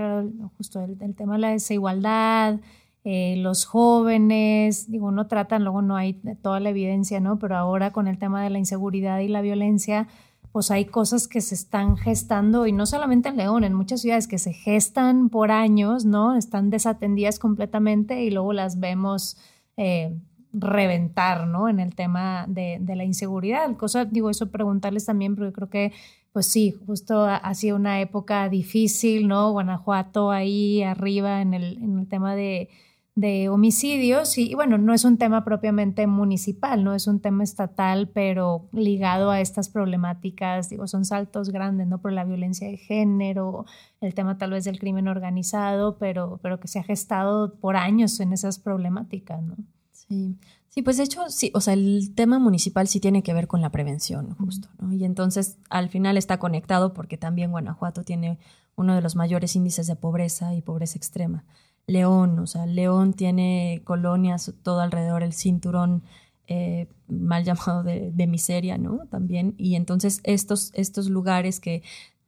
justo 0.57 0.81
el, 0.81 0.97
el 1.01 1.13
tema 1.13 1.33
de 1.33 1.39
la 1.39 1.49
desigualdad, 1.49 2.61
eh, 3.05 3.35
los 3.37 3.65
jóvenes, 3.65 4.91
digo, 4.91 5.11
no 5.11 5.27
tratan, 5.27 5.63
luego 5.63 5.81
no 5.81 5.95
hay 5.95 6.13
toda 6.41 6.59
la 6.59 6.69
evidencia, 6.69 7.19
¿no? 7.19 7.39
Pero 7.39 7.55
ahora 7.55 7.91
con 7.91 8.07
el 8.07 8.19
tema 8.19 8.43
de 8.43 8.49
la 8.49 8.59
inseguridad 8.59 9.19
y 9.19 9.29
la 9.29 9.41
violencia, 9.41 10.07
pues 10.51 10.71
hay 10.71 10.85
cosas 10.85 11.27
que 11.27 11.41
se 11.41 11.55
están 11.55 11.95
gestando 11.95 12.67
y 12.67 12.71
no 12.71 12.85
solamente 12.85 13.29
en 13.29 13.37
León, 13.37 13.63
en 13.63 13.73
muchas 13.73 14.01
ciudades 14.01 14.27
que 14.27 14.39
se 14.39 14.53
gestan 14.53 15.29
por 15.29 15.51
años, 15.51 16.05
¿no? 16.05 16.35
Están 16.35 16.69
desatendidas 16.69 17.39
completamente 17.39 18.23
y 18.23 18.31
luego 18.31 18.51
las 18.51 18.79
vemos 18.79 19.37
eh, 19.77 20.17
reventar, 20.51 21.47
¿no? 21.47 21.69
En 21.69 21.79
el 21.79 21.95
tema 21.95 22.45
de, 22.47 22.81
la 22.85 23.03
inseguridad. 23.05 23.75
Cosa, 23.77 24.05
digo, 24.05 24.29
eso 24.29 24.51
preguntarles 24.51 25.05
también, 25.05 25.35
porque 25.35 25.53
creo 25.53 25.69
que, 25.69 25.93
pues 26.33 26.47
sí, 26.47 26.75
justo 26.85 27.25
ha, 27.25 27.53
sido 27.53 27.75
una 27.75 28.01
época 28.01 28.49
difícil, 28.49 29.27
¿no? 29.27 29.51
Guanajuato 29.51 30.31
ahí 30.31 30.83
arriba 30.83 31.41
en 31.41 31.53
el, 31.53 31.77
en 31.81 31.99
el 31.99 32.07
tema 32.07 32.35
de 32.35 32.69
de 33.15 33.49
homicidios 33.49 34.37
y, 34.37 34.53
bueno, 34.53 34.77
no 34.77 34.93
es 34.93 35.03
un 35.03 35.17
tema 35.17 35.43
propiamente 35.43 36.07
municipal, 36.07 36.83
no 36.83 36.93
es 36.93 37.07
un 37.07 37.19
tema 37.19 37.43
estatal, 37.43 38.09
pero 38.13 38.69
ligado 38.71 39.29
a 39.31 39.41
estas 39.41 39.69
problemáticas, 39.69 40.69
digo, 40.69 40.87
son 40.87 41.03
saltos 41.03 41.49
grandes, 41.49 41.87
¿no? 41.87 42.01
Por 42.01 42.13
la 42.13 42.23
violencia 42.23 42.67
de 42.67 42.77
género, 42.77 43.65
el 43.99 44.13
tema 44.13 44.37
tal 44.37 44.51
vez 44.51 44.63
del 44.63 44.79
crimen 44.79 45.07
organizado, 45.07 45.97
pero, 45.97 46.39
pero 46.41 46.59
que 46.59 46.67
se 46.67 46.79
ha 46.79 46.83
gestado 46.83 47.55
por 47.55 47.75
años 47.75 48.19
en 48.19 48.31
esas 48.31 48.59
problemáticas, 48.59 49.41
¿no? 49.41 49.57
Sí. 49.91 50.37
Sí, 50.69 50.83
pues 50.83 50.97
de 50.97 51.03
hecho, 51.03 51.27
sí, 51.29 51.51
o 51.55 51.61
sea, 51.61 51.73
el 51.73 52.13
tema 52.13 52.37
municipal 52.37 52.87
sí 52.87 52.99
tiene 52.99 53.23
que 53.23 53.33
ver 53.33 53.47
con 53.47 53.59
la 53.59 53.71
prevención, 53.71 54.35
justo, 54.35 54.69
¿no? 54.79 54.93
Y 54.93 55.03
entonces 55.03 55.57
al 55.69 55.89
final 55.89 56.15
está 56.15 56.37
conectado 56.37 56.93
porque 56.93 57.17
también 57.17 57.49
Guanajuato 57.49 58.03
tiene 58.03 58.37
uno 58.75 58.93
de 58.93 59.01
los 59.01 59.15
mayores 59.15 59.55
índices 59.55 59.87
de 59.87 59.95
pobreza 59.95 60.53
y 60.53 60.61
pobreza 60.61 60.97
extrema. 60.97 61.43
León, 61.89 62.39
o 62.39 62.47
sea, 62.47 62.65
León 62.65 63.13
tiene 63.13 63.81
colonias 63.83 64.53
todo 64.63 64.81
alrededor, 64.81 65.23
el 65.23 65.33
cinturón 65.33 66.03
eh, 66.47 66.87
mal 67.07 67.43
llamado 67.45 67.83
de, 67.83 68.27
miseria, 68.27 68.77
¿no? 68.77 69.07
También, 69.07 69.55
y 69.57 69.75
entonces 69.75 70.21
estos, 70.23 70.71
estos 70.75 71.09
lugares 71.09 71.59
que 71.59 71.83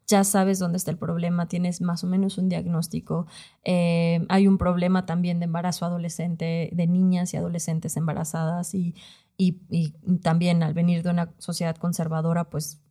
ya 0.07 0.23
sabes 0.25 0.59
dónde 0.59 0.77
está 0.77 0.91
el 0.91 0.97
problema, 0.97 1.47
tienes 1.47 1.79
más 1.79 2.03
o 2.03 2.07
menos 2.07 2.37
un 2.37 2.49
diagnóstico. 2.49 3.27
Eh, 3.63 4.25
hay 4.27 4.47
un 4.47 4.57
problema 4.57 5.05
también 5.05 5.39
de 5.39 5.45
embarazo 5.45 5.85
adolescente, 5.85 6.69
de 6.73 6.87
niñas 6.87 7.33
y 7.33 7.37
adolescentes 7.37 7.95
embarazadas 7.95 8.73
y, 8.75 8.93
y, 9.37 9.61
y, 9.69 9.93
también 10.21 10.63
al 10.63 10.73
venir 10.73 11.01
de 11.01 11.11
una 11.11 11.33
sociedad 11.37 11.77
conservadora, 11.77 12.49
pues 12.49 12.81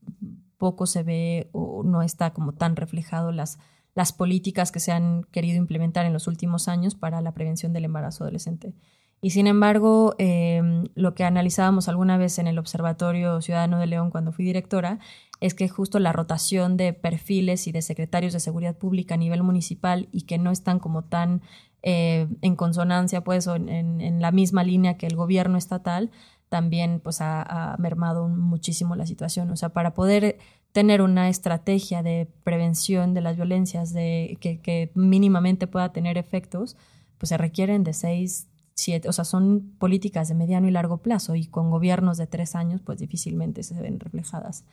poco 0.56 0.86
se 0.86 1.02
ve 1.02 1.50
o 1.52 1.82
no 1.84 2.02
está 2.02 2.32
como 2.32 2.52
tan 2.52 2.76
reflejado 2.76 3.32
las, 3.32 3.58
las 3.94 4.12
políticas 4.12 4.72
que 4.72 4.80
se 4.80 4.92
han 4.92 5.24
querido 5.24 5.58
implementar 5.58 6.06
en 6.06 6.12
los 6.12 6.26
últimos 6.26 6.68
años 6.68 6.94
para 6.94 7.20
la 7.20 7.32
prevención 7.32 7.72
del 7.72 7.84
embarazo 7.84 8.24
adolescente. 8.24 8.74
Y 9.22 9.30
sin 9.30 9.46
embargo, 9.46 10.14
em, 10.18 10.84
lo 10.94 11.14
que 11.14 11.24
analizábamos 11.24 11.88
alguna 11.88 12.16
vez 12.16 12.38
en 12.38 12.46
el 12.46 12.58
Observatorio 12.58 13.42
Ciudadano 13.42 13.78
de 13.78 13.86
León 13.86 14.10
cuando 14.10 14.32
fui 14.32 14.44
directora 14.44 14.98
es 15.40 15.54
que 15.54 15.68
justo 15.68 15.98
la 15.98 16.12
rotación 16.12 16.76
de 16.76 16.92
perfiles 16.92 17.66
y 17.66 17.72
de 17.72 17.82
secretarios 17.82 18.32
de 18.32 18.40
seguridad 18.40 18.76
pública 18.76 19.14
a 19.14 19.18
nivel 19.18 19.42
municipal 19.42 20.08
y 20.12 20.22
que 20.22 20.38
no 20.38 20.50
están 20.50 20.78
como 20.78 21.02
tan 21.02 21.42
eh, 21.82 22.28
en 22.42 22.56
consonancia 22.56 23.24
pues 23.24 23.46
o 23.46 23.56
en, 23.56 24.20
la 24.20 24.32
misma 24.32 24.64
línea 24.64 24.98
que 24.98 25.06
el 25.06 25.16
gobierno 25.16 25.56
estatal 25.56 26.10
también 26.50 27.00
pues 27.00 27.20
ha, 27.20 27.76
mermado 27.78 28.28
muchísimo 28.28 28.96
la 28.96 29.06
situación. 29.06 29.50
O 29.50 29.56
sea, 29.56 29.70
para 29.70 29.94
poder 29.94 30.38
tener 30.72 31.02
una 31.02 31.28
estrategia 31.28 32.02
de 32.02 32.28
prevención 32.44 33.14
de 33.14 33.20
las 33.20 33.36
violencias 33.36 33.92
de, 33.92 34.38
que, 34.40 34.90
mínimamente 34.94 35.66
pueda 35.66 35.92
tener 35.92 36.16
efectos, 36.16 36.76
pues 37.18 37.28
se 37.28 37.36
requieren 37.36 37.84
de 37.84 37.92
seis, 37.92 38.46
siete, 38.74 39.08
o 39.08 39.12
sea, 39.12 39.24
son 39.24 39.72
políticas 39.78 40.28
de 40.28 40.34
mediano 40.34 40.68
y 40.68 40.70
largo 40.70 40.98
plazo 40.98 41.34
y 41.34 41.46
con 41.46 41.70
gobiernos 41.70 42.18
de 42.18 42.26
tres 42.26 42.54
años 42.54 42.80
pues 42.82 42.98
difícilmente 42.98 43.62
se 43.62 43.80
ven 43.80 44.00
reflejadas. 44.00 44.64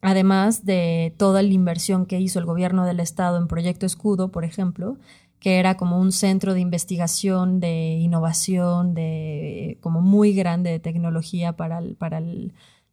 Además 0.00 0.64
de 0.64 1.14
toda 1.16 1.42
la 1.42 1.52
inversión 1.52 2.06
que 2.06 2.20
hizo 2.20 2.38
el 2.38 2.44
gobierno 2.44 2.84
del 2.84 3.00
estado 3.00 3.36
en 3.38 3.48
Proyecto 3.48 3.86
Escudo, 3.86 4.28
por 4.30 4.44
ejemplo, 4.44 4.96
que 5.40 5.58
era 5.58 5.76
como 5.76 6.00
un 6.00 6.12
centro 6.12 6.54
de 6.54 6.60
investigación, 6.60 7.60
de 7.60 7.98
innovación, 8.00 8.94
de 8.94 9.78
como 9.80 10.00
muy 10.00 10.32
grande 10.34 10.70
de 10.70 10.80
tecnología 10.80 11.54
para, 11.54 11.80
para 11.98 12.20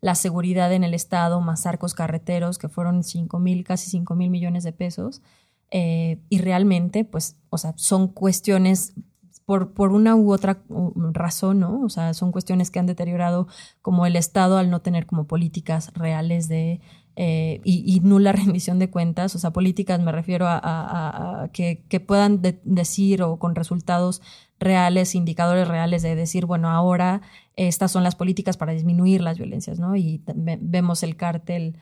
la 0.06 0.14
seguridad 0.14 0.72
en 0.72 0.84
el 0.84 0.94
estado, 0.94 1.42
más 1.42 1.66
arcos 1.66 1.96
carreteros, 1.96 2.60
que 2.60 2.70
fueron 2.70 3.04
cinco 3.04 3.40
mil, 3.40 3.64
casi 3.64 3.90
5 3.90 4.14
mil 4.14 4.30
millones 4.30 4.64
de 4.64 4.72
pesos. 4.72 5.24
Eh, 5.72 6.20
y 6.30 6.38
realmente, 6.42 7.06
pues, 7.06 7.38
o 7.50 7.58
sea, 7.58 7.74
son 7.76 8.10
cuestiones 8.10 8.94
por, 9.48 9.74
por 9.74 9.92
una 9.92 10.16
u 10.16 10.32
otra 10.32 10.62
razón, 11.12 11.60
¿no? 11.60 11.82
O 11.82 11.90
sea, 11.90 12.14
son 12.14 12.32
cuestiones 12.32 12.70
que 12.70 12.78
han 12.78 12.86
deteriorado 12.86 13.48
como 13.82 14.06
el 14.06 14.16
Estado 14.16 14.60
al 14.60 14.70
no 14.70 14.80
tener 14.80 15.08
como 15.08 15.26
políticas 15.26 15.92
reales 15.96 16.48
de 16.50 16.82
eh, 17.16 17.62
y, 17.64 18.00
nula 18.02 18.32
rendición 18.34 18.80
de 18.80 18.90
cuentas, 18.90 19.36
o 19.36 19.40
sea, 19.40 19.52
políticas 19.52 20.02
me 20.02 20.12
refiero 20.12 20.46
a, 20.48 21.50
que, 21.54 22.04
puedan 22.06 22.42
decir 22.64 23.24
o 23.24 23.38
con 23.38 23.56
resultados 23.56 24.22
reales, 24.60 25.16
indicadores 25.16 25.68
reales 25.68 26.02
de 26.02 26.16
decir, 26.16 26.46
bueno, 26.46 26.70
ahora 26.70 27.22
estas 27.56 27.92
son 27.92 28.04
las 28.04 28.16
políticas 28.16 28.58
para 28.58 28.74
disminuir 28.74 29.22
las 29.22 29.38
violencias, 29.38 29.80
¿no? 29.80 29.96
Y 29.96 30.22
vemos 30.26 31.04
el 31.04 31.16
cártel 31.16 31.78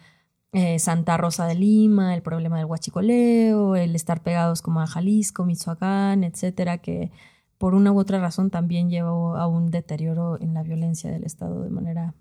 eh, 0.53 0.77
Santa 0.77 1.17
Rosa 1.17 1.47
de 1.47 1.55
Lima, 1.55 2.13
el 2.13 2.21
problema 2.21 2.57
del 2.57 2.67
huachicoleo, 2.67 3.75
el 3.75 3.95
estar 3.95 4.21
pegados 4.21 4.61
como 4.61 4.81
a 4.81 4.87
Jalisco, 4.87 5.45
Michoacán, 5.45 6.23
etcétera, 6.23 6.77
que 6.77 7.11
por 7.57 7.73
una 7.73 7.91
u 7.91 7.97
otra 7.99 8.19
razón 8.19 8.51
también 8.51 8.89
llevó 8.89 9.35
a 9.35 9.47
un 9.47 9.71
deterioro 9.71 10.39
en 10.39 10.53
la 10.53 10.61
violencia 10.61 11.09
del 11.11 11.23
Estado 11.23 11.63
de 11.63 11.71
manera 11.71 12.13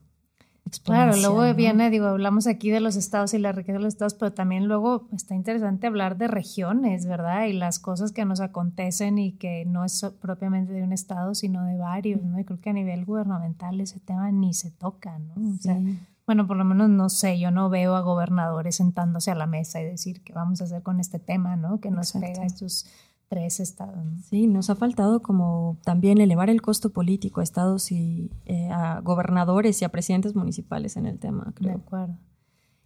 Claro, 0.85 1.17
luego 1.17 1.55
viene, 1.55 1.91
digo, 1.91 2.07
hablamos 2.07 2.47
aquí 2.47 2.71
de 2.71 2.81
los 2.81 2.97
estados 2.97 3.35
y 3.35 3.39
la 3.39 3.53
riqueza 3.53 3.75
de 3.75 3.85
los 3.85 3.95
estados, 3.95 4.15
pero 4.15 4.33
también 4.33 4.69
luego 4.69 5.07
está 5.13 5.35
interesante 5.35 5.87
hablar 5.87 6.17
de 6.17 6.29
regiones, 6.29 7.07
¿verdad? 7.07 7.47
Y 7.47 7.53
las 7.53 7.79
cosas 7.79 8.13
que 8.13 8.25
nos 8.25 8.41
acontecen 8.41 9.19
y 9.19 9.33
que 9.33 9.65
no 9.67 9.85
es 9.85 10.05
propiamente 10.21 10.73
de 10.73 10.83
un 10.83 10.93
estado, 10.93 11.35
sino 11.35 11.65
de 11.67 11.77
varios, 11.77 12.23
¿no? 12.23 12.39
Y 12.39 12.45
creo 12.45 12.61
que 12.61 12.71
a 12.71 12.73
nivel 12.73 13.05
gubernamental 13.05 13.81
ese 13.81 14.01
tema 14.01 14.31
ni 14.33 14.55
se 14.55 14.71
toca, 14.71 15.19
¿no? 15.19 15.35
O 15.35 15.59
sea, 15.61 15.79
bueno, 16.27 16.47
por 16.47 16.57
lo 16.57 16.65
menos 16.65 16.89
no 16.89 17.09
sé, 17.11 17.39
yo 17.39 17.51
no 17.51 17.69
veo 17.69 17.95
a 17.95 18.01
gobernadores 18.01 18.77
sentándose 18.77 19.31
a 19.31 19.35
la 19.35 19.47
mesa 19.47 19.81
y 19.81 19.85
decir 19.85 20.23
qué 20.23 20.33
vamos 20.33 20.61
a 20.61 20.65
hacer 20.65 20.83
con 20.83 21.01
este 21.01 21.19
tema, 21.19 21.57
¿no? 21.57 21.81
Que 21.81 21.91
nos 21.91 22.13
pega 22.13 22.45
estos 22.47 22.87
tres 23.33 23.61
estados. 23.61 24.05
Sí, 24.29 24.47
nos 24.47 24.69
ha 24.69 24.77
faltado 24.77 25.23
como 25.23 25.79
también 25.85 26.21
elevar 26.21 26.51
el 26.51 26.61
costo 26.61 26.93
político 26.93 27.41
a 27.41 27.43
estados 27.43 27.91
y 27.91 28.31
eh, 28.45 28.69
a 28.71 29.01
gobernadores 29.01 29.81
y 29.81 29.87
a 29.87 29.89
presidentes 29.89 30.35
municipales 30.35 30.99
en 30.99 31.07
el 31.07 31.19
tema, 31.19 31.51
creo. 31.57 31.71
De 31.71 31.81
acuerdo. 31.83 32.19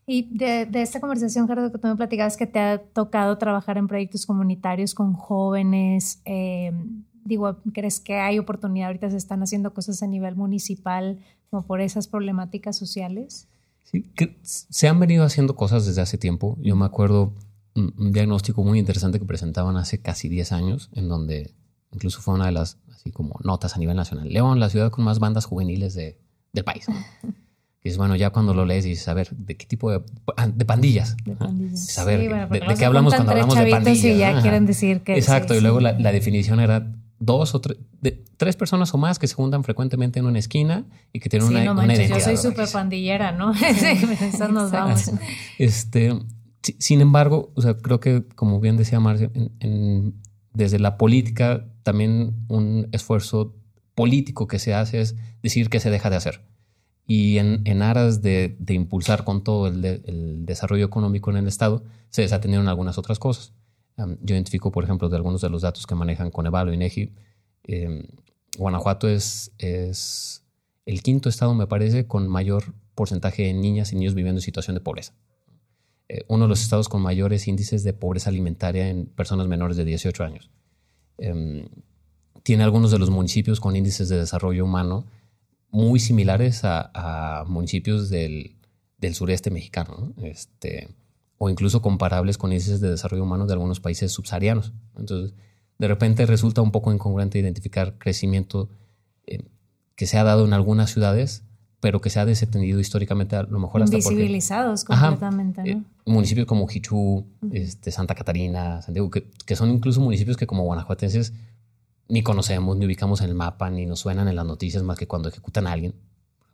Y 0.06 0.28
de, 0.30 0.68
esta 0.74 1.00
conversación, 1.00 1.48
Gerardo, 1.48 1.72
que 1.72 1.78
tú 1.78 1.88
me 1.88 1.96
platicabas 1.96 2.36
que 2.36 2.46
te 2.46 2.60
ha 2.60 2.78
tocado 2.78 3.36
trabajar 3.38 3.76
en 3.76 3.88
proyectos 3.88 4.24
comunitarios 4.24 4.94
con 4.94 5.14
jóvenes, 5.14 6.22
eh, 6.24 6.70
digo, 7.24 7.56
¿crees 7.74 7.98
que 7.98 8.14
hay 8.14 8.38
oportunidad? 8.38 8.86
Ahorita 8.86 9.10
se 9.10 9.16
están 9.16 9.42
haciendo 9.42 9.74
cosas 9.74 10.00
a 10.04 10.06
nivel 10.06 10.36
municipal 10.36 11.18
como 11.50 11.66
por 11.66 11.80
esas 11.80 12.06
problemáticas 12.06 12.76
sociales. 12.76 13.48
Sí, 13.82 14.02
que 14.14 14.38
se 14.42 14.86
han 14.86 15.00
venido 15.00 15.24
haciendo 15.24 15.56
cosas 15.56 15.86
desde 15.86 16.02
hace 16.02 16.18
tiempo. 16.18 16.56
Yo 16.60 16.76
me 16.76 16.84
acuerdo 16.84 17.32
un, 17.76 18.12
diagnóstico 18.12 18.64
muy 18.64 18.78
interesante 18.78 19.18
que 19.18 19.24
presentaban 19.24 19.76
hace 19.76 20.00
casi 20.00 20.28
10 20.28 20.52
años, 20.52 20.90
en 20.92 21.08
donde 21.08 21.54
incluso 21.92 22.20
fue 22.20 22.34
una 22.34 22.46
de 22.46 22.52
las 22.52 22.78
así 22.94 23.10
como 23.12 23.38
notas 23.44 23.76
a 23.76 23.78
nivel 23.78 23.96
nacional. 23.96 24.28
León, 24.28 24.60
la 24.60 24.70
ciudad 24.70 24.90
con 24.90 25.04
más 25.04 25.18
bandas 25.18 25.44
juveniles 25.44 25.94
de, 25.94 26.18
del 26.52 26.64
país. 26.64 26.86
Y 27.86 27.88
es 27.88 27.98
bueno, 27.98 28.16
ya 28.16 28.30
cuando 28.30 28.52
lo 28.52 28.64
lees 28.64 28.84
dices, 28.84 29.06
a 29.06 29.14
ver, 29.14 29.30
¿de 29.30 29.56
qué 29.56 29.64
tipo 29.64 29.92
de, 29.92 30.02
de 30.54 30.64
pandillas? 30.64 31.16
De 31.24 31.36
pandillas. 31.36 31.86
Saber 31.86 32.48
de, 32.48 32.74
qué 32.76 32.84
hablamos 32.84 33.14
cuando 33.14 33.30
hablamos 33.30 33.56
de 33.56 33.70
pandillas. 33.70 34.04
Y 34.04 34.18
ya 34.18 34.42
quieren 34.42 34.66
decir 34.66 35.02
que... 35.02 35.14
Exacto, 35.14 35.54
y 35.54 35.60
luego 35.60 35.78
la, 35.78 35.92
definición 35.92 36.58
era 36.58 36.92
dos 37.20 37.54
o 37.54 37.60
tres, 37.60 37.78
tres 38.36 38.56
personas 38.56 38.92
o 38.92 38.98
más 38.98 39.20
que 39.20 39.28
se 39.28 39.34
juntan 39.34 39.62
frecuentemente 39.62 40.18
en 40.18 40.26
una 40.26 40.40
esquina 40.40 40.84
y 41.12 41.20
que 41.20 41.28
tienen 41.28 41.46
una, 41.46 41.64
no 41.64 41.72
una 41.74 41.94
identidad. 41.94 42.18
Yo 42.18 42.24
soy 42.24 42.36
súper 42.36 42.68
pandillera, 42.72 43.30
¿no? 43.30 43.52
Esas 43.54 44.50
nos 44.50 44.72
vamos. 44.72 45.12
Este, 45.56 46.12
sin 46.78 47.00
embargo, 47.00 47.52
creo 47.82 48.00
que, 48.00 48.24
como 48.34 48.60
bien 48.60 48.76
decía 48.76 49.00
Marcia, 49.00 49.30
desde 50.52 50.78
la 50.78 50.96
política 50.96 51.66
también 51.82 52.34
un 52.48 52.88
esfuerzo 52.92 53.54
político 53.94 54.46
que 54.46 54.58
se 54.58 54.74
hace 54.74 55.00
es 55.00 55.16
decir 55.42 55.68
que 55.68 55.80
se 55.80 55.90
deja 55.90 56.10
de 56.10 56.16
hacer. 56.16 56.42
Y 57.06 57.38
en, 57.38 57.82
aras 57.82 58.20
de, 58.20 58.56
impulsar 58.68 59.22
con 59.24 59.44
todo 59.44 59.68
el, 59.68 60.44
desarrollo 60.44 60.84
económico 60.84 61.30
en 61.30 61.36
el 61.36 61.46
Estado, 61.46 61.84
se 62.10 62.22
desatendieron 62.22 62.68
algunas 62.68 62.98
otras 62.98 63.18
cosas. 63.18 63.52
yo 63.96 64.34
identifico, 64.34 64.72
por 64.72 64.84
ejemplo, 64.84 65.08
de 65.08 65.16
algunos 65.16 65.40
de 65.40 65.50
los 65.50 65.62
datos 65.62 65.86
que 65.86 65.94
manejan 65.94 66.30
Coneval 66.30 66.68
o 66.68 66.72
INEGI. 66.72 67.12
Eh, 67.64 68.08
Guanajuato 68.58 69.08
es 69.08 69.52
el 70.86 71.02
quinto 71.02 71.28
estado, 71.28 71.54
me 71.54 71.66
parece, 71.66 72.06
con 72.06 72.28
mayor 72.28 72.74
porcentaje 72.94 73.42
de 73.42 73.52
niñas 73.52 73.92
y 73.92 73.96
niños 73.96 74.14
viviendo 74.14 74.38
en 74.38 74.42
situación 74.42 74.74
de 74.74 74.80
pobreza. 74.80 75.12
Eh, 76.08 76.24
uno 76.28 76.44
de 76.44 76.48
los 76.48 76.62
estados 76.62 76.88
con 76.88 77.02
mayores 77.02 77.48
índices 77.48 77.82
de 77.82 77.92
pobreza 77.92 78.30
alimentaria 78.30 78.88
en 78.88 79.06
personas 79.06 79.48
menores 79.48 79.76
de 79.76 79.84
18 79.84 80.22
años. 80.22 80.50
Em, 81.18 81.68
tiene 82.42 82.62
algunos 82.62 82.92
de 82.92 82.98
los 82.98 83.10
municipios 83.10 83.58
con 83.58 83.74
índices 83.74 84.08
de 84.08 84.18
desarrollo 84.18 84.64
humano 84.64 85.06
muy 85.70 85.98
similares 85.98 86.60
a, 86.62 87.44
municipios 87.48 88.08
del, 88.08 88.56
sureste 89.12 89.50
mexicano, 89.50 90.14
este, 90.22 90.94
o 91.38 91.50
incluso 91.50 91.82
comparables 91.82 92.38
con 92.38 92.52
índices 92.52 92.80
de 92.80 92.90
desarrollo 92.90 93.24
humano 93.24 93.46
de 93.46 93.54
algunos 93.54 93.80
países 93.80 94.12
subsaharianos. 94.12 94.72
Entonces, 94.96 95.34
de 95.78 95.88
repente 95.88 96.24
resulta 96.24 96.62
un 96.62 96.70
poco 96.70 96.92
incongruente 96.92 97.38
identificar 97.38 97.98
crecimiento 97.98 98.68
eh, 99.26 99.44
que 99.96 100.06
se 100.06 100.18
ha 100.18 100.24
dado 100.24 100.44
en 100.44 100.52
algunas 100.52 100.90
ciudades 100.90 101.45
pero 101.80 102.00
que 102.00 102.10
se 102.10 102.18
ha 102.20 102.24
desatendido 102.24 102.80
históricamente 102.80 103.36
a 103.36 103.42
lo 103.42 103.58
mejor 103.58 103.82
hasta 103.82 103.96
Invisibilizados 103.96 104.84
completamente, 104.84 105.62
¿no? 105.62 105.80
Eh, 105.80 105.82
municipios 106.06 106.46
como 106.46 106.66
Hichú, 106.70 107.26
este, 107.52 107.90
Santa 107.92 108.14
Catarina, 108.14 108.82
Santiago, 108.82 109.10
que, 109.10 109.28
que, 109.44 109.56
son 109.56 109.70
incluso 109.70 110.00
municipios 110.00 110.36
que 110.36 110.46
como 110.46 110.64
guanajuatenses 110.64 111.32
ni 112.08 112.22
conocemos, 112.22 112.76
ni 112.76 112.86
ubicamos 112.86 113.20
en 113.20 113.28
el 113.28 113.34
mapa, 113.34 113.68
ni 113.70 113.84
nos 113.84 114.00
suenan 114.00 114.28
en 114.28 114.36
las 114.36 114.46
noticias 114.46 114.82
más 114.82 114.96
que 114.96 115.06
cuando 115.06 115.28
ejecutan 115.28 115.66
a 115.66 115.72
alguien 115.72 115.94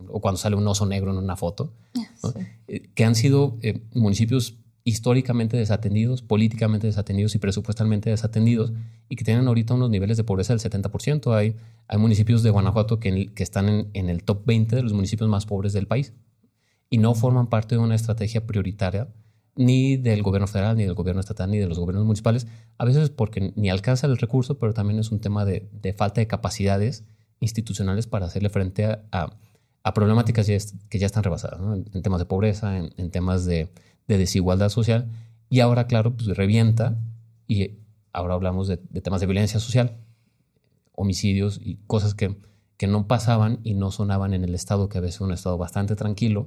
o 0.09 0.21
cuando 0.21 0.39
sale 0.39 0.57
un 0.57 0.67
oso 0.67 0.87
negro 0.87 1.13
en 1.13 1.19
una 1.19 1.37
foto, 1.37 1.73
eh, 2.67 2.91
que 2.95 3.05
han 3.05 3.15
sido 3.15 3.59
eh, 3.63 3.83
municipios 3.95 4.57
históricamente 4.85 5.57
desatendidos, 5.57 6.23
políticamente 6.23 6.87
desatendidos 6.87 7.35
y 7.35 7.39
presupuestalmente 7.39 8.11
desatendidos 8.11 8.73
y 9.09 9.17
que 9.17 9.25
tienen 9.25 9.47
ahorita 9.47 9.75
unos 9.75 9.91
niveles 9.91 10.17
de 10.17 10.25
pobreza 10.25 10.55
del 10.55 10.61
70%. 10.61 11.35
Hay, 11.35 11.57
hay 11.87 11.99
municipios 11.99 12.43
de 12.43 12.51
Guanajuato 12.51 12.99
que, 12.99 13.33
que 13.33 13.43
están 13.43 13.69
en, 13.69 13.91
en, 13.95 14.11
el 14.11 14.25
top 14.25 14.45
20 14.45 14.77
de 14.77 14.83
los 14.83 14.93
municipios 14.93 15.29
más 15.29 15.47
pobres 15.47 15.73
del 15.73 15.87
país 15.87 16.13
y 16.91 16.99
no 16.99 17.15
forman 17.15 17.47
parte 17.47 17.77
de 17.77 17.81
una 17.81 17.95
estrategia 17.95 18.47
prioritaria 18.47 19.09
ni 19.55 19.97
del 19.97 20.23
gobierno 20.23 20.47
federal, 20.47 20.77
ni 20.77 20.85
del 20.85 20.95
gobierno 20.95 21.21
estatal, 21.21 21.51
ni 21.51 21.59
de 21.59 21.67
los 21.67 21.79
gobiernos 21.79 22.07
municipales, 22.07 22.47
a 22.79 22.85
veces 22.85 23.11
porque 23.11 23.53
ni 23.55 23.71
alcanza 23.71 24.07
el 24.07 24.17
recurso, 24.17 24.59
pero 24.59 24.73
también 24.73 24.99
es 24.99 25.11
un 25.11 25.21
tema 25.21 25.45
de, 25.45 25.69
de 25.73 25.93
falta 25.93 26.21
de 26.21 26.27
capacidades 26.27 27.05
institucionales 27.41 28.07
para 28.07 28.27
hacerle 28.27 28.49
frente 28.49 28.87
a, 28.87 29.03
a, 29.83 29.95
problemáticas 29.95 30.47
que 30.89 30.99
ya 30.99 31.07
están 31.07 31.23
rebasadas, 31.23 31.61
en, 31.93 32.03
temas 32.03 32.21
de 32.21 32.25
pobreza, 32.25 32.79
en, 32.79 32.95
en 32.97 33.11
temas 33.11 33.45
de 33.45 33.69
de 34.09 34.19
desigualdad 34.19 34.69
social 34.69 35.11
y 35.49 35.61
ahora, 35.61 35.87
claro, 35.87 36.15
pues 36.15 36.35
revienta 36.37 36.97
y 37.47 37.73
ahora 38.13 38.35
hablamos 38.35 38.69
de, 38.69 38.77
temas 38.77 39.21
de 39.21 39.27
violencia 39.27 39.61
social, 39.61 39.99
homicidios 40.95 41.61
y 41.63 41.77
cosas 41.87 42.15
que, 42.15 42.37
que, 42.77 42.87
no 42.87 43.07
pasaban 43.07 43.61
y 43.63 43.75
no 43.75 43.91
sonaban 43.91 44.35
en 44.35 44.45
el 44.45 44.55
Estado, 44.55 44.89
que 44.89 44.99
a 44.99 45.01
veces 45.03 45.21
un 45.21 45.33
Estado 45.33 45.59
bastante 45.59 45.97
tranquilo 45.97 46.47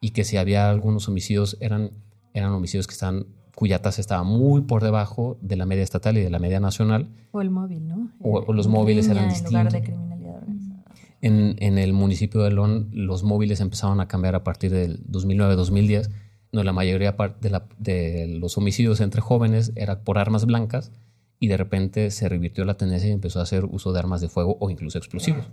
y 0.00 0.10
que 0.10 0.24
si 0.24 0.36
había 0.36 0.68
algunos 0.70 1.08
homicidios 1.08 1.56
eran, 1.60 1.92
eran 2.34 2.52
homicidios 2.52 2.86
que 2.86 2.94
están 2.94 3.26
cuya 3.54 3.80
tasa 3.80 4.00
estaba 4.00 4.24
muy 4.24 4.62
por 4.62 4.82
debajo 4.82 5.38
de 5.40 5.56
la 5.56 5.66
media 5.66 5.84
estatal 5.84 6.18
y 6.18 6.20
de 6.22 6.30
la 6.30 6.40
media 6.40 6.58
nacional. 6.58 7.08
O 7.30 7.42
el 7.42 7.50
móvil, 7.50 7.86
¿no? 7.86 8.10
O, 8.20 8.42
o 8.46 8.52
los 8.52 8.66
móviles 8.66 9.08
eran 9.08 9.24
en 9.24 9.28
distintos. 9.28 9.52
lugar 9.52 9.72
de 9.72 9.82
criminalidad 9.82 10.36
organizada. 10.36 10.84
En, 11.20 11.54
en 11.60 11.78
el 11.78 11.92
municipio 11.92 12.42
de 12.42 12.50
León, 12.50 12.88
los 12.92 13.22
móviles 13.22 13.60
empezaron 13.60 14.00
a 14.00 14.08
cambiar 14.08 14.34
a 14.34 14.42
partir 14.42 14.72
del 14.72 15.04
2009-2010. 15.06 16.10
No, 16.52 16.62
la 16.62 16.72
mayoría 16.72 17.16
de, 17.40 17.50
la- 17.50 17.66
de 17.78 18.26
los 18.38 18.58
homicidios 18.58 19.00
entre 19.00 19.22
jóvenes 19.22 19.72
era 19.74 20.00
por 20.00 20.18
armas 20.18 20.44
blancas 20.44 20.92
y 21.40 21.48
de 21.48 21.56
repente 21.56 22.10
se 22.10 22.28
revirtió 22.28 22.64
la 22.64 22.74
tendencia 22.74 23.08
y 23.08 23.12
empezó 23.12 23.40
a 23.40 23.42
hacer 23.42 23.64
uso 23.64 23.92
de 23.92 23.98
armas 23.98 24.20
de 24.20 24.28
fuego 24.28 24.58
o 24.60 24.70
incluso 24.70 24.98
explosivos. 24.98 25.48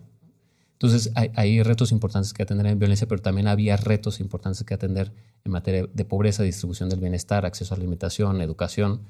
Entonces, 0.73 1.11
hay, 1.15 1.61
retos 1.63 1.91
importantes 1.91 2.31
que 2.33 2.43
atender 2.43 2.67
en 2.67 2.79
violencia, 2.79 3.07
pero 3.07 3.21
también 3.21 3.47
había 3.47 3.75
retos 3.75 4.19
importantes 4.19 4.63
que 4.63 4.73
atender 4.73 5.11
en 5.43 5.51
materia 5.51 5.87
de 5.91 6.05
pobreza, 6.05 6.43
distribución 6.43 6.89
del 6.89 6.99
bienestar, 6.99 7.45
acceso 7.45 7.73
a 7.73 7.77
la 7.77 7.81
alimentación, 7.81 8.41
educación 8.41 9.01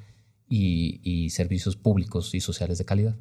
y 0.47 1.29
servicios 1.31 1.75
públicos 1.75 2.33
y 2.33 2.39
sociales 2.39 2.77
de 2.77 2.85
calidad. 2.85 3.15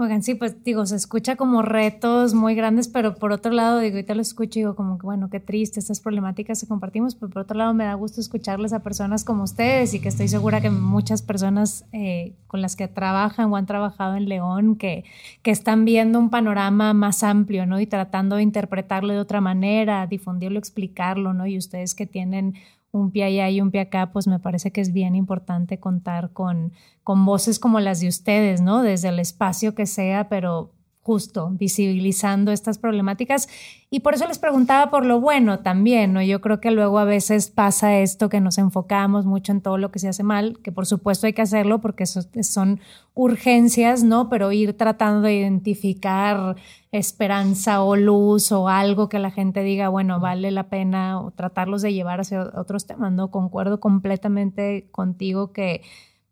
Oigan, 0.00 0.22
sí, 0.22 0.36
pues 0.36 0.62
digo, 0.62 0.86
se 0.86 0.94
escucha 0.94 1.34
como 1.34 1.60
retos 1.60 2.32
muy 2.32 2.54
grandes, 2.54 2.86
pero 2.86 3.16
por 3.16 3.32
otro 3.32 3.50
lado, 3.50 3.80
digo, 3.80 3.96
ahorita 3.96 4.14
lo 4.14 4.22
escucho 4.22 4.60
y 4.60 4.62
digo 4.62 4.76
como 4.76 4.96
que, 4.96 5.04
bueno, 5.04 5.28
qué 5.28 5.40
triste, 5.40 5.80
estas 5.80 5.98
problemáticas 5.98 6.60
que 6.60 6.68
compartimos, 6.68 7.16
pero 7.16 7.32
por 7.32 7.42
otro 7.42 7.56
lado 7.56 7.74
me 7.74 7.82
da 7.82 7.94
gusto 7.94 8.20
escucharles 8.20 8.72
a 8.72 8.84
personas 8.84 9.24
como 9.24 9.42
ustedes 9.42 9.94
y 9.94 10.00
que 10.00 10.08
estoy 10.08 10.28
segura 10.28 10.60
que 10.60 10.70
muchas 10.70 11.22
personas 11.22 11.84
eh, 11.90 12.36
con 12.46 12.62
las 12.62 12.76
que 12.76 12.86
trabajan 12.86 13.52
o 13.52 13.56
han 13.56 13.66
trabajado 13.66 14.14
en 14.14 14.28
León, 14.28 14.76
que, 14.76 15.02
que 15.42 15.50
están 15.50 15.84
viendo 15.84 16.20
un 16.20 16.30
panorama 16.30 16.94
más 16.94 17.24
amplio, 17.24 17.66
¿no? 17.66 17.80
Y 17.80 17.86
tratando 17.86 18.36
de 18.36 18.44
interpretarlo 18.44 19.12
de 19.12 19.18
otra 19.18 19.40
manera, 19.40 20.06
difundirlo, 20.06 20.60
explicarlo, 20.60 21.34
¿no? 21.34 21.44
Y 21.48 21.58
ustedes 21.58 21.96
que 21.96 22.06
tienen 22.06 22.54
un 22.90 23.10
pie 23.10 23.24
allá 23.24 23.50
y 23.50 23.60
un 23.60 23.70
pie 23.70 23.82
acá, 23.82 24.12
pues 24.12 24.26
me 24.26 24.38
parece 24.38 24.72
que 24.72 24.80
es 24.80 24.92
bien 24.92 25.14
importante 25.14 25.78
contar 25.78 26.32
con, 26.32 26.72
con 27.02 27.24
voces 27.24 27.58
como 27.58 27.80
las 27.80 28.00
de 28.00 28.08
ustedes, 28.08 28.60
¿no? 28.60 28.82
Desde 28.82 29.08
el 29.08 29.18
espacio 29.18 29.74
que 29.74 29.86
sea, 29.86 30.28
pero 30.28 30.72
justo 31.08 31.48
visibilizando 31.52 32.52
estas 32.52 32.76
problemáticas. 32.76 33.48
Y 33.88 34.00
por 34.00 34.12
eso 34.12 34.28
les 34.28 34.38
preguntaba 34.38 34.90
por 34.90 35.06
lo 35.06 35.22
bueno 35.22 35.60
también, 35.60 36.12
¿no? 36.12 36.20
Yo 36.20 36.42
creo 36.42 36.60
que 36.60 36.70
luego 36.70 36.98
a 36.98 37.04
veces 37.04 37.48
pasa 37.48 37.96
esto 38.00 38.28
que 38.28 38.42
nos 38.42 38.58
enfocamos 38.58 39.24
mucho 39.24 39.52
en 39.52 39.62
todo 39.62 39.78
lo 39.78 39.90
que 39.90 40.00
se 40.00 40.08
hace 40.08 40.22
mal, 40.22 40.58
que 40.62 40.70
por 40.70 40.84
supuesto 40.84 41.26
hay 41.26 41.32
que 41.32 41.40
hacerlo 41.40 41.80
porque 41.80 42.04
eso 42.04 42.20
son 42.42 42.80
urgencias, 43.14 44.04
¿no? 44.04 44.28
Pero 44.28 44.52
ir 44.52 44.76
tratando 44.76 45.22
de 45.22 45.36
identificar 45.36 46.56
esperanza 46.92 47.82
o 47.82 47.96
luz 47.96 48.52
o 48.52 48.68
algo 48.68 49.08
que 49.08 49.18
la 49.18 49.30
gente 49.30 49.62
diga, 49.62 49.88
bueno, 49.88 50.20
vale 50.20 50.50
la 50.50 50.68
pena 50.68 51.22
o 51.22 51.30
tratarlos 51.30 51.80
de 51.80 51.94
llevar 51.94 52.20
hacia 52.20 52.42
otros 52.54 52.86
temas, 52.86 53.12
¿no? 53.12 53.30
Concuerdo 53.30 53.80
completamente 53.80 54.90
contigo 54.90 55.52
que 55.52 55.80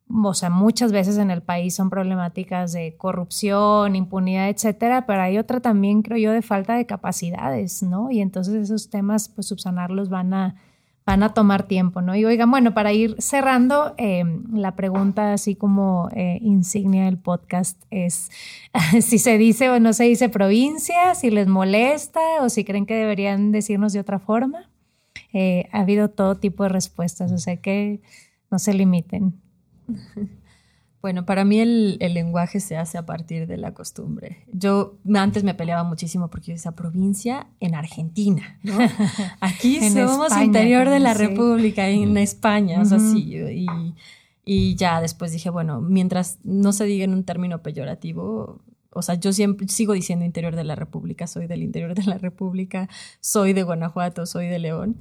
o 0.08 0.34
sea, 0.34 0.50
muchas 0.50 0.92
veces 0.92 1.18
en 1.18 1.30
el 1.30 1.42
país 1.42 1.74
son 1.74 1.90
problemáticas 1.90 2.72
de 2.72 2.96
corrupción, 2.96 3.96
impunidad, 3.96 4.48
etcétera, 4.48 5.06
pero 5.06 5.22
hay 5.22 5.38
otra 5.38 5.60
también, 5.60 6.02
creo 6.02 6.18
yo, 6.18 6.32
de 6.32 6.42
falta 6.42 6.76
de 6.76 6.86
capacidades, 6.86 7.82
¿no? 7.82 8.10
Y 8.10 8.20
entonces 8.20 8.54
esos 8.54 8.88
temas, 8.88 9.28
pues 9.28 9.48
subsanarlos 9.48 10.08
van 10.08 10.32
a, 10.32 10.56
van 11.04 11.22
a 11.22 11.34
tomar 11.34 11.64
tiempo, 11.64 12.02
¿no? 12.02 12.14
Y 12.14 12.24
oigan, 12.24 12.50
bueno, 12.50 12.72
para 12.72 12.92
ir 12.92 13.16
cerrando, 13.20 13.94
eh, 13.98 14.24
la 14.52 14.76
pregunta 14.76 15.32
así 15.32 15.56
como 15.56 16.08
eh, 16.12 16.38
insignia 16.40 17.04
del 17.04 17.18
podcast 17.18 17.82
es 17.90 18.30
si 19.00 19.18
se 19.18 19.38
dice 19.38 19.70
o 19.70 19.80
no 19.80 19.92
se 19.92 20.04
dice 20.04 20.28
provincia, 20.28 21.14
si 21.16 21.30
les 21.30 21.48
molesta 21.48 22.20
o 22.42 22.48
si 22.48 22.64
creen 22.64 22.86
que 22.86 22.94
deberían 22.94 23.50
decirnos 23.50 23.92
de 23.92 24.00
otra 24.00 24.20
forma. 24.20 24.70
Eh, 25.32 25.68
ha 25.72 25.80
habido 25.80 26.10
todo 26.10 26.36
tipo 26.36 26.62
de 26.62 26.68
respuestas, 26.68 27.32
o 27.32 27.38
sea 27.38 27.56
que 27.56 28.00
no 28.50 28.58
se 28.58 28.72
limiten. 28.72 29.34
Bueno, 31.02 31.24
para 31.24 31.44
mí 31.44 31.60
el, 31.60 31.98
el, 32.00 32.14
lenguaje 32.14 32.58
se 32.58 32.76
hace 32.76 32.98
a 32.98 33.06
partir 33.06 33.46
de 33.46 33.56
la 33.56 33.74
costumbre. 33.74 34.38
Yo 34.52 34.98
antes 35.14 35.44
me 35.44 35.54
peleaba 35.54 35.84
muchísimo 35.84 36.30
porque 36.30 36.48
yo 36.48 36.52
decía 36.54 36.72
provincia 36.72 37.46
en 37.60 37.76
Argentina, 37.76 38.58
¿no? 38.64 38.76
Aquí 39.40 39.76
en 39.76 39.92
somos 39.92 40.28
España, 40.28 40.44
interior 40.44 40.88
de 40.88 40.98
la 40.98 41.14
sí. 41.14 41.26
República, 41.26 41.88
en 41.88 42.16
España, 42.16 42.78
uh 42.78 42.80
-huh. 42.80 42.82
o 42.82 42.86
sea, 42.86 42.98
sí. 42.98 43.36
Y, 43.36 43.66
y 44.44 44.74
ya 44.74 45.00
después 45.00 45.30
dije, 45.30 45.48
bueno, 45.48 45.80
mientras 45.80 46.38
no 46.42 46.72
se 46.72 46.86
diga 46.86 47.04
en 47.04 47.12
un 47.12 47.22
término 47.22 47.62
peyorativo, 47.62 48.62
o 48.90 49.02
sea, 49.02 49.14
yo 49.14 49.32
siempre 49.32 49.68
sigo 49.68 49.92
diciendo 49.92 50.24
interior 50.24 50.56
de 50.56 50.64
la 50.64 50.74
República, 50.74 51.26
soy 51.26 51.46
del 51.46 51.62
interior 51.62 51.94
de 51.94 52.04
la 52.04 52.18
República, 52.18 52.88
soy 53.20 53.52
de 53.52 53.62
Guanajuato, 53.62 54.24
soy 54.24 54.48
de 54.48 54.58
León. 54.58 54.98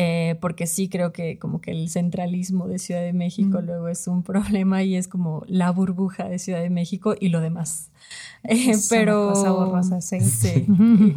Eh, 0.00 0.36
porque 0.40 0.68
sí 0.68 0.88
creo 0.88 1.10
que 1.10 1.40
como 1.40 1.60
que 1.60 1.72
el 1.72 1.90
centralismo 1.90 2.68
de 2.68 2.78
Ciudad 2.78 3.00
de 3.00 3.12
México 3.12 3.60
mm. 3.60 3.64
luego 3.64 3.88
es 3.88 4.06
un 4.06 4.22
problema 4.32 4.84
y 4.84 4.94
es 4.94 5.08
como 5.08 5.42
la 5.48 5.72
burbuja 5.72 6.28
de 6.28 6.38
Ciudad 6.38 6.60
de 6.60 6.70
México 6.70 7.16
y 7.18 7.30
lo 7.30 7.40
demás. 7.40 7.90
Eh, 8.44 8.70
es 8.70 8.88
pero 8.88 9.30
cosa 9.30 9.50
borrosa, 9.50 10.00
sí. 10.00 10.20
sí 10.20 10.66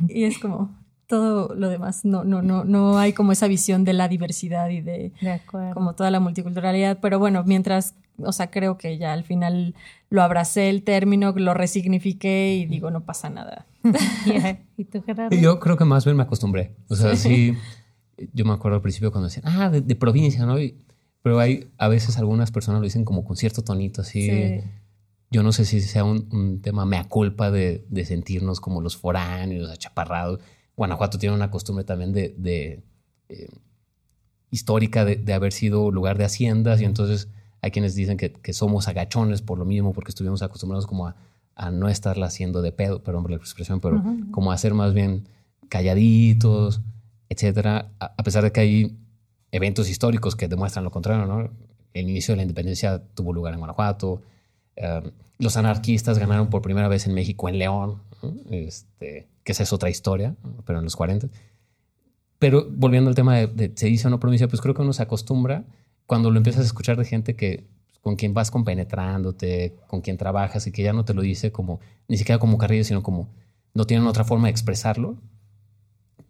y, 0.10 0.22
y, 0.22 0.24
es 0.24 0.40
como 0.40 0.72
todo 1.06 1.54
lo 1.54 1.70
demás. 1.70 2.04
No, 2.04 2.24
no, 2.24 2.42
no, 2.42 2.64
no 2.64 2.98
hay 2.98 3.14
como 3.14 3.32
esa 3.32 3.48
visión 3.48 3.84
de 3.84 3.94
la 3.94 4.08
diversidad 4.08 4.70
y 4.70 4.82
de, 4.82 5.14
de 5.22 5.42
como 5.76 5.94
toda 5.94 6.10
la 6.10 6.20
multiculturalidad. 6.20 6.98
Pero 7.00 7.20
bueno, 7.20 7.44
mientras, 7.46 7.94
o 8.18 8.32
sea, 8.32 8.50
creo 8.50 8.80
que 8.80 8.98
ya 8.98 9.14
al 9.14 9.24
final 9.24 9.76
lo 10.10 10.24
abracé 10.24 10.70
el 10.70 10.82
término, 10.82 11.32
lo 11.36 11.54
resignifiqué 11.54 12.56
y 12.56 12.66
digo, 12.66 12.90
no 12.90 13.02
pasa 13.02 13.30
nada. 13.30 13.68
Yeah. 14.26 14.60
¿Y 14.76 14.86
tú, 14.86 15.04
Gerardo? 15.04 15.38
Yo 15.38 15.60
creo 15.60 15.78
que 15.78 15.86
más 15.86 16.04
bien 16.04 16.18
me 16.18 16.24
acostumbré. 16.24 16.72
O 16.90 16.96
sea, 16.96 17.16
sí 17.16 17.56
yo 18.34 18.46
me 18.46 18.54
acuerdo 18.54 18.76
al 18.76 18.82
principio 18.82 19.12
cuando 19.12 19.28
decían, 19.30 19.46
ah, 19.48 19.70
de, 19.70 19.82
de 19.82 19.96
provincia, 19.96 20.46
¿no? 20.46 20.60
Y, 20.60 20.76
pero 21.22 21.40
hay 21.40 21.72
a 21.78 21.88
veces 21.88 22.18
algunas 22.18 22.52
personas 22.52 22.82
lo 22.82 22.86
dicen 22.86 23.06
como 23.06 23.24
con 23.24 23.36
cierto 23.38 23.64
tonito, 23.64 24.02
así. 24.02 24.30
Sí. 24.30 24.62
Yo 25.30 25.44
no 25.44 25.54
sé 25.54 25.66
si 25.66 25.80
sea 25.80 26.04
un, 26.04 26.28
un 26.32 26.62
tema 26.62 26.86
mea 26.86 27.06
culpa 27.06 27.52
de, 27.52 27.86
de, 27.90 28.06
sentirnos 28.06 28.60
como 28.60 28.82
los 28.82 28.98
foráneos, 28.98 29.70
achaparrados. 29.70 30.40
Guanajuato 30.76 31.20
tiene 31.20 31.36
una 31.36 31.50
costumbre 31.52 31.86
también 31.86 32.12
de, 32.12 32.36
de 32.38 32.84
eh, 33.30 33.50
histórica 34.50 35.06
de, 35.06 35.34
haber 35.34 35.54
sido 35.54 35.90
lugar 35.90 36.18
de 36.18 36.26
haciendas 36.26 36.82
y 36.82 36.86
entonces 36.86 37.30
hay 37.62 37.72
quienes 37.72 37.96
dicen 37.96 38.18
que, 38.18 38.34
que 38.34 38.54
somos 38.54 38.88
agachones 38.88 39.42
por 39.42 39.58
lo 39.58 39.64
mismo, 39.64 39.94
porque 39.94 40.10
estuvimos 40.10 40.42
acostumbrados 40.42 40.86
como 40.86 41.08
a, 41.08 41.16
a 41.56 41.72
no 41.72 41.88
estarla 41.88 42.26
haciendo 42.26 42.62
de 42.62 42.72
pedo, 42.72 43.04
perdón 43.04 43.24
por 43.24 43.32
la 43.32 43.38
expresión, 43.38 43.80
pero 43.80 43.98
uh 43.98 44.00
-huh. 44.00 44.32
como 44.32 44.52
a 44.52 44.58
ser 44.58 44.74
más 44.74 44.94
bien 44.94 45.30
calladitos, 45.70 46.82
etcétera, 47.32 47.94
a 47.98 48.24
pesar 48.24 48.44
de 48.44 48.52
que 48.52 48.60
hay 48.60 48.98
eventos 49.52 49.90
históricos 49.90 50.36
que 50.36 50.50
demuestran 50.50 50.84
lo 50.84 50.92
contrario, 50.92 51.26
¿no? 51.26 51.50
El 51.94 52.10
inicio 52.10 52.34
de 52.34 52.38
la 52.38 52.42
independencia 52.42 53.02
tuvo 53.16 53.32
lugar 53.32 53.54
en 53.54 53.60
Guanajuato, 53.60 54.22
uh, 54.76 55.10
los 55.40 55.56
anarquistas 55.56 56.20
ganaron 56.20 56.50
por 56.50 56.62
primera 56.62 56.90
vez 56.90 57.08
en 57.08 57.14
México, 57.14 57.48
en 57.48 57.58
León, 57.58 58.02
este, 58.50 59.30
que 59.46 59.52
esa 59.54 59.64
es 59.64 59.72
otra 59.72 59.90
historia, 59.90 60.36
pero 60.66 60.80
en 60.80 60.84
los 60.84 60.98
40. 60.98 61.30
Pero 62.38 62.68
volviendo 62.70 63.10
al 63.10 63.16
tema 63.16 63.38
de, 63.38 63.72
se 63.76 63.88
dice 63.88 64.08
o 64.08 64.10
no 64.10 64.20
provincia, 64.20 64.50
pues 64.50 64.62
creo 64.62 64.76
que 64.76 64.82
uno 64.82 64.92
se 64.92 65.02
acostumbra 65.02 65.64
cuando 66.08 66.32
lo 66.32 66.38
empiezas 66.38 66.64
a 66.64 66.66
escuchar 66.66 66.98
de 66.98 67.06
gente 67.06 67.38
que 67.38 67.66
con 68.02 68.18
quien 68.18 68.34
vas 68.34 68.52
compenetrándote, 68.52 69.78
con 69.88 70.02
quien 70.02 70.18
trabajas 70.18 70.68
y 70.68 70.74
que 70.74 70.84
ya 70.84 70.92
no 70.92 71.06
te 71.06 71.14
lo 71.14 71.22
dice 71.22 71.54
como, 71.54 71.80
ni 72.10 72.18
siquiera 72.18 72.40
como 72.40 72.58
carrillo, 72.58 72.84
sino 72.84 73.02
como 73.02 73.30
no 73.74 73.86
tienen 73.86 74.06
otra 74.06 74.26
forma 74.26 74.48
de 74.48 74.52
expresarlo, 74.52 75.16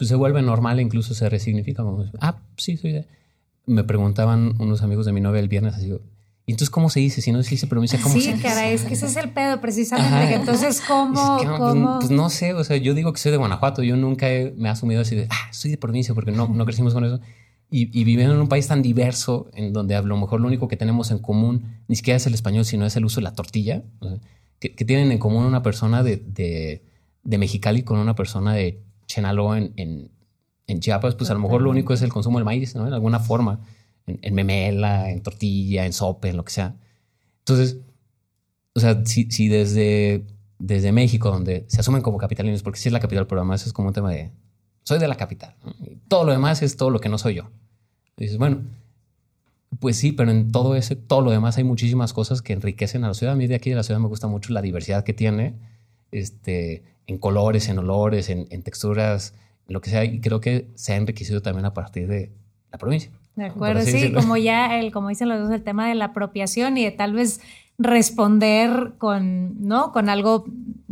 pues 0.02 0.10
se 0.10 0.16
vuelve 0.16 0.42
normal 0.42 0.80
e 0.80 0.82
incluso 0.82 1.14
se 1.14 1.30
resignifica 1.30 1.84
como, 1.84 2.04
ah, 2.22 2.40
sí, 2.58 2.76
soy 2.76 2.92
de... 2.92 3.06
Me 3.68 3.84
preguntaban 3.84 4.56
unos 4.58 4.82
amigos 4.82 5.06
de 5.06 5.12
mi 5.12 5.22
novia 5.22 5.40
el 5.40 5.48
viernes 5.48 5.76
así, 5.76 5.90
¿y 5.90 6.52
entonces 6.52 6.72
cómo 6.72 6.90
se 6.90 7.02
dice? 7.02 7.22
Si 7.22 7.32
no 7.32 7.44
se 7.44 7.52
dice 7.52 7.68
provincia, 7.68 8.00
¿cómo 8.02 8.16
sí, 8.16 8.22
se 8.22 8.34
dice? 8.34 8.38
Sí, 8.38 8.44
cara, 8.44 8.68
es 8.72 8.82
que 8.82 8.96
ese 8.96 9.06
es 9.06 9.16
el 9.16 9.30
pedo 9.30 9.62
precisamente. 9.62 10.34
Entonces, 10.34 10.82
¿cómo? 10.82 11.38
Es 11.38 11.44
que, 11.44 11.48
¿cómo? 11.50 11.98
Pues, 12.00 12.08
pues, 12.08 12.10
no 12.10 12.32
sé, 12.32 12.56
o 12.56 12.64
sea, 12.64 12.78
yo 12.78 12.96
digo 12.96 13.14
que 13.14 13.20
soy 13.20 13.32
de 13.32 13.38
Guanajuato, 13.38 13.84
yo 13.84 13.96
nunca 13.96 14.28
he, 14.28 14.56
me 14.58 14.70
he 14.70 14.72
asumido 14.72 15.02
así 15.02 15.16
de, 15.16 15.28
ah, 15.30 15.50
soy 15.52 15.70
de 15.70 15.78
provincia 15.78 16.16
porque 16.16 16.32
no, 16.32 16.48
no 16.48 16.66
crecimos 16.66 16.96
con 16.96 17.06
eso. 17.06 17.20
Y, 17.70 17.96
y 17.96 18.04
viviendo 18.04 18.34
en 18.34 18.42
un 18.42 18.50
país 18.50 18.68
tan 18.68 18.82
diverso, 18.82 19.52
en 19.54 19.72
donde 19.72 19.94
a 19.94 20.02
lo 20.02 20.18
mejor 20.18 20.42
lo 20.42 20.48
único 20.48 20.68
que 20.68 20.78
tenemos 20.78 21.12
en 21.12 21.20
común 21.20 21.76
ni 21.88 21.96
siquiera 21.96 22.18
es 22.18 22.26
el 22.26 22.34
español, 22.34 22.66
sino 22.66 22.88
es 22.88 22.96
el 22.96 23.06
uso 23.06 23.20
de 23.20 23.26
la 23.26 23.36
tortilla, 23.36 23.84
o 24.00 24.10
sea, 24.10 24.18
que, 24.58 24.74
que, 24.74 24.84
tienen 24.84 25.12
en 25.12 25.20
común 25.20 25.46
una 25.46 25.62
persona 25.62 26.02
de, 26.02 26.18
de, 26.18 26.82
de 27.24 27.38
Mexicali 27.38 27.84
con 27.84 28.00
una 28.00 28.16
persona 28.16 28.56
de 28.56 28.82
Chenaló 29.12 29.56
en, 29.56 29.74
en 29.76 30.12
en 30.72 30.80
Chiapas, 30.80 31.16
pues 31.16 31.30
a 31.30 31.34
lo 31.34 31.40
mejor 31.40 31.62
lo 31.62 31.70
único 31.70 31.94
es 31.94 32.02
el 32.02 32.12
consumo 32.12 32.40
del 32.40 32.46
maíz, 32.46 32.76
¿no? 32.76 32.88
En 32.88 32.94
alguna 32.94 33.20
forma, 33.20 33.60
en, 34.08 34.20
en, 34.22 34.34
memela, 34.34 35.12
en 35.12 35.22
tortilla, 35.22 35.86
en 35.86 35.94
sope, 35.94 36.30
en 36.30 36.38
lo 36.38 36.46
que 36.46 36.52
sea. 36.52 36.76
Entonces, 37.40 37.78
o 38.74 38.80
sea, 38.80 39.04
si, 39.06 39.30
si 39.30 39.48
desde, 39.48 40.26
desde 40.60 40.92
México, 40.92 41.30
donde 41.30 41.66
se 41.68 41.82
asumen 41.82 42.02
como 42.02 42.18
capitalinos, 42.18 42.64
porque 42.64 42.80
sí 42.80 42.90
es 42.90 42.94
la 42.94 43.00
capital, 43.00 43.28
pero 43.28 43.42
además 43.42 43.66
es 43.66 43.74
como 43.74 43.90
un 43.90 43.94
tema 43.94 44.12
de, 44.12 44.32
soy 44.84 45.00
de 45.00 45.08
la 45.08 45.16
capital, 45.16 45.56
¿no? 45.64 45.76
y 45.86 45.98
todo 46.08 46.24
lo 46.24 46.32
demás 46.32 46.62
es 46.62 46.78
todo 46.78 46.90
lo 46.90 47.00
que 47.00 47.10
no 47.10 47.18
soy 47.18 47.36
yo. 47.36 47.50
Y 48.18 48.24
dices, 48.24 48.38
bueno, 48.38 48.62
pues 49.80 49.98
sí, 49.98 50.12
pero 50.12 50.32
en 50.32 50.52
todo 50.52 50.76
ese, 50.76 50.96
todo 50.96 51.22
lo 51.22 51.32
demás 51.32 51.58
hay 51.58 51.64
muchísimas 51.64 52.14
cosas 52.14 52.42
que 52.42 52.54
enriquecen 52.54 53.04
a 53.04 53.10
la 53.10 53.14
ciudad. 53.14 53.34
A 53.34 53.38
mí 53.38 53.48
de 53.48 53.56
aquí 53.56 53.70
de 53.70 53.76
la 53.76 53.84
ciudad 53.84 54.00
me 54.00 54.08
gusta 54.08 54.28
mucho 54.28 54.54
la 54.54 54.62
diversidad 54.62 55.04
que 55.04 55.14
tiene, 55.14 55.56
este, 56.12 56.84
en 57.08 57.18
colores, 57.18 57.70
en 57.70 57.80
olores, 57.80 58.30
en, 58.30 58.48
en 58.50 58.64
texturas, 58.64 59.34
lo 59.68 59.82
que 59.82 59.90
sea, 59.90 60.04
y 60.04 60.20
creo 60.20 60.42
que 60.42 60.68
se 60.76 60.94
ha 60.94 60.98
enriquecido 60.98 61.42
también 61.42 61.66
a 61.66 61.74
partir 61.74 62.08
de 62.08 62.32
la 62.72 62.78
provincia. 62.78 63.12
De 63.36 63.46
acuerdo, 63.46 63.82
sí, 63.82 64.12
como 64.12 64.36
ya 64.36 64.80
el, 64.80 64.92
como 64.92 65.10
dicen 65.10 65.30
los 65.30 65.40
dos, 65.40 65.52
el 65.52 65.64
tema 65.64 65.88
de 65.88 65.96
la 65.96 66.06
apropiación 66.06 66.78
y 66.78 66.84
de 66.84 66.92
tal 66.92 67.14
vez 67.14 67.40
responder 67.78 68.94
con, 68.98 69.68
¿no? 69.68 69.92
Con 69.92 70.10
algo 70.10 70.46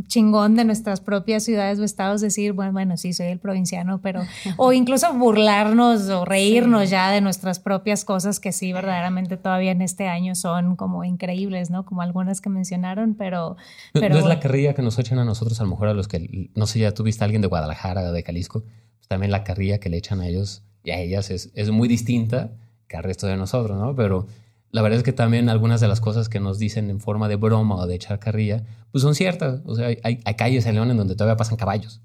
chingón 0.07 0.55
de 0.55 0.65
nuestras 0.65 1.01
propias 1.01 1.43
ciudades 1.43 1.79
o 1.79 1.83
estados, 1.83 2.19
decir, 2.19 2.53
bueno, 2.53 2.73
bueno, 2.73 2.97
sí, 2.97 3.13
soy 3.13 3.27
el 3.27 3.39
provinciano, 3.39 4.01
pero, 4.01 4.23
o 4.57 4.73
incluso 4.73 5.13
burlarnos 5.13 6.09
o 6.09 6.25
reírnos 6.25 6.89
ya 6.89 7.11
de 7.11 7.21
nuestras 7.21 7.59
propias 7.59 8.03
cosas 8.03 8.39
que 8.39 8.51
sí, 8.51 8.73
verdaderamente 8.73 9.37
todavía 9.37 9.71
en 9.71 9.81
este 9.81 10.07
año 10.07 10.35
son 10.35 10.75
como 10.75 11.03
increíbles, 11.03 11.69
¿no? 11.69 11.85
Como 11.85 12.01
algunas 12.01 12.41
que 12.41 12.49
mencionaron, 12.49 13.13
pero... 13.13 13.55
pero 13.93 14.15
no, 14.15 14.19
es 14.19 14.25
la 14.25 14.39
carrilla 14.39 14.73
que 14.73 14.81
nos 14.81 14.97
echan 14.99 15.19
a 15.19 15.25
nosotros, 15.25 15.59
a 15.61 15.63
lo 15.63 15.69
mejor 15.69 15.87
a 15.87 15.93
los 15.93 16.07
que, 16.07 16.49
no 16.55 16.65
sé, 16.65 16.79
ya 16.79 16.93
tuviste 16.93 17.23
a 17.23 17.25
alguien 17.25 17.41
de 17.41 17.47
Guadalajara 17.47 18.01
o 18.01 18.11
de 18.11 18.23
Jalisco, 18.23 18.63
pues 18.97 19.07
también 19.07 19.31
la 19.31 19.43
carrilla 19.43 19.79
que 19.79 19.89
le 19.89 19.97
echan 19.97 20.21
a 20.21 20.27
ellos 20.27 20.63
y 20.83 20.91
a 20.91 20.99
ellas 20.99 21.29
es, 21.29 21.51
es 21.53 21.69
muy 21.69 21.87
distinta 21.87 22.51
que 22.87 22.97
al 22.97 23.03
resto 23.03 23.27
de 23.27 23.37
nosotros, 23.37 23.77
¿no? 23.77 23.95
Pero 23.95 24.25
la 24.71 24.81
verdad 24.81 24.97
es 24.97 25.03
que 25.03 25.13
también 25.13 25.49
algunas 25.49 25.81
de 25.81 25.87
las 25.87 26.01
cosas 26.01 26.29
que 26.29 26.39
nos 26.39 26.59
dicen 26.59 26.89
en 26.89 26.99
forma 26.99 27.27
de 27.27 27.35
broma 27.35 27.75
o 27.75 27.87
de 27.87 27.95
echar 27.95 28.19
carrilla, 28.19 28.63
pues 28.91 29.01
son 29.01 29.15
ciertas. 29.15 29.61
O 29.65 29.75
sea, 29.75 29.87
hay, 29.87 30.19
hay 30.23 30.33
calles 30.35 30.65
en 30.65 30.75
León 30.75 30.91
en 30.91 30.97
donde 30.97 31.15
todavía 31.15 31.37
pasan 31.37 31.57
caballos. 31.57 32.01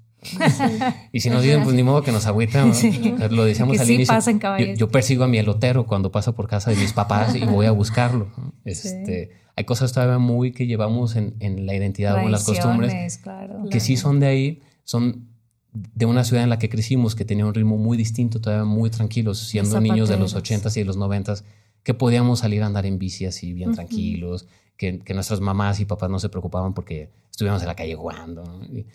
y 1.11 1.19
si 1.19 1.29
nos 1.29 1.43
dicen, 1.43 1.63
pues 1.63 1.75
ni 1.75 1.83
modo 1.83 2.01
que 2.01 2.11
nos 2.11 2.25
agüita, 2.25 2.65
lo 3.29 3.45
decíamos 3.45 3.79
al 3.79 3.89
inicio. 3.89 4.13
Yo, 4.75 4.89
persigo 4.89 5.23
a 5.23 5.27
mi 5.27 5.37
elotero 5.37 5.85
cuando 5.85 6.11
pasa 6.11 6.33
por 6.33 6.47
casa 6.47 6.71
de 6.71 6.77
mis 6.77 6.93
papás 6.93 7.35
y 7.35 7.45
voy 7.45 7.65
a 7.65 7.71
buscarlo. 7.71 8.29
Este, 8.63 9.31
Hay 9.55 9.65
cosas 9.65 9.93
todavía 9.93 10.17
muy 10.17 10.51
que 10.51 10.65
llevamos 10.65 11.15
en, 11.15 11.35
en 11.39 11.65
la 11.65 11.75
identidad 11.75 12.15
o 12.15 12.19
en 12.19 12.31
las 12.31 12.43
costumbres 12.43 13.19
que 13.69 13.79
sí 13.79 13.97
son 13.97 14.19
de 14.19 14.27
ahí, 14.27 14.61
son 14.83 15.27
de 15.73 16.05
una 16.05 16.23
ciudad 16.23 16.43
en 16.43 16.49
la 16.49 16.57
que 16.57 16.69
crecimos, 16.69 17.15
que 17.15 17.25
tenía 17.25 17.45
un 17.45 17.53
ritmo 17.53 17.77
muy 17.77 17.97
distinto, 17.97 18.39
todavía 18.39 18.65
muy 18.65 18.89
tranquilos, 18.89 19.39
siendo 19.39 19.79
niños 19.81 20.09
de 20.09 20.17
los 20.17 20.35
80s 20.35 20.75
y 20.77 20.79
de 20.79 20.85
los 20.85 20.97
90s 20.97 21.43
que 21.85 21.93
podíamos 21.93 22.39
salir 22.39 22.63
a 22.63 22.65
andar 22.65 22.87
en 22.87 22.97
bici 22.97 23.27
así 23.27 23.53
bien 23.53 23.73
tranquilos, 23.73 24.47
que, 24.75 24.99
que, 24.99 25.13
nuestras 25.13 25.39
mamás 25.39 25.79
y 25.79 25.85
papás 25.85 26.09
no 26.09 26.17
se 26.17 26.29
preocupaban 26.29 26.73
porque 26.73 27.11
estuviéramos 27.29 27.61
en 27.61 27.67
la 27.67 27.75
calle 27.75 27.93
jugando. 27.93 28.43
Y, 28.73 28.87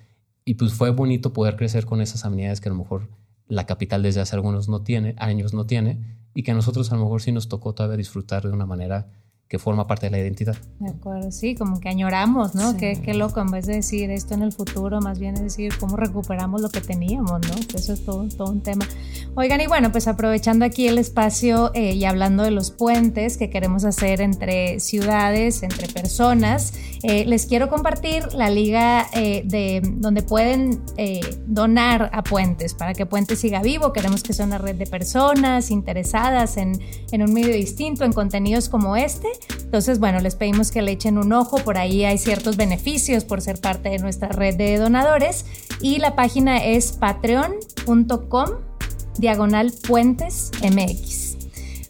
y, 0.44 0.54
pues 0.54 0.74
fue 0.74 0.90
bonito 0.90 1.32
poder 1.32 1.54
crecer 1.56 1.86
con 1.86 2.00
esas 2.00 2.24
amenidades 2.24 2.60
que 2.60 2.68
a 2.68 2.72
lo 2.72 2.78
mejor 2.78 3.08
la 3.46 3.64
capital 3.64 4.02
desde 4.02 4.20
hace 4.20 4.34
algunos 4.34 4.68
no 4.68 4.82
tiene, 4.82 5.14
años 5.18 5.54
no 5.54 5.66
tiene, 5.66 5.98
y 6.34 6.42
que 6.42 6.50
a 6.50 6.54
nosotros 6.54 6.90
a 6.90 6.96
lo 6.96 7.02
mejor 7.02 7.22
sí 7.22 7.30
nos 7.30 7.48
tocó 7.48 7.72
todavía 7.74 7.96
disfrutar 7.96 8.42
de 8.42 8.50
una 8.50 8.66
manera 8.66 9.06
que 9.50 9.58
forma 9.58 9.88
parte 9.88 10.06
de 10.06 10.10
la 10.10 10.18
identidad. 10.18 10.56
De 10.78 10.90
acuerdo, 10.90 11.32
sí, 11.32 11.56
como 11.56 11.80
que 11.80 11.88
añoramos, 11.88 12.54
¿no? 12.54 12.76
Qué, 12.76 13.02
qué, 13.04 13.14
loco, 13.14 13.40
en 13.40 13.50
vez 13.50 13.66
de 13.66 13.74
decir 13.74 14.08
esto 14.12 14.34
en 14.34 14.42
el 14.42 14.52
futuro, 14.52 15.00
más 15.00 15.18
bien 15.18 15.34
es 15.34 15.42
decir 15.42 15.76
cómo 15.76 15.96
recuperamos 15.96 16.60
lo 16.60 16.68
que 16.68 16.80
teníamos, 16.80 17.32
¿no? 17.32 17.54
Eso 17.74 17.92
es 17.92 18.04
todo, 18.04 18.28
todo 18.28 18.52
un 18.52 18.60
tema. 18.60 18.86
Oigan, 19.34 19.60
y 19.60 19.66
bueno, 19.66 19.90
pues 19.90 20.06
aprovechando 20.06 20.64
aquí 20.64 20.86
el 20.86 20.98
espacio 20.98 21.72
eh, 21.74 21.94
y 21.94 22.04
hablando 22.04 22.44
de 22.44 22.52
los 22.52 22.70
puentes 22.70 23.36
que 23.36 23.50
queremos 23.50 23.84
hacer 23.84 24.20
entre 24.20 24.78
ciudades, 24.78 25.64
entre 25.64 25.88
personas, 25.88 26.72
eh, 27.02 27.24
les 27.24 27.46
quiero 27.46 27.68
compartir 27.68 28.32
la 28.32 28.50
liga 28.50 29.08
eh, 29.14 29.42
de 29.44 29.82
donde 29.96 30.22
pueden 30.22 30.80
donar 31.46 32.10
a 32.12 32.22
Puentes 32.22 32.74
para 32.74 32.94
que 32.94 33.04
Puentes 33.04 33.40
siga 33.40 33.62
vivo. 33.62 33.92
Queremos 33.92 34.22
que 34.22 34.32
sea 34.32 34.46
una 34.46 34.58
red 34.58 34.76
de 34.76 34.86
personas 34.86 35.72
interesadas 35.72 36.56
en, 36.56 36.80
en 37.10 37.22
un 37.22 37.32
medio 37.32 37.52
distinto, 37.54 38.04
en 38.04 38.12
contenidos 38.12 38.68
como 38.68 38.94
este 38.94 39.28
entonces, 39.70 40.00
bueno, 40.00 40.18
les 40.18 40.34
pedimos 40.34 40.72
que 40.72 40.82
le 40.82 40.90
echen 40.90 41.16
un 41.16 41.32
ojo, 41.32 41.58
por 41.58 41.78
ahí 41.78 42.04
hay 42.04 42.18
ciertos 42.18 42.56
beneficios 42.56 43.24
por 43.24 43.40
ser 43.40 43.60
parte 43.60 43.88
de 43.88 43.98
nuestra 43.98 44.28
red 44.28 44.56
de 44.56 44.76
donadores 44.78 45.44
y 45.80 45.98
la 45.98 46.16
página 46.16 46.64
es 46.64 46.92
patreon.com 46.92 48.50
diagonal 49.18 49.72
puentes 49.86 50.50
mx. 50.62 51.29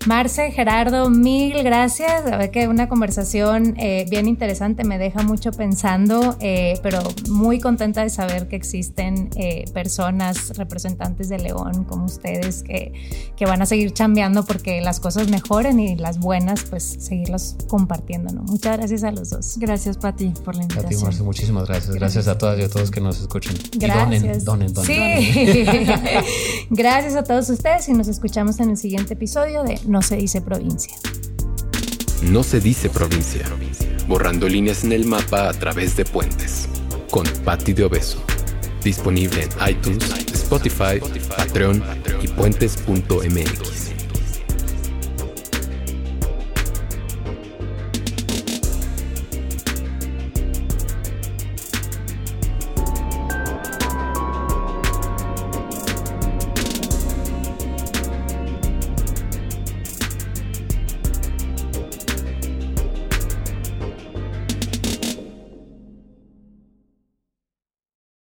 Marce, 0.06 0.50
Gerardo, 0.50 1.10
mil 1.10 1.62
gracias. 1.62 2.24
A 2.24 2.38
ver 2.38 2.50
que 2.50 2.68
una 2.68 2.88
conversación 2.88 3.74
eh, 3.78 4.06
bien 4.08 4.28
interesante, 4.28 4.82
me 4.82 4.96
deja 4.96 5.22
mucho 5.22 5.50
pensando, 5.52 6.38
eh, 6.40 6.80
pero 6.82 7.02
muy 7.28 7.60
contenta 7.60 8.02
de 8.02 8.08
saber 8.08 8.48
que 8.48 8.56
existen 8.56 9.28
eh, 9.36 9.66
personas, 9.74 10.56
representantes 10.56 11.28
de 11.28 11.38
León 11.38 11.84
como 11.84 12.06
ustedes, 12.06 12.62
que, 12.62 12.94
que, 13.36 13.44
van 13.44 13.60
a 13.60 13.66
seguir 13.66 13.92
chambeando 13.92 14.46
porque 14.46 14.80
las 14.80 15.00
cosas 15.00 15.28
mejoren 15.28 15.78
y 15.78 15.96
las 15.96 16.18
buenas, 16.18 16.64
pues 16.64 16.96
seguirlas 16.98 17.56
compartiendo. 17.68 18.32
¿no? 18.32 18.42
Muchas 18.44 18.78
gracias 18.78 19.04
a 19.04 19.12
los 19.12 19.28
dos. 19.28 19.58
Gracias, 19.58 19.98
Pati, 19.98 20.32
por 20.44 20.56
la 20.56 20.62
invitación. 20.62 20.94
A 20.94 20.96
ti, 20.96 21.04
Marce, 21.04 21.22
muchísimas 21.22 21.68
gracias. 21.68 21.94
Gracias 21.94 22.26
a 22.26 22.38
todas 22.38 22.58
y 22.58 22.62
a 22.62 22.70
todos 22.70 22.90
que 22.90 23.02
nos 23.02 23.20
escuchen. 23.20 23.54
Gracias. 23.76 24.22
Y 24.22 24.44
donen, 24.44 24.72
donen, 24.72 24.72
donen. 24.72 25.22
Sí. 25.22 25.66
gracias 26.70 27.16
a 27.16 27.22
todos 27.22 27.50
ustedes 27.50 27.86
y 27.90 27.92
nos 27.92 28.08
escuchamos 28.08 28.60
en 28.60 28.70
el 28.70 28.78
siguiente 28.78 29.12
episodio 29.12 29.62
de 29.62 29.89
no 29.90 30.02
se 30.02 30.16
dice 30.16 30.40
provincia. 30.40 30.94
No 32.22 32.44
se 32.44 32.60
dice 32.60 32.88
provincia. 32.88 33.42
Borrando 34.06 34.48
líneas 34.48 34.84
en 34.84 34.92
el 34.92 35.04
mapa 35.04 35.48
a 35.48 35.52
través 35.52 35.96
de 35.96 36.04
puentes. 36.04 36.68
Con 37.10 37.26
Patti 37.44 37.72
de 37.72 37.84
Obeso. 37.84 38.22
Disponible 38.84 39.42
en 39.42 39.70
iTunes, 39.70 40.08
Spotify, 40.32 41.00
Patreon 41.36 41.82
y 42.22 42.28
puentes.mx. 42.28 43.89